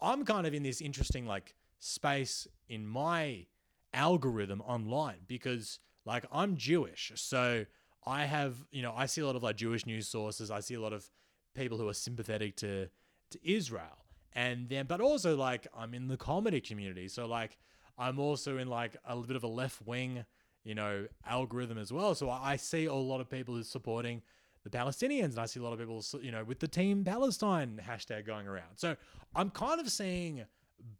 i'm 0.00 0.24
kind 0.24 0.46
of 0.46 0.54
in 0.54 0.62
this 0.62 0.80
interesting 0.80 1.26
like 1.26 1.54
space 1.78 2.46
in 2.68 2.86
my 2.86 3.46
algorithm 3.92 4.60
online 4.60 5.20
because 5.26 5.78
like 6.04 6.24
i'm 6.32 6.56
jewish. 6.56 7.12
So 7.16 7.64
i 8.06 8.24
have 8.24 8.64
you 8.70 8.82
know 8.82 8.94
i 8.96 9.06
see 9.06 9.20
a 9.20 9.26
lot 9.26 9.36
of 9.36 9.42
like 9.42 9.56
jewish 9.56 9.86
news 9.86 10.08
sources. 10.08 10.50
I 10.50 10.60
see 10.60 10.74
a 10.74 10.80
lot 10.80 10.92
of 10.92 11.10
people 11.54 11.78
who 11.78 11.88
are 11.88 11.94
sympathetic 11.94 12.56
to 12.56 12.88
to 13.30 13.38
israel. 13.42 14.04
And 14.32 14.68
then 14.68 14.86
but 14.86 15.00
also 15.00 15.36
like 15.36 15.66
I'm 15.76 15.94
in 15.94 16.08
the 16.08 16.16
comedy 16.16 16.60
community, 16.60 17.08
so 17.08 17.26
like 17.26 17.58
I'm 17.98 18.18
also 18.18 18.58
in 18.58 18.68
like 18.68 18.96
a 19.04 19.16
bit 19.16 19.36
of 19.36 19.44
a 19.44 19.48
left 19.48 19.82
wing, 19.86 20.24
you 20.64 20.74
know, 20.74 21.06
algorithm 21.26 21.78
as 21.78 21.92
well. 21.92 22.14
So 22.14 22.30
I 22.30 22.56
see 22.56 22.86
a 22.86 22.94
lot 22.94 23.20
of 23.20 23.28
people 23.30 23.62
supporting 23.62 24.22
the 24.62 24.70
Palestinians, 24.70 25.30
and 25.30 25.38
I 25.38 25.46
see 25.46 25.60
a 25.60 25.62
lot 25.62 25.72
of 25.72 25.78
people, 25.78 26.04
you 26.22 26.30
know, 26.30 26.44
with 26.44 26.60
the 26.60 26.68
Team 26.68 27.04
Palestine 27.04 27.80
hashtag 27.86 28.26
going 28.26 28.46
around. 28.46 28.76
So 28.76 28.96
I'm 29.34 29.50
kind 29.50 29.80
of 29.80 29.90
seeing 29.90 30.44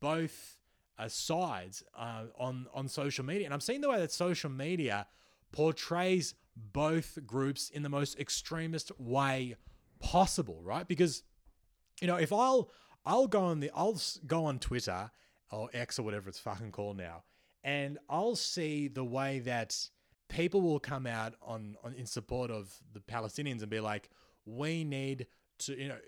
both 0.00 0.56
uh, 0.98 1.08
sides 1.08 1.82
uh, 1.96 2.24
on 2.38 2.66
on 2.74 2.88
social 2.88 3.24
media, 3.24 3.44
and 3.44 3.54
I'm 3.54 3.60
seeing 3.60 3.80
the 3.80 3.88
way 3.88 3.98
that 3.98 4.12
social 4.12 4.50
media 4.50 5.06
portrays 5.52 6.34
both 6.56 7.18
groups 7.26 7.70
in 7.70 7.82
the 7.82 7.88
most 7.88 8.18
extremist 8.18 8.92
way 8.98 9.56
possible, 10.00 10.60
right? 10.62 10.86
Because 10.86 11.22
you 12.00 12.06
know, 12.06 12.16
if 12.16 12.32
I'll 12.32 12.70
I'll 13.04 13.26
go 13.26 13.40
on 13.40 13.60
the 13.60 13.70
I'll 13.74 14.00
go 14.26 14.44
on 14.44 14.58
Twitter 14.58 15.10
or 15.50 15.68
X 15.72 15.98
or 15.98 16.02
whatever 16.02 16.28
it's 16.28 16.38
fucking 16.38 16.72
called 16.72 16.96
now, 16.96 17.24
and 17.62 17.98
I'll 18.08 18.36
see 18.36 18.88
the 18.88 19.04
way 19.04 19.40
that 19.40 19.76
people 20.28 20.60
will 20.62 20.80
come 20.80 21.06
out 21.06 21.34
on, 21.42 21.76
on 21.84 21.94
in 21.94 22.06
support 22.06 22.50
of 22.50 22.74
the 22.92 23.00
Palestinians 23.00 23.60
and 23.60 23.70
be 23.70 23.80
like, 23.80 24.08
we 24.46 24.84
need 24.84 25.26
to, 25.60 25.78
you 25.78 25.88
know, 25.88 25.98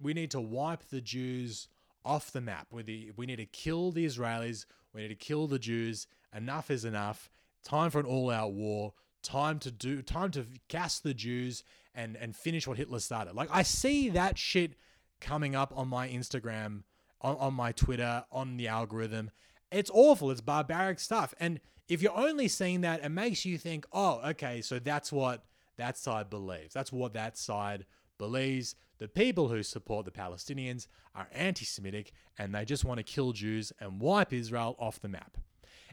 we 0.00 0.14
need 0.14 0.30
to 0.30 0.40
wipe 0.40 0.88
the 0.90 1.00
Jews 1.00 1.68
off 2.04 2.32
the 2.32 2.40
map. 2.40 2.68
We, 2.70 2.82
the, 2.82 3.10
we 3.16 3.26
need 3.26 3.36
to 3.36 3.46
kill 3.46 3.90
the 3.90 4.06
Israelis. 4.06 4.66
We 4.94 5.02
need 5.02 5.08
to 5.08 5.14
kill 5.14 5.46
the 5.46 5.58
Jews. 5.58 6.06
Enough 6.34 6.70
is 6.70 6.84
enough. 6.84 7.30
Time 7.64 7.90
for 7.90 8.00
an 8.00 8.06
all-out 8.06 8.52
war. 8.52 8.94
Time 9.22 9.58
to 9.60 9.70
do. 9.70 10.00
Time 10.00 10.30
to 10.30 10.46
gas 10.68 10.98
the 11.00 11.12
Jews 11.12 11.62
and 11.94 12.16
and 12.16 12.34
finish 12.34 12.66
what 12.66 12.78
Hitler 12.78 13.00
started. 13.00 13.34
Like 13.34 13.48
I 13.52 13.62
see 13.62 14.08
that 14.10 14.38
shit 14.38 14.76
coming 15.20 15.54
up 15.54 15.72
on 15.76 15.88
my 15.88 16.08
Instagram, 16.08 16.84
on, 17.20 17.36
on 17.36 17.54
my 17.54 17.72
Twitter, 17.72 18.24
on 18.32 18.56
the 18.56 18.68
algorithm. 18.68 19.30
It's 19.70 19.90
awful. 19.92 20.30
It's 20.30 20.40
barbaric 20.40 20.98
stuff. 21.00 21.34
And 21.38 21.60
if 21.88 22.02
you're 22.02 22.16
only 22.16 22.48
seeing 22.48 22.82
that, 22.82 23.04
it 23.04 23.08
makes 23.08 23.44
you 23.44 23.58
think, 23.58 23.86
oh, 23.92 24.20
okay, 24.30 24.60
so 24.60 24.78
that's 24.78 25.12
what 25.12 25.44
that 25.76 25.96
side 25.96 26.30
believes. 26.30 26.74
That's 26.74 26.92
what 26.92 27.14
that 27.14 27.36
side 27.36 27.86
believes. 28.18 28.76
The 28.98 29.08
people 29.08 29.48
who 29.48 29.62
support 29.62 30.04
the 30.04 30.10
Palestinians 30.10 30.86
are 31.14 31.28
anti 31.32 31.64
Semitic 31.64 32.12
and 32.38 32.54
they 32.54 32.64
just 32.64 32.84
want 32.84 32.98
to 32.98 33.04
kill 33.04 33.32
Jews 33.32 33.72
and 33.80 34.00
wipe 34.00 34.32
Israel 34.32 34.76
off 34.78 35.00
the 35.00 35.08
map. 35.08 35.38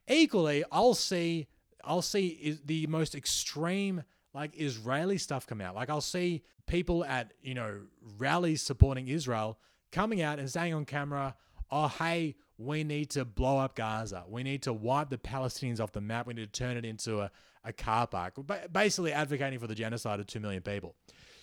Equally, 0.08 0.64
I'll 0.72 0.94
see 0.94 1.48
I'll 1.84 2.02
see 2.02 2.60
the 2.66 2.86
most 2.88 3.16
extreme 3.16 4.04
like 4.34 4.52
Israeli 4.60 5.18
stuff 5.18 5.48
come 5.48 5.62
out. 5.62 5.74
Like 5.74 5.90
I'll 5.90 6.02
see 6.02 6.44
people 6.68 7.06
at, 7.06 7.34
you 7.42 7.54
know, 7.54 7.80
rallies 8.18 8.62
supporting 8.62 9.08
Israel 9.08 9.58
coming 9.92 10.22
out 10.22 10.38
and 10.38 10.50
saying 10.50 10.74
on 10.74 10.86
camera, 10.86 11.36
oh, 11.72 11.88
hey, 11.88 12.36
we 12.58 12.84
need 12.84 13.10
to 13.12 13.26
blow 13.26 13.60
up 13.60 13.76
Gaza. 13.76 14.24
We 14.28 14.44
need 14.44 14.64
to 14.64 14.74
wipe 14.74 15.10
the 15.10 15.18
Palestinians 15.18 15.80
off 15.80 15.92
the 15.92 16.02
map. 16.02 16.28
We 16.28 16.34
need 16.34 16.52
to 16.52 16.60
turn 16.60 16.78
it 16.78 16.86
into 16.86 17.22
a, 17.22 17.32
a 17.64 17.74
car 17.74 18.08
park. 18.08 18.36
Basically 18.72 19.14
advocating 19.14 19.60
for 19.60 19.68
the 19.68 19.76
genocide 19.76 20.20
of 20.20 20.28
2 20.28 20.40
million 20.40 20.62
people. 20.62 20.96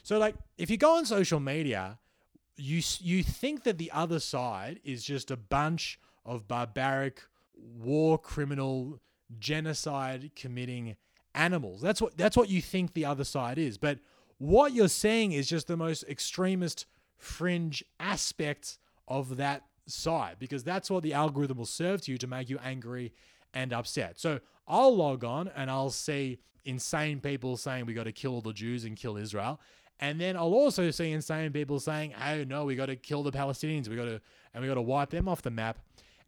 So, 0.03 0.19
like, 0.19 0.35
if 0.59 0.71
you 0.71 0.77
go 0.77 0.97
on 0.97 1.07
social 1.07 1.41
media, 1.41 1.99
you, 2.57 2.83
you 3.01 3.23
think 3.23 3.65
that 3.65 3.79
the 3.79 3.91
other 3.93 4.21
side 4.21 4.81
is 4.85 5.05
just 5.05 5.31
a 5.31 5.37
bunch 5.37 5.99
of 6.25 6.49
barbaric, 6.49 7.23
war 7.57 8.19
criminal, 8.19 9.01
genocide 9.39 10.33
committing 10.37 10.97
animals. 11.35 11.81
That's 11.81 12.01
what 12.01 12.17
that's 12.17 12.37
what 12.37 12.49
you 12.49 12.63
think 12.63 12.95
the 12.95 13.05
other 13.05 13.25
side 13.25 13.59
is. 13.59 13.79
But 13.79 13.99
what 14.39 14.73
you're 14.73 14.89
seeing 14.89 15.33
is 15.33 15.49
just 15.49 15.67
the 15.67 15.77
most 15.77 16.05
extremist 16.09 16.87
fringe 17.17 17.85
aspects 17.99 18.79
of 19.09 19.37
that 19.37 19.63
side 19.87 20.37
because 20.39 20.65
that's 20.65 20.91
what 20.91 21.03
the 21.03 21.13
algorithm 21.13 21.59
will 21.59 21.67
serve 21.67 22.01
to 22.03 22.13
you 22.13 22.19
to 22.19 22.27
make 22.27 22.49
you 22.49 22.59
angry 22.65 23.13
and 23.53 23.73
upset. 23.73 24.19
So 24.19 24.41
I'll 24.67 24.95
log 24.95 25.25
on 25.25 25.51
and 25.55 25.71
I'll 25.71 25.91
see 25.91 26.39
insane 26.65 27.21
people 27.21 27.57
saying 27.57 27.87
we 27.87 27.95
got 27.95 28.05
to 28.05 28.13
kill 28.13 28.33
all 28.33 28.41
the 28.41 28.53
Jews 28.53 28.85
and 28.85 28.97
kill 28.97 29.17
Israel. 29.17 29.61
And 30.01 30.21
then 30.21 30.37
I'll 30.37 30.55
also 30.55 30.91
see 30.91 31.13
insane 31.13 31.53
people 31.53 31.79
saying, 31.79 32.11
"Hey, 32.13 32.45
no, 32.45 32.65
we 32.65 32.75
got 32.75 32.87
to 32.87 32.97
kill 32.97 33.23
the 33.23 33.31
Palestinians. 33.31 33.89
We 33.89 33.97
got 33.97 34.07
to 34.07 34.21
and 34.53 34.63
we 34.63 34.69
got 34.69 34.75
to 34.75 34.83
wipe 34.83 35.11
them 35.11 35.29
off 35.29 35.43
the 35.43 35.51
map." 35.51 35.79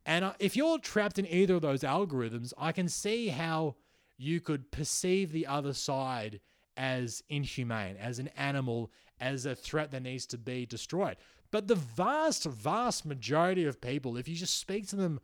And 0.05 0.25
uh, 0.25 0.35
if 0.39 0.57
you're 0.57 0.79
trapped 0.79 1.19
in 1.19 1.27
either 1.27 1.57
of 1.57 1.63
those 1.63 1.81
algorithms, 1.81 2.53
I 2.57 2.71
can 2.71 2.89
see 2.89 3.29
how 3.29 3.75
you 4.17 4.41
could 4.41 4.71
perceive 4.71 5.33
the 5.33 5.47
other 5.47 5.73
side 5.73 6.41
as 6.77 7.23
inhumane, 7.29 7.97
as 7.97 8.19
an 8.19 8.29
animal, 8.37 8.93
as 9.21 9.47
a 9.47 9.55
threat 9.55 9.91
that 9.91 10.03
needs 10.03 10.27
to 10.27 10.39
be 10.39 10.65
destroyed. 10.65 11.17
But 11.51 11.69
the 11.69 11.75
vast, 11.75 12.45
vast 12.45 13.07
majority 13.07 13.65
of 13.65 13.81
people, 13.81 14.17
if 14.17 14.29
you 14.29 14.35
just 14.35 14.59
speak 14.59 14.87
to 14.89 14.97
them 14.97 15.21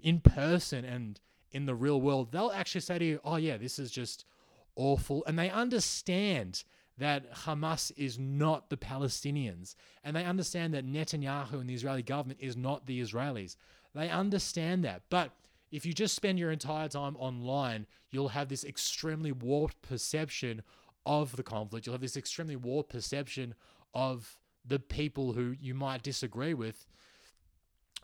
in 0.00 0.20
person 0.20 0.84
and 0.84 1.20
in 1.50 1.66
the 1.66 1.74
real 1.74 2.00
world, 2.00 2.32
they'll 2.32 2.50
actually 2.50 2.80
say 2.80 2.98
to 2.98 3.04
you, 3.04 3.20
oh, 3.24 3.36
yeah, 3.36 3.56
this 3.56 3.78
is 3.78 3.90
just 3.90 4.24
awful. 4.76 5.24
And 5.26 5.38
they 5.38 5.50
understand 5.50 6.64
that 6.98 7.32
Hamas 7.32 7.92
is 7.96 8.18
not 8.18 8.70
the 8.70 8.76
Palestinians. 8.76 9.74
And 10.02 10.14
they 10.14 10.24
understand 10.24 10.74
that 10.74 10.86
Netanyahu 10.86 11.54
and 11.54 11.68
the 11.68 11.74
Israeli 11.74 12.02
government 12.02 12.40
is 12.40 12.56
not 12.56 12.86
the 12.86 13.00
Israelis. 13.00 13.56
They 13.94 14.10
understand 14.10 14.84
that. 14.84 15.02
But 15.10 15.30
if 15.70 15.84
you 15.86 15.92
just 15.92 16.14
spend 16.14 16.38
your 16.38 16.52
entire 16.52 16.88
time 16.88 17.16
online, 17.16 17.86
you'll 18.10 18.28
have 18.28 18.48
this 18.48 18.64
extremely 18.64 19.32
warped 19.32 19.80
perception 19.82 20.62
of 21.06 21.36
the 21.36 21.42
conflict. 21.42 21.86
You'll 21.86 21.94
have 21.94 22.00
this 22.00 22.16
extremely 22.16 22.56
warped 22.56 22.90
perception 22.90 23.54
of 23.92 24.38
the 24.64 24.78
people 24.78 25.32
who 25.32 25.54
you 25.60 25.74
might 25.74 26.02
disagree 26.02 26.54
with. 26.54 26.86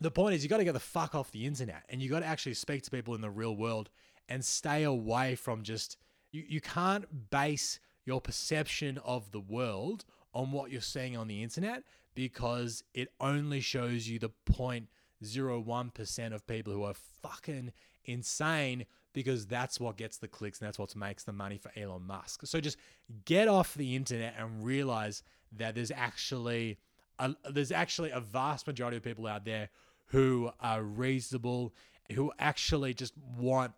The 0.01 0.11
point 0.11 0.35
is, 0.35 0.43
you 0.43 0.49
got 0.49 0.59
to 0.59 0.65
get 0.65 0.73
the 0.73 0.81
fuck 0.81 1.15
off 1.15 1.31
the 1.31 1.47
internet 1.47 1.85
and 1.89 2.01
you 2.03 2.09
got 2.09 2.21
to 2.21 2.27
actually 2.27 2.55
speak 2.55 2.83
to 2.83 2.91
people 2.91 3.15
in 3.15 3.21
the 3.21 3.31
real 3.31 3.57
world 3.57 3.91
and 4.29 4.45
stay 4.45 4.85
away 4.85 5.35
from 5.35 5.63
just. 5.63 5.97
You, 6.33 6.45
you 6.49 6.61
can't 6.61 7.31
base 7.31 7.81
your 8.05 8.21
perception 8.21 8.99
of 8.99 9.33
the 9.33 9.41
world 9.41 10.05
on 10.33 10.53
what 10.53 10.71
you're 10.71 10.81
seeing 10.81 11.17
on 11.17 11.29
the 11.29 11.43
internet 11.43 11.83
because 12.15 12.85
it 12.95 13.09
only 13.21 13.61
shows 13.61 14.09
you 14.09 14.19
the 14.19 14.31
0.01% 14.49 16.35
of 16.35 16.47
people 16.47 16.73
who 16.73 16.85
are 16.85 16.95
fucking 16.95 17.73
insane 18.05 18.87
because 19.13 19.47
that's 19.47 19.81
what 19.81 19.97
gets 19.97 20.19
the 20.19 20.29
clicks 20.29 20.61
and 20.61 20.69
that's 20.69 20.79
what 20.79 20.95
makes 20.95 21.25
the 21.25 21.33
money 21.33 21.59
for 21.59 21.73
Elon 21.77 22.07
Musk. 22.07 22.47
So 22.47 22.61
just 22.61 22.79
get 23.25 23.49
off 23.49 23.75
the 23.75 23.97
internet 23.97 24.35
and 24.39 24.65
realize 24.65 25.23
that 25.57 25.75
there's 25.75 25.91
actually 25.91 26.79
a, 27.19 27.35
there's 27.51 27.73
actually 27.73 28.11
a 28.11 28.21
vast 28.21 28.67
majority 28.67 28.97
of 28.97 29.03
people 29.03 29.27
out 29.27 29.45
there 29.45 29.69
who 30.07 30.51
are 30.61 30.83
reasonable, 30.83 31.73
who 32.13 32.33
actually 32.39 32.95
just 32.95 33.15
want 33.39 33.73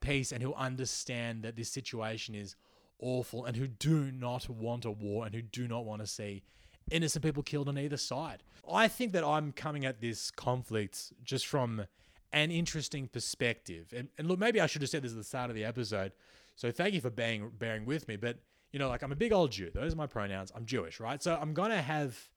peace 0.00 0.32
and 0.32 0.42
who 0.42 0.54
understand 0.54 1.42
that 1.42 1.56
this 1.56 1.68
situation 1.68 2.34
is 2.34 2.56
awful 2.98 3.44
and 3.44 3.56
who 3.56 3.66
do 3.66 4.10
not 4.10 4.48
want 4.48 4.84
a 4.84 4.90
war 4.90 5.26
and 5.26 5.34
who 5.34 5.42
do 5.42 5.68
not 5.68 5.84
want 5.84 6.00
to 6.00 6.06
see 6.06 6.42
innocent 6.90 7.24
people 7.24 7.42
killed 7.42 7.68
on 7.68 7.78
either 7.78 7.96
side. 7.96 8.42
I 8.70 8.88
think 8.88 9.12
that 9.12 9.24
I'm 9.24 9.52
coming 9.52 9.84
at 9.84 10.00
this 10.00 10.30
conflict 10.30 11.12
just 11.24 11.46
from 11.46 11.86
an 12.32 12.50
interesting 12.50 13.08
perspective. 13.08 13.92
And, 13.94 14.08
and 14.18 14.28
look, 14.28 14.38
maybe 14.38 14.60
I 14.60 14.66
should 14.66 14.82
have 14.82 14.90
said 14.90 15.02
this 15.02 15.12
at 15.12 15.18
the 15.18 15.24
start 15.24 15.50
of 15.50 15.56
the 15.56 15.64
episode. 15.64 16.12
So 16.54 16.70
thank 16.70 16.94
you 16.94 17.00
for 17.00 17.10
bearing 17.10 17.50
bearing 17.58 17.84
with 17.84 18.08
me. 18.08 18.16
But 18.16 18.38
you 18.76 18.78
know, 18.78 18.90
like 18.90 19.00
I'm 19.00 19.10
a 19.10 19.16
big 19.16 19.32
old 19.32 19.52
Jew. 19.52 19.70
Those 19.72 19.94
are 19.94 19.96
my 19.96 20.06
pronouns. 20.06 20.52
I'm 20.54 20.66
Jewish, 20.66 21.00
right? 21.00 21.22
So 21.22 21.38
I'm 21.40 21.54
gonna 21.54 21.80
have, 21.80 22.28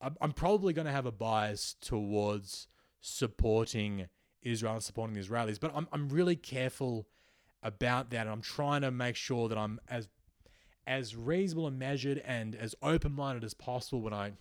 I'm 0.00 0.32
probably 0.32 0.72
gonna 0.72 0.90
have 0.90 1.04
a 1.04 1.12
bias 1.12 1.76
towards 1.78 2.68
supporting 3.02 4.06
Israel 4.40 4.72
and 4.72 4.82
supporting 4.82 5.12
the 5.12 5.20
Israelis. 5.20 5.60
But 5.60 5.72
I'm 5.74 5.86
I'm 5.92 6.08
really 6.08 6.36
careful 6.36 7.06
about 7.62 8.08
that. 8.12 8.22
And 8.22 8.30
I'm 8.30 8.40
trying 8.40 8.80
to 8.80 8.90
make 8.90 9.14
sure 9.14 9.46
that 9.50 9.58
I'm 9.58 9.78
as 9.86 10.08
as 10.86 11.16
reasonable 11.16 11.66
and 11.66 11.78
measured 11.78 12.22
and 12.24 12.54
as 12.54 12.74
open-minded 12.80 13.44
as 13.44 13.52
possible 13.52 14.00
when 14.00 14.14
I 14.14 14.32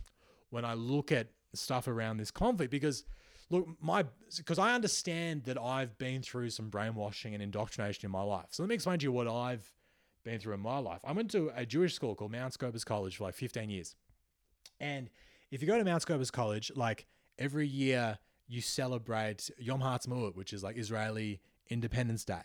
when 0.49 0.63
I 0.63 0.75
look 0.75 1.11
at 1.11 1.27
stuff 1.53 1.89
around 1.89 2.19
this 2.19 2.31
conflict 2.31 2.71
because 2.71 3.03
look 3.49 3.67
my 3.81 4.05
because 4.37 4.59
I 4.59 4.73
understand 4.73 5.43
that 5.43 5.61
I've 5.61 5.97
been 5.97 6.21
through 6.21 6.51
some 6.51 6.69
brainwashing 6.69 7.33
and 7.33 7.43
indoctrination 7.43 8.05
in 8.05 8.11
my 8.11 8.23
life. 8.23 8.47
So 8.51 8.63
let 8.63 8.69
me 8.69 8.75
explain 8.75 8.99
to 8.99 9.03
you 9.03 9.11
what 9.11 9.27
I've 9.27 9.69
been 10.23 10.39
through 10.39 10.53
in 10.53 10.59
my 10.59 10.77
life. 10.77 11.01
I 11.03 11.11
went 11.11 11.31
to 11.31 11.51
a 11.55 11.65
Jewish 11.65 11.93
school 11.93 12.15
called 12.15 12.31
Mount 12.31 12.53
Scopus 12.53 12.83
College 12.83 13.17
for 13.17 13.25
like 13.25 13.35
15 13.35 13.69
years. 13.69 13.95
And 14.79 15.09
if 15.51 15.61
you 15.61 15.67
go 15.67 15.77
to 15.77 15.83
Mount 15.83 16.01
Scopus 16.01 16.31
College, 16.31 16.71
like 16.75 17.05
every 17.37 17.67
year 17.67 18.17
you 18.47 18.61
celebrate 18.61 19.49
Yom 19.57 19.81
Ha'atzmaut, 19.81 20.35
which 20.35 20.53
is 20.53 20.63
like 20.63 20.77
Israeli 20.77 21.39
Independence 21.69 22.25
Day 22.25 22.43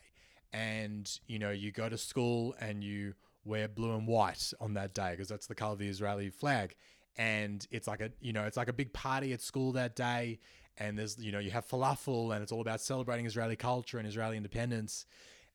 and 0.53 1.18
you 1.26 1.39
know 1.39 1.51
you 1.51 1.70
go 1.70 1.89
to 1.89 1.99
school 1.99 2.55
and 2.61 2.83
you 2.83 3.14
wear 3.45 3.68
blue 3.68 3.95
and 3.95 4.07
white 4.07 4.53
on 4.61 4.74
that 4.74 4.95
day 4.95 5.11
because 5.11 5.29
that's 5.29 5.47
the 5.47 5.55
color 5.55 5.72
of 5.72 5.79
the 5.79 5.89
Israeli 5.89 6.31
flag 6.31 6.74
and 7.16 7.66
it's 7.70 7.87
like 7.87 8.01
a 8.01 8.11
you 8.20 8.33
know 8.33 8.45
it's 8.45 8.57
like 8.57 8.68
a 8.68 8.72
big 8.72 8.93
party 8.93 9.33
at 9.33 9.43
school 9.43 9.72
that 9.72 9.95
day 9.95 10.39
and 10.79 10.99
there's 10.99 11.18
you 11.18 11.33
know 11.33 11.39
you 11.39 11.51
have 11.51 11.66
falafel 11.68 12.35
and 12.35 12.43
it's 12.43 12.53
all 12.53 12.61
about 12.61 12.81
celebrating 12.81 13.26
Israeli 13.26 13.57
culture 13.57 13.99
and 13.99 14.07
Israeli 14.07 14.37
independence 14.37 15.07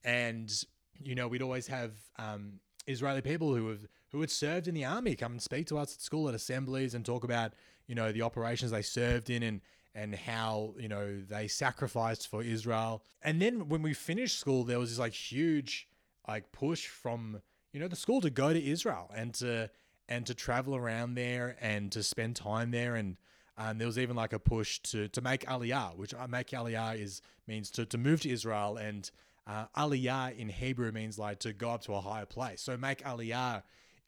and 0.04 0.66
you 1.06 1.16
know 1.16 1.28
we'd 1.28 1.42
always 1.42 1.68
have 1.68 1.92
um, 2.18 2.60
Israeli 2.88 3.22
people 3.22 3.56
who 3.56 3.70
have 3.70 3.88
who 4.12 4.22
had 4.22 4.32
served 4.32 4.68
in 4.68 4.76
the 4.76 4.86
army 4.86 5.16
come 5.16 5.32
and 5.32 5.42
speak 5.42 5.68
to 5.68 5.78
us 5.78 5.96
at 5.96 6.02
school 6.02 6.30
at 6.30 6.36
assemblies 6.36 6.94
and 6.94 7.06
talk 7.06 7.24
about 7.24 7.54
you 7.88 7.96
know 7.96 8.12
the 8.12 8.22
operations 8.22 8.72
they 8.72 8.82
served 8.82 9.30
in 9.30 9.44
and 9.44 9.62
and 9.96 10.16
how 10.16 10.74
you 10.80 10.88
know 10.88 11.22
they 11.30 11.48
sacrificed 11.48 12.28
for 12.28 12.42
Israel. 12.42 13.04
And 13.22 13.42
then 13.42 13.70
when 13.70 13.82
we 13.82 13.94
finished 13.94 14.40
school, 14.40 14.64
there 14.64 14.80
was 14.80 14.90
this 14.90 15.00
like 15.00 15.14
huge 15.14 15.88
like 16.28 16.52
push 16.52 16.88
from 16.88 17.42
you 17.74 17.80
know 17.80 17.88
the 17.88 17.96
school 17.96 18.22
to 18.22 18.30
go 18.30 18.54
to 18.54 18.64
Israel 18.64 19.12
and 19.16 19.34
to 19.36 19.70
and 20.10 20.26
to 20.26 20.34
travel 20.34 20.76
around 20.76 21.16
there 21.16 21.56
and 21.62 21.92
to 21.92 22.04
spend 22.04 22.36
time 22.36 22.72
there 22.72 22.96
and 22.96 23.18
and 23.56 23.80
there 23.80 23.88
was 23.88 24.00
even 24.00 24.16
like 24.16 24.34
a 24.34 24.40
push 24.40 24.80
to 24.80 25.08
to 25.10 25.22
make 25.22 25.46
aliyah, 25.46 25.96
which 25.96 26.14
uh, 26.14 26.28
make 26.28 26.48
aliyah 26.50 27.00
is 27.00 27.22
means 27.48 27.70
to 27.72 27.86
to 27.86 27.98
move 27.98 28.22
to 28.22 28.30
Israel 28.30 28.78
and 28.78 29.10
uh, 29.46 29.66
aliyah 29.76 30.38
in 30.38 30.50
Hebrew 30.50 30.92
means 30.92 31.20
like 31.20 31.40
to 31.40 31.54
go 31.54 31.72
up 31.72 31.84
to 31.84 31.94
a 31.94 32.02
higher 32.02 32.26
place. 32.26 32.62
So 32.62 32.78
make 32.78 33.04
aliyah 33.04 33.64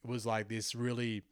was 0.06 0.26
like 0.26 0.48
this 0.48 0.76
really 0.76 1.24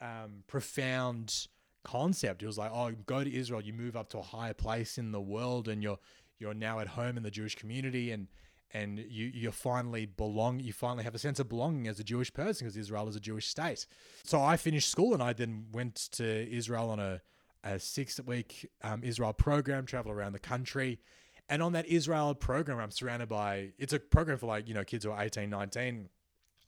um, 0.00 0.44
profound 0.46 1.48
concept. 1.84 2.42
It 2.42 2.46
was 2.46 2.58
like, 2.58 2.70
oh, 2.72 2.92
go 3.06 3.22
to 3.22 3.32
Israel, 3.32 3.60
you 3.60 3.72
move 3.72 3.96
up 3.96 4.08
to 4.10 4.18
a 4.18 4.22
higher 4.22 4.54
place 4.54 4.98
in 4.98 5.12
the 5.12 5.20
world, 5.20 5.68
and 5.68 5.82
you're 5.82 5.98
you're 6.38 6.54
now 6.54 6.80
at 6.80 6.88
home 6.88 7.16
in 7.16 7.22
the 7.22 7.30
Jewish 7.30 7.54
community, 7.54 8.10
and 8.10 8.28
and 8.72 8.98
you 8.98 9.26
you 9.26 9.50
finally 9.50 10.06
belong. 10.06 10.60
You 10.60 10.72
finally 10.72 11.04
have 11.04 11.14
a 11.14 11.18
sense 11.18 11.38
of 11.38 11.48
belonging 11.48 11.86
as 11.86 12.00
a 12.00 12.04
Jewish 12.04 12.32
person 12.32 12.66
because 12.66 12.76
Israel 12.76 13.08
is 13.08 13.16
a 13.16 13.20
Jewish 13.20 13.48
state. 13.48 13.86
So 14.24 14.42
I 14.42 14.56
finished 14.56 14.90
school, 14.90 15.12
and 15.14 15.22
I 15.22 15.32
then 15.32 15.66
went 15.72 16.08
to 16.12 16.50
Israel 16.50 16.90
on 16.90 16.98
a 16.98 17.20
a 17.62 17.78
six 17.78 18.20
week 18.26 18.68
um, 18.82 19.02
Israel 19.02 19.32
program, 19.32 19.86
travel 19.86 20.12
around 20.12 20.32
the 20.32 20.38
country. 20.38 21.00
And 21.48 21.62
on 21.62 21.72
that 21.72 21.86
Israel 21.86 22.34
program, 22.34 22.78
I'm 22.78 22.90
surrounded 22.90 23.28
by, 23.28 23.72
it's 23.78 23.92
a 23.92 23.98
program 23.98 24.38
for 24.38 24.46
like, 24.46 24.66
you 24.66 24.74
know, 24.74 24.84
kids 24.84 25.04
who 25.04 25.10
are 25.10 25.22
18, 25.22 25.50
19. 25.50 26.08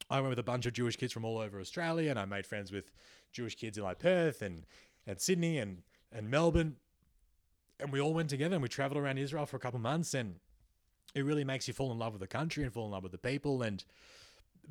I 0.09 0.19
went 0.19 0.29
with 0.29 0.39
a 0.39 0.43
bunch 0.43 0.65
of 0.65 0.73
Jewish 0.73 0.95
kids 0.95 1.11
from 1.11 1.25
all 1.25 1.39
over 1.39 1.59
Australia 1.59 2.09
and 2.09 2.19
I 2.19 2.25
made 2.25 2.45
friends 2.45 2.71
with 2.71 2.91
Jewish 3.31 3.55
kids 3.55 3.77
in 3.77 3.83
like 3.83 3.99
Perth 3.99 4.41
and 4.41 4.65
and 5.05 5.19
Sydney 5.21 5.57
and, 5.57 5.83
and 6.11 6.29
Melbourne. 6.29 6.75
And 7.79 7.91
we 7.91 8.01
all 8.01 8.13
went 8.13 8.29
together 8.29 8.55
and 8.55 8.61
we 8.61 8.69
traveled 8.69 9.01
around 9.01 9.17
Israel 9.17 9.45
for 9.45 9.55
a 9.57 9.59
couple 9.59 9.79
months 9.79 10.13
and 10.13 10.35
it 11.15 11.23
really 11.23 11.43
makes 11.43 11.67
you 11.67 11.73
fall 11.73 11.91
in 11.91 11.97
love 11.97 12.13
with 12.13 12.21
the 12.21 12.27
country 12.27 12.63
and 12.63 12.73
fall 12.73 12.85
in 12.85 12.91
love 12.91 13.03
with 13.03 13.11
the 13.11 13.17
people. 13.17 13.61
And 13.61 13.83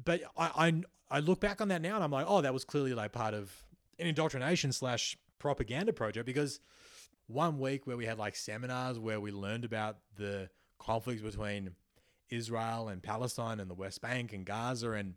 but 0.04 0.20
I, 0.36 0.50
I 0.68 0.82
I 1.10 1.20
look 1.20 1.40
back 1.40 1.60
on 1.60 1.68
that 1.68 1.82
now 1.82 1.94
and 1.94 2.04
I'm 2.04 2.10
like, 2.10 2.26
oh, 2.28 2.42
that 2.42 2.52
was 2.52 2.64
clearly 2.64 2.94
like 2.94 3.12
part 3.12 3.34
of 3.34 3.52
an 3.98 4.06
indoctrination 4.06 4.72
slash 4.72 5.16
propaganda 5.38 5.92
project 5.92 6.26
because 6.26 6.60
one 7.26 7.58
week 7.58 7.86
where 7.86 7.96
we 7.96 8.06
had 8.06 8.18
like 8.18 8.36
seminars 8.36 8.98
where 8.98 9.20
we 9.20 9.30
learned 9.30 9.64
about 9.64 9.98
the 10.16 10.48
conflicts 10.78 11.22
between 11.22 11.70
Israel 12.30 12.88
and 12.88 13.02
Palestine 13.02 13.60
and 13.60 13.70
the 13.70 13.74
West 13.74 14.00
Bank 14.00 14.32
and 14.32 14.44
Gaza 14.44 14.92
and 14.92 15.14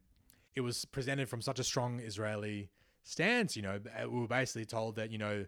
it 0.55 0.62
was 0.62 0.86
presented 0.86 1.30
from 1.30 1.41
such 1.41 1.60
a 1.60 1.64
strong 1.64 1.99
Israeli 1.99 2.70
stance. 3.03 3.55
You 3.55 3.62
know, 3.62 3.80
we 4.03 4.20
were 4.20 4.28
basically 4.28 4.66
told 4.66 4.95
that 4.95 5.12
you 5.12 5.18
know 5.18 5.45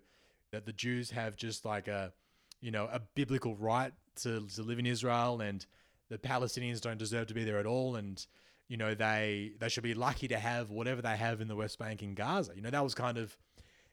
that 0.51 0.66
the 0.66 0.74
Jews 0.74 1.12
have 1.12 1.36
just 1.36 1.66
like 1.66 1.88
a 1.88 2.14
you 2.59 2.72
know 2.72 2.88
a 2.91 2.99
biblical 3.16 3.55
right 3.55 3.93
to 4.22 4.47
to 4.55 4.64
live 4.64 4.80
in 4.80 4.86
Israel, 4.86 5.41
and 5.41 5.66
the 6.09 6.18
Palestinians 6.18 6.82
don't 6.82 6.97
deserve 6.97 7.28
to 7.28 7.34
be 7.34 7.43
there 7.43 7.59
at 7.59 7.66
all, 7.66 7.95
and 7.95 8.26
you 8.68 8.78
know 8.78 8.93
they 8.93 9.53
they 9.59 9.70
should 9.70 9.84
be 9.84 9.93
lucky 9.93 10.28
to 10.28 10.39
have 10.39 10.70
whatever 10.70 11.01
they 11.01 11.18
have 11.18 11.41
in 11.41 11.47
the 11.47 11.55
West 11.55 11.80
Bank 11.80 12.01
and 12.01 12.16
Gaza. 12.16 12.53
You 12.55 12.62
know, 12.62 12.70
that 12.70 12.84
was 12.84 12.95
kind 12.95 13.18
of 13.18 13.36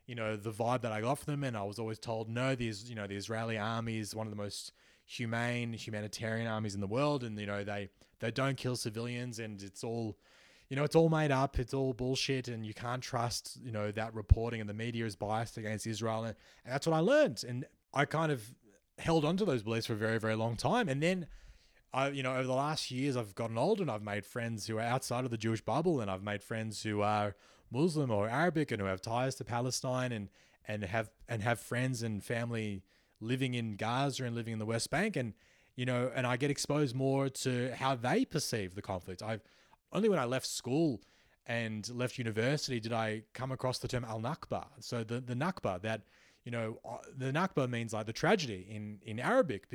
you 0.08 0.16
know 0.16 0.34
the 0.34 0.50
vibe 0.50 0.80
that 0.80 0.90
I 0.90 1.00
got 1.02 1.18
from 1.18 1.32
them, 1.32 1.44
and 1.44 1.56
I 1.56 1.62
was 1.62 1.78
always 1.78 2.00
told 2.00 2.28
no, 2.28 2.56
these 2.56 2.88
you 2.88 2.96
know 2.96 3.06
the 3.06 3.16
Israeli 3.16 3.56
army 3.56 3.98
is 3.98 4.14
one 4.14 4.26
of 4.26 4.32
the 4.32 4.36
most 4.36 4.72
humane 5.04 5.72
humanitarian 5.72 6.48
armies 6.48 6.74
in 6.74 6.80
the 6.80 6.88
world, 6.88 7.22
and 7.22 7.38
you 7.38 7.46
know 7.46 7.62
they 7.62 7.90
they 8.18 8.32
don't 8.32 8.56
kill 8.56 8.74
civilians, 8.74 9.38
and 9.38 9.62
it's 9.62 9.84
all 9.84 10.16
you 10.68 10.76
know, 10.76 10.84
it's 10.84 10.94
all 10.94 11.08
made 11.08 11.30
up, 11.30 11.58
it's 11.58 11.72
all 11.72 11.94
bullshit, 11.94 12.48
and 12.48 12.64
you 12.64 12.74
can't 12.74 13.02
trust, 13.02 13.58
you 13.62 13.72
know, 13.72 13.90
that 13.92 14.14
reporting 14.14 14.60
and 14.60 14.68
the 14.68 14.74
media 14.74 15.06
is 15.06 15.16
biased 15.16 15.56
against 15.56 15.86
Israel. 15.86 16.24
And, 16.24 16.34
and 16.64 16.74
that's 16.74 16.86
what 16.86 16.94
I 16.94 17.00
learned. 17.00 17.42
And 17.48 17.64
I 17.94 18.04
kind 18.04 18.30
of 18.30 18.54
held 18.98 19.24
onto 19.24 19.46
those 19.46 19.62
beliefs 19.62 19.86
for 19.86 19.94
a 19.94 19.96
very, 19.96 20.18
very 20.18 20.34
long 20.34 20.56
time. 20.56 20.88
And 20.88 21.02
then 21.02 21.26
I, 21.94 22.08
you 22.08 22.22
know, 22.22 22.34
over 22.34 22.44
the 22.44 22.52
last 22.52 22.90
years, 22.90 23.16
I've 23.16 23.34
gotten 23.34 23.56
older 23.56 23.82
and 23.82 23.90
I've 23.90 24.02
made 24.02 24.26
friends 24.26 24.66
who 24.66 24.76
are 24.76 24.82
outside 24.82 25.24
of 25.24 25.30
the 25.30 25.38
Jewish 25.38 25.62
bubble, 25.62 26.00
and 26.00 26.10
I've 26.10 26.22
made 26.22 26.42
friends 26.42 26.82
who 26.82 27.00
are 27.00 27.34
Muslim 27.70 28.10
or 28.10 28.28
Arabic 28.28 28.70
and 28.70 28.80
who 28.80 28.86
have 28.86 29.00
ties 29.00 29.34
to 29.36 29.44
Palestine, 29.44 30.12
and 30.12 30.28
and 30.66 30.84
have 30.84 31.10
and 31.28 31.42
have 31.42 31.60
friends 31.60 32.02
and 32.02 32.22
family 32.22 32.82
living 33.20 33.54
in 33.54 33.76
Gaza 33.76 34.24
and 34.24 34.34
living 34.34 34.52
in 34.52 34.58
the 34.58 34.66
West 34.66 34.90
Bank, 34.90 35.16
and 35.16 35.34
you 35.76 35.86
know, 35.86 36.10
and 36.14 36.26
I 36.26 36.36
get 36.36 36.50
exposed 36.50 36.94
more 36.94 37.28
to 37.28 37.72
how 37.74 37.94
they 37.94 38.24
perceive 38.24 38.74
the 38.74 38.82
conflict. 38.82 39.22
I've 39.22 39.42
only 39.92 40.08
when 40.08 40.18
I 40.18 40.24
left 40.24 40.46
school 40.46 41.00
and 41.46 41.88
left 41.94 42.18
university 42.18 42.78
did 42.78 42.92
I 42.92 43.22
come 43.32 43.52
across 43.52 43.78
the 43.78 43.88
term 43.88 44.04
al 44.04 44.20
Nakba. 44.20 44.66
So 44.80 45.04
the 45.04 45.20
the 45.20 45.34
Nakba 45.34 45.80
that 45.82 46.02
you 46.48 46.52
know, 46.52 46.78
uh, 46.82 46.96
the 47.14 47.26
Nakba 47.26 47.68
means 47.68 47.92
like 47.92 48.06
the 48.06 48.12
tragedy 48.14 48.66
in, 48.70 49.00
in 49.04 49.20
Arabic, 49.20 49.66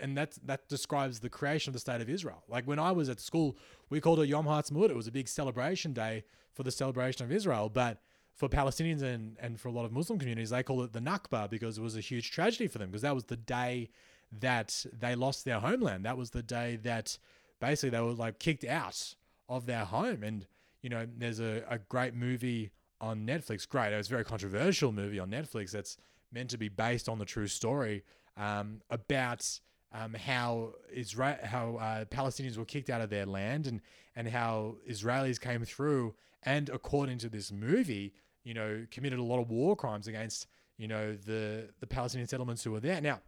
and 0.00 0.18
that 0.18 0.36
that 0.44 0.68
describes 0.68 1.20
the 1.20 1.30
creation 1.30 1.70
of 1.70 1.72
the 1.72 1.78
state 1.78 2.00
of 2.00 2.10
Israel. 2.10 2.42
Like 2.48 2.64
when 2.64 2.80
I 2.80 2.90
was 2.90 3.08
at 3.08 3.20
school, 3.20 3.56
we 3.90 4.00
called 4.00 4.18
it 4.18 4.28
Yom 4.28 4.44
Ha'atzmaut. 4.44 4.90
It 4.90 4.96
was 4.96 5.06
a 5.06 5.12
big 5.12 5.28
celebration 5.28 5.92
day 5.92 6.24
for 6.52 6.64
the 6.64 6.72
celebration 6.72 7.24
of 7.24 7.30
Israel, 7.30 7.68
but 7.68 8.02
for 8.34 8.48
Palestinians 8.48 9.02
and, 9.02 9.36
and 9.38 9.60
for 9.60 9.68
a 9.68 9.70
lot 9.70 9.84
of 9.84 9.92
Muslim 9.92 10.18
communities, 10.18 10.50
they 10.50 10.64
call 10.64 10.82
it 10.82 10.92
the 10.92 10.98
Nakba 10.98 11.48
because 11.48 11.78
it 11.78 11.82
was 11.82 11.96
a 11.96 12.00
huge 12.00 12.32
tragedy 12.32 12.66
for 12.66 12.78
them 12.78 12.88
because 12.88 13.02
that 13.02 13.14
was 13.14 13.26
the 13.26 13.36
day 13.36 13.88
that 14.32 14.84
they 14.98 15.14
lost 15.14 15.44
their 15.44 15.60
homeland. 15.60 16.04
That 16.04 16.18
was 16.18 16.30
the 16.30 16.42
day 16.42 16.74
that 16.82 17.18
basically 17.60 17.90
they 17.90 18.00
were 18.00 18.14
like 18.14 18.40
kicked 18.40 18.64
out 18.64 19.14
of 19.48 19.66
their 19.66 19.84
home. 19.84 20.24
And, 20.24 20.44
you 20.82 20.90
know, 20.90 21.06
there's 21.16 21.38
a, 21.38 21.62
a 21.70 21.78
great 21.78 22.14
movie 22.14 22.72
on 23.00 23.24
Netflix. 23.24 23.68
Great. 23.68 23.92
It 23.92 23.96
was 23.96 24.08
a 24.08 24.10
very 24.10 24.24
controversial 24.24 24.90
movie 24.90 25.20
on 25.20 25.30
Netflix 25.30 25.70
that's 25.70 25.96
meant 26.32 26.50
to 26.50 26.58
be 26.58 26.68
based 26.68 27.08
on 27.08 27.18
the 27.18 27.24
true 27.24 27.46
story 27.46 28.04
um, 28.36 28.80
about 28.90 29.48
um, 29.92 30.14
how 30.14 30.74
Israel, 30.92 31.36
how 31.42 31.76
uh, 31.76 32.04
Palestinians 32.06 32.56
were 32.56 32.64
kicked 32.64 32.90
out 32.90 33.00
of 33.00 33.10
their 33.10 33.26
land, 33.26 33.66
and 33.66 33.80
and 34.14 34.28
how 34.28 34.76
Israelis 34.88 35.40
came 35.40 35.64
through, 35.64 36.14
and 36.42 36.68
according 36.68 37.18
to 37.18 37.28
this 37.28 37.52
movie, 37.52 38.12
you 38.44 38.54
know, 38.54 38.86
committed 38.90 39.18
a 39.18 39.22
lot 39.22 39.40
of 39.40 39.50
war 39.50 39.76
crimes 39.76 40.06
against 40.06 40.46
you 40.76 40.88
know 40.88 41.14
the 41.14 41.70
the 41.80 41.86
Palestinian 41.86 42.28
settlements 42.28 42.62
who 42.64 42.72
were 42.72 42.80
there. 42.80 43.00
Now, 43.00 43.20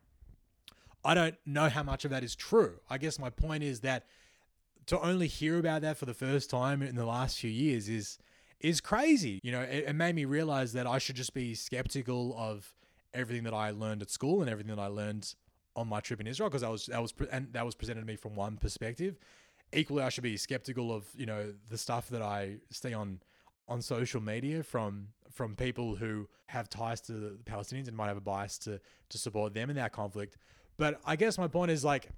I 1.05 1.15
don't 1.15 1.37
know 1.47 1.69
how 1.69 1.83
much 1.83 2.05
of 2.05 2.11
that 2.11 2.23
is 2.23 2.35
true. 2.35 2.81
I 2.91 2.99
guess 2.99 3.19
my 3.19 3.31
point 3.31 3.63
is 3.63 3.81
that 3.81 4.07
to 4.87 5.01
only 5.01 5.27
hear 5.27 5.59
about 5.59 5.83
that 5.83 5.97
for 5.97 6.07
the 6.07 6.15
first 6.15 6.51
time 6.51 6.83
in 6.83 6.97
the 6.97 7.07
last 7.07 7.39
few 7.39 7.51
years 7.51 7.89
is 7.89 8.19
is 8.61 8.81
crazy. 8.81 9.41
You 9.43 9.53
know, 9.53 9.61
it, 9.61 9.85
it 9.89 9.95
made 9.95 10.15
me 10.15 10.25
realize 10.25 10.73
that 10.73 10.87
I 10.87 10.99
should 10.99 11.17
just 11.17 11.35
be 11.35 11.55
skeptical 11.55 12.35
of 12.37 12.75
everything 13.15 13.45
that 13.45 13.55
I 13.55 13.71
learned 13.71 14.03
at 14.03 14.11
school 14.11 14.41
and 14.41 14.51
everything 14.51 14.75
that 14.75 14.83
I 14.83 14.87
learned 14.87 15.35
on 15.77 15.89
my 15.89 16.01
trip 16.01 16.21
in 16.21 16.27
Israel 16.27 16.49
because 16.49 16.63
that 16.63 16.71
was 16.71 16.87
that 16.87 17.01
was 17.01 17.15
and 17.31 17.53
that 17.53 17.65
was 17.65 17.75
presented 17.75 18.01
to 18.01 18.07
me 18.07 18.17
from 18.17 18.35
one 18.35 18.57
perspective. 18.57 19.19
Equally, 19.73 20.03
I 20.03 20.09
should 20.09 20.25
be 20.25 20.37
skeptical 20.37 20.93
of 20.93 21.07
you 21.15 21.27
know 21.27 21.53
the 21.69 21.79
stuff 21.79 22.09
that 22.09 22.23
I 22.23 22.57
see 22.71 22.95
on 22.95 23.21
on 23.69 23.83
social 23.83 24.21
media 24.21 24.63
from 24.63 25.09
from 25.31 25.55
people 25.55 25.95
who 25.95 26.27
have 26.47 26.69
ties 26.69 27.01
to 27.03 27.13
the 27.13 27.39
Palestinians 27.45 27.87
and 27.87 27.97
might 27.97 28.09
have 28.09 28.17
a 28.17 28.23
bias 28.23 28.59
to 28.59 28.81
to 29.11 29.19
support 29.19 29.55
them 29.55 29.71
in 29.71 29.77
that 29.77 29.93
conflict. 29.93 30.37
But 30.77 31.01
I 31.05 31.17
guess 31.17 31.39
my 31.39 31.49
point 31.49 31.71
is 31.71 31.85
like 31.85 32.09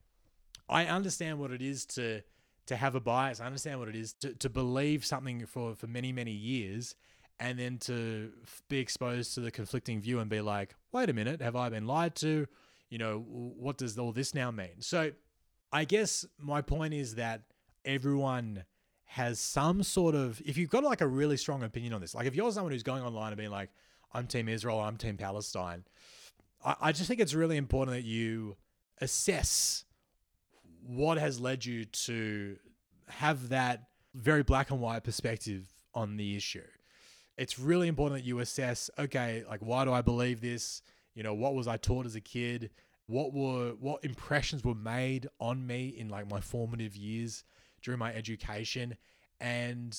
I 0.69 0.87
understand 0.87 1.39
what 1.39 1.51
it 1.51 1.63
is 1.63 1.85
to 1.87 2.23
to 2.67 2.77
have 2.77 2.95
a 2.95 3.01
bias. 3.01 3.41
I 3.41 3.47
understand 3.47 3.81
what 3.81 3.89
it 3.89 3.97
is 3.97 4.13
to, 4.15 4.33
to 4.35 4.49
believe 4.49 5.05
something 5.05 5.45
for 5.45 5.75
for 5.75 5.87
many 5.87 6.13
many 6.13 6.33
years 6.33 6.95
and 7.41 7.59
then 7.59 7.79
to 7.79 8.31
be 8.69 8.79
exposed 8.79 9.35
to 9.35 9.41
the 9.41 9.51
conflicting 9.51 10.01
view 10.01 10.21
and 10.21 10.29
be 10.29 10.43
like, 10.43 10.75
wait 10.93 11.09
a 11.09 11.15
minute, 11.15 11.41
have 11.41 11.57
I 11.57 11.71
been 11.71 11.87
lied 11.87 12.15
to? 12.17 12.47
You 12.91 12.99
know, 12.99 13.25
what 13.27 13.79
does 13.79 13.99
all 13.99 14.13
this 14.13 14.35
now 14.35 14.51
mean? 14.51 14.81
So 14.81 15.13
I 15.73 15.85
guess 15.85 16.27
my 16.39 16.61
point 16.61 16.93
is 16.93 17.15
that 17.15 17.43
everyone 17.85 18.65
has 19.07 19.41
some 19.41 19.83
sort 19.83 20.15
of, 20.15 20.41
if 20.45 20.59
you've 20.59 20.69
got 20.69 20.85
like 20.85 21.01
a 21.01 21.07
really 21.07 21.39
strong 21.39 21.63
opinion 21.63 21.95
on 21.95 22.03
this, 22.03 22.15
like 22.15 22.27
if 22.27 22.35
you're 22.35 22.53
someone 22.53 22.73
who's 22.73 22.83
going 22.83 23.03
online 23.03 23.29
and 23.29 23.39
being 23.39 23.51
like, 23.51 23.71
I'm 24.13 24.27
Team 24.27 24.49
Israel, 24.49 24.79
I'm 24.79 24.99
Team 24.99 25.17
Palestine, 25.17 25.85
I, 26.63 26.77
I 26.81 26.93
just 26.93 27.09
think 27.09 27.21
it's 27.21 27.35
really 27.35 27.57
important 27.57 27.97
that 27.97 28.05
you 28.05 28.57
assess 29.01 29.85
what 30.87 31.17
has 31.17 31.41
led 31.41 31.65
you 31.65 31.87
to 31.87 32.57
have 33.09 33.49
that 33.49 33.85
very 34.15 34.43
black 34.43 34.71
and 34.71 34.81
white 34.81 35.05
perspective 35.05 35.67
on 35.95 36.19
the 36.19 36.37
issue 36.37 36.61
it's 37.41 37.59
really 37.59 37.89
important 37.89 38.21
that 38.21 38.27
you 38.27 38.39
assess 38.39 38.91
okay 38.99 39.43
like 39.49 39.61
why 39.61 39.85
do 39.85 39.93
i 39.93 40.03
believe 40.03 40.41
this? 40.41 40.83
You 41.15 41.23
know 41.23 41.35
what 41.35 41.55
was 41.55 41.67
i 41.67 41.77
taught 41.77 42.07
as 42.07 42.15
a 42.15 42.21
kid? 42.21 42.71
What 43.07 43.33
were 43.33 43.73
what 43.81 44.05
impressions 44.05 44.63
were 44.63 44.75
made 44.75 45.27
on 45.41 45.67
me 45.67 45.89
in 45.89 46.09
like 46.09 46.31
my 46.31 46.41
formative 46.41 46.97
years 46.97 47.45
during 47.83 47.99
my 47.99 48.15
education? 48.15 48.97
And 49.41 49.97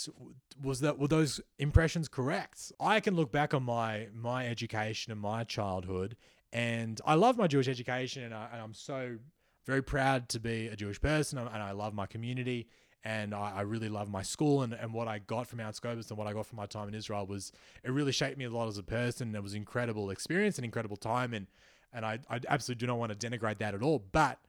was 0.61 0.81
that 0.81 0.99
were 0.99 1.07
those 1.07 1.41
impressions 1.57 2.07
correct? 2.07 2.71
I 2.79 2.99
can 2.99 3.15
look 3.15 3.31
back 3.31 3.53
on 3.53 3.63
my 3.63 4.07
my 4.13 4.47
education 4.47 5.11
and 5.11 5.19
my 5.19 5.43
childhood 5.43 6.15
and 6.53 6.99
i 7.05 7.15
love 7.15 7.37
my 7.37 7.47
jewish 7.47 7.67
education 7.67 8.23
and, 8.23 8.33
I, 8.33 8.57
am 8.57 8.73
so 8.73 9.17
very 9.65 9.81
proud 9.81 10.29
to 10.29 10.39
be 10.39 10.67
a 10.67 10.75
jewish 10.75 10.99
person 10.99 11.37
and 11.37 11.49
i 11.49 11.71
love 11.71 11.93
my 11.93 12.05
community 12.05 12.67
and 13.03 13.33
I, 13.33 13.53
I, 13.57 13.61
really 13.61 13.89
love 13.89 14.09
my 14.09 14.21
school 14.21 14.61
and, 14.61 14.73
and 14.73 14.93
what 14.93 15.07
I 15.07 15.19
got 15.19 15.47
from 15.47 15.57
Mount 15.57 15.75
Scopus 15.75 16.09
and 16.09 16.17
what 16.17 16.27
I 16.27 16.33
got 16.33 16.45
from 16.45 16.57
my 16.57 16.67
time 16.67 16.87
in 16.87 16.93
Israel 16.93 17.25
was 17.25 17.51
it 17.83 17.91
really 17.91 18.11
shaped 18.11 18.37
me 18.37 18.45
a 18.45 18.49
lot 18.49 18.67
as 18.67 18.77
a 18.77 18.83
person. 18.83 19.33
It 19.35 19.41
was 19.41 19.55
incredible 19.55 20.11
experience 20.11 20.57
and 20.57 20.65
incredible 20.65 20.97
time 20.97 21.33
and 21.33 21.47
and 21.93 22.05
I, 22.05 22.19
I 22.29 22.39
absolutely 22.47 22.79
do 22.79 22.87
not 22.87 22.99
want 22.99 23.19
to 23.19 23.29
denigrate 23.29 23.57
that 23.57 23.73
at 23.73 23.81
all. 23.81 24.03
But 24.11 24.39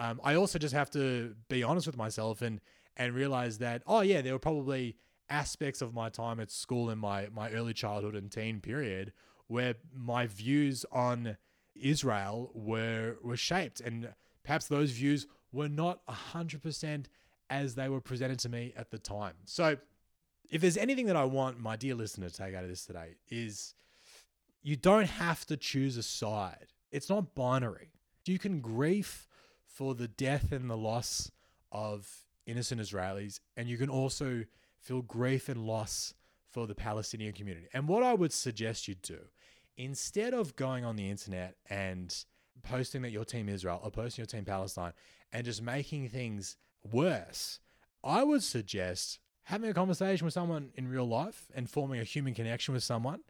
um, 0.00 0.20
I 0.24 0.34
also 0.34 0.58
just 0.58 0.74
have 0.74 0.90
to 0.92 1.34
be 1.48 1.62
honest 1.62 1.86
with 1.86 1.96
myself 1.96 2.42
and 2.42 2.60
and 2.96 3.14
realize 3.14 3.58
that 3.58 3.82
oh 3.86 4.00
yeah, 4.00 4.22
there 4.22 4.32
were 4.32 4.38
probably 4.38 4.96
aspects 5.30 5.82
of 5.82 5.92
my 5.92 6.08
time 6.08 6.40
at 6.40 6.50
school 6.50 6.90
in 6.90 6.98
my 6.98 7.28
my 7.34 7.50
early 7.50 7.74
childhood 7.74 8.14
and 8.14 8.30
teen 8.32 8.60
period 8.60 9.12
where 9.48 9.74
my 9.94 10.26
views 10.26 10.86
on 10.90 11.36
Israel 11.76 12.50
were 12.54 13.16
were 13.22 13.36
shaped 13.36 13.80
and 13.80 14.08
perhaps 14.42 14.66
those 14.66 14.92
views 14.92 15.26
were 15.52 15.68
not 15.68 16.00
hundred 16.08 16.62
percent 16.62 17.08
as 17.50 17.74
they 17.74 17.88
were 17.88 18.00
presented 18.00 18.38
to 18.40 18.48
me 18.48 18.72
at 18.76 18.90
the 18.90 18.98
time. 18.98 19.34
So, 19.44 19.76
if 20.50 20.62
there's 20.62 20.76
anything 20.76 21.06
that 21.06 21.16
I 21.16 21.24
want 21.24 21.60
my 21.60 21.76
dear 21.76 21.94
listener 21.94 22.28
to 22.28 22.34
take 22.34 22.54
out 22.54 22.64
of 22.64 22.70
this 22.70 22.86
today, 22.86 23.16
is 23.28 23.74
you 24.62 24.76
don't 24.76 25.08
have 25.08 25.44
to 25.46 25.56
choose 25.56 25.96
a 25.96 26.02
side. 26.02 26.68
It's 26.90 27.10
not 27.10 27.34
binary. 27.34 27.90
You 28.24 28.38
can 28.38 28.60
grieve 28.60 29.26
for 29.66 29.94
the 29.94 30.08
death 30.08 30.52
and 30.52 30.68
the 30.68 30.76
loss 30.76 31.30
of 31.70 32.24
innocent 32.46 32.80
Israelis, 32.80 33.40
and 33.56 33.68
you 33.68 33.76
can 33.76 33.90
also 33.90 34.44
feel 34.80 35.02
grief 35.02 35.48
and 35.48 35.66
loss 35.66 36.14
for 36.50 36.66
the 36.66 36.74
Palestinian 36.74 37.32
community. 37.32 37.68
And 37.72 37.88
what 37.88 38.02
I 38.02 38.14
would 38.14 38.32
suggest 38.32 38.88
you 38.88 38.94
do, 38.94 39.18
instead 39.76 40.34
of 40.34 40.56
going 40.56 40.84
on 40.84 40.96
the 40.96 41.08
internet 41.08 41.56
and 41.68 42.14
posting 42.62 43.02
that 43.02 43.10
your 43.10 43.24
team 43.24 43.48
Israel 43.48 43.80
or 43.82 43.90
posting 43.90 44.22
your 44.22 44.26
team 44.26 44.44
Palestine 44.44 44.92
and 45.32 45.44
just 45.44 45.62
making 45.62 46.08
things 46.08 46.56
worse, 46.92 47.60
I 48.02 48.22
would 48.22 48.42
suggest 48.42 49.18
having 49.44 49.70
a 49.70 49.74
conversation 49.74 50.24
with 50.24 50.34
someone 50.34 50.70
in 50.74 50.88
real 50.88 51.06
life 51.06 51.46
and 51.54 51.68
forming 51.68 52.00
a 52.00 52.04
human 52.04 52.34
connection 52.34 52.74
with 52.74 52.84
someone 52.84 53.20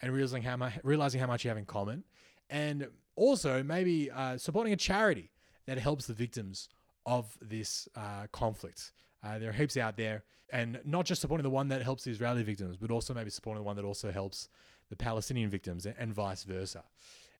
and 0.00 0.12
realizing 0.12 0.42
how 0.42 0.56
much 0.56 0.74
realizing 0.82 1.20
how 1.20 1.26
much 1.26 1.44
you 1.44 1.48
have 1.48 1.58
in 1.58 1.64
common 1.64 2.04
and 2.50 2.88
also 3.16 3.62
maybe 3.62 4.10
uh, 4.10 4.36
supporting 4.36 4.72
a 4.72 4.76
charity 4.76 5.30
that 5.66 5.78
helps 5.78 6.06
the 6.06 6.14
victims 6.14 6.68
of 7.04 7.36
this 7.40 7.88
uh, 7.96 8.26
conflict. 8.32 8.92
Uh, 9.22 9.38
there 9.38 9.50
are 9.50 9.52
heaps 9.52 9.76
out 9.76 9.96
there, 9.96 10.22
and 10.50 10.80
not 10.84 11.04
just 11.04 11.20
supporting 11.20 11.42
the 11.42 11.50
one 11.50 11.68
that 11.68 11.82
helps 11.82 12.04
the 12.04 12.10
Israeli 12.10 12.42
victims, 12.42 12.76
but 12.76 12.90
also 12.90 13.14
maybe 13.14 13.30
supporting 13.30 13.62
the 13.62 13.66
one 13.66 13.76
that 13.76 13.84
also 13.84 14.12
helps 14.12 14.48
the 14.90 14.96
Palestinian 14.96 15.50
victims, 15.50 15.86
and 15.86 16.14
vice 16.14 16.44
versa. 16.44 16.84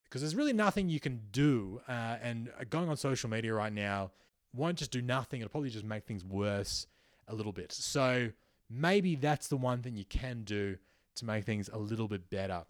Because 0.03 0.21
there's 0.21 0.35
really 0.35 0.53
nothing 0.53 0.89
you 0.89 0.99
can 0.99 1.21
do, 1.31 1.81
uh, 1.87 2.17
and 2.21 2.49
going 2.69 2.89
on 2.89 2.97
social 2.97 3.29
media 3.29 3.53
right 3.53 3.71
now 3.71 4.11
won't 4.53 4.77
just 4.77 4.91
do 4.91 5.01
nothing. 5.01 5.41
It'll 5.41 5.49
probably 5.49 5.69
just 5.69 5.85
make 5.85 6.05
things 6.05 6.23
worse 6.23 6.87
a 7.27 7.35
little 7.35 7.51
bit. 7.51 7.71
So 7.71 8.29
maybe 8.69 9.15
that's 9.15 9.47
the 9.47 9.57
one 9.57 9.81
thing 9.81 9.95
you 9.95 10.05
can 10.05 10.43
do 10.43 10.77
to 11.15 11.25
make 11.25 11.45
things 11.45 11.69
a 11.71 11.77
little 11.77 12.07
bit 12.07 12.29
better. 12.29 12.63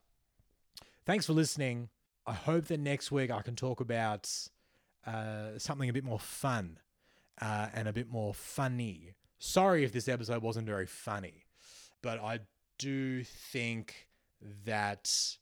Thanks 1.05 1.25
for 1.25 1.33
listening. 1.33 1.89
I 2.25 2.33
hope 2.33 2.65
that 2.65 2.79
next 2.79 3.11
week 3.11 3.31
I 3.31 3.41
can 3.41 3.55
talk 3.55 3.79
about 3.79 4.29
uh, 5.05 5.57
something 5.57 5.89
a 5.89 5.93
bit 5.93 6.03
more 6.03 6.19
fun 6.19 6.79
uh, 7.41 7.67
and 7.73 7.87
a 7.87 7.93
bit 7.93 8.09
more 8.09 8.33
funny. 8.33 9.13
Sorry 9.39 9.83
if 9.83 9.93
this 9.93 10.07
episode 10.07 10.41
wasn't 10.41 10.67
very 10.67 10.85
funny, 10.85 11.45
but 12.01 12.19
I 12.19 12.39
do 12.77 13.23
think 13.23 14.07
that 14.65 15.37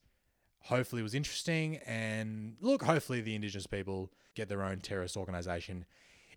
hopefully 0.59 0.99
it 0.99 1.03
was 1.03 1.15
interesting. 1.15 1.77
And 1.85 2.57
look, 2.61 2.83
hopefully 2.83 3.21
the 3.21 3.35
Indigenous 3.35 3.67
people 3.67 4.11
get 4.35 4.49
their 4.49 4.63
own 4.63 4.79
terrorist 4.79 5.17
organization 5.17 5.85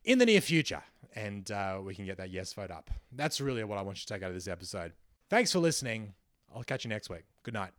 in 0.09 0.19
the 0.19 0.27
near 0.27 0.41
future. 0.41 0.83
And 1.15 1.51
uh, 1.51 1.81
we 1.85 1.95
can 1.95 2.07
get 2.07 2.17
that 2.17 2.31
yes 2.31 2.53
vote 2.53 2.71
up. 2.71 2.91
That's 3.13 3.41
really 3.41 3.63
what 3.63 3.79
I 3.79 3.83
want 3.83 3.99
you 3.99 4.01
to 4.03 4.07
take 4.07 4.23
out 4.23 4.29
of 4.29 4.35
this 4.35 4.49
episode. 4.49 4.93
Thanks 5.31 5.53
for 5.53 5.59
listening. 5.59 6.15
I'll 6.55 6.65
catch 6.65 6.85
you 6.85 6.89
next 6.89 7.11
week. 7.11 7.25
Good 7.43 7.55
night. 7.55 7.71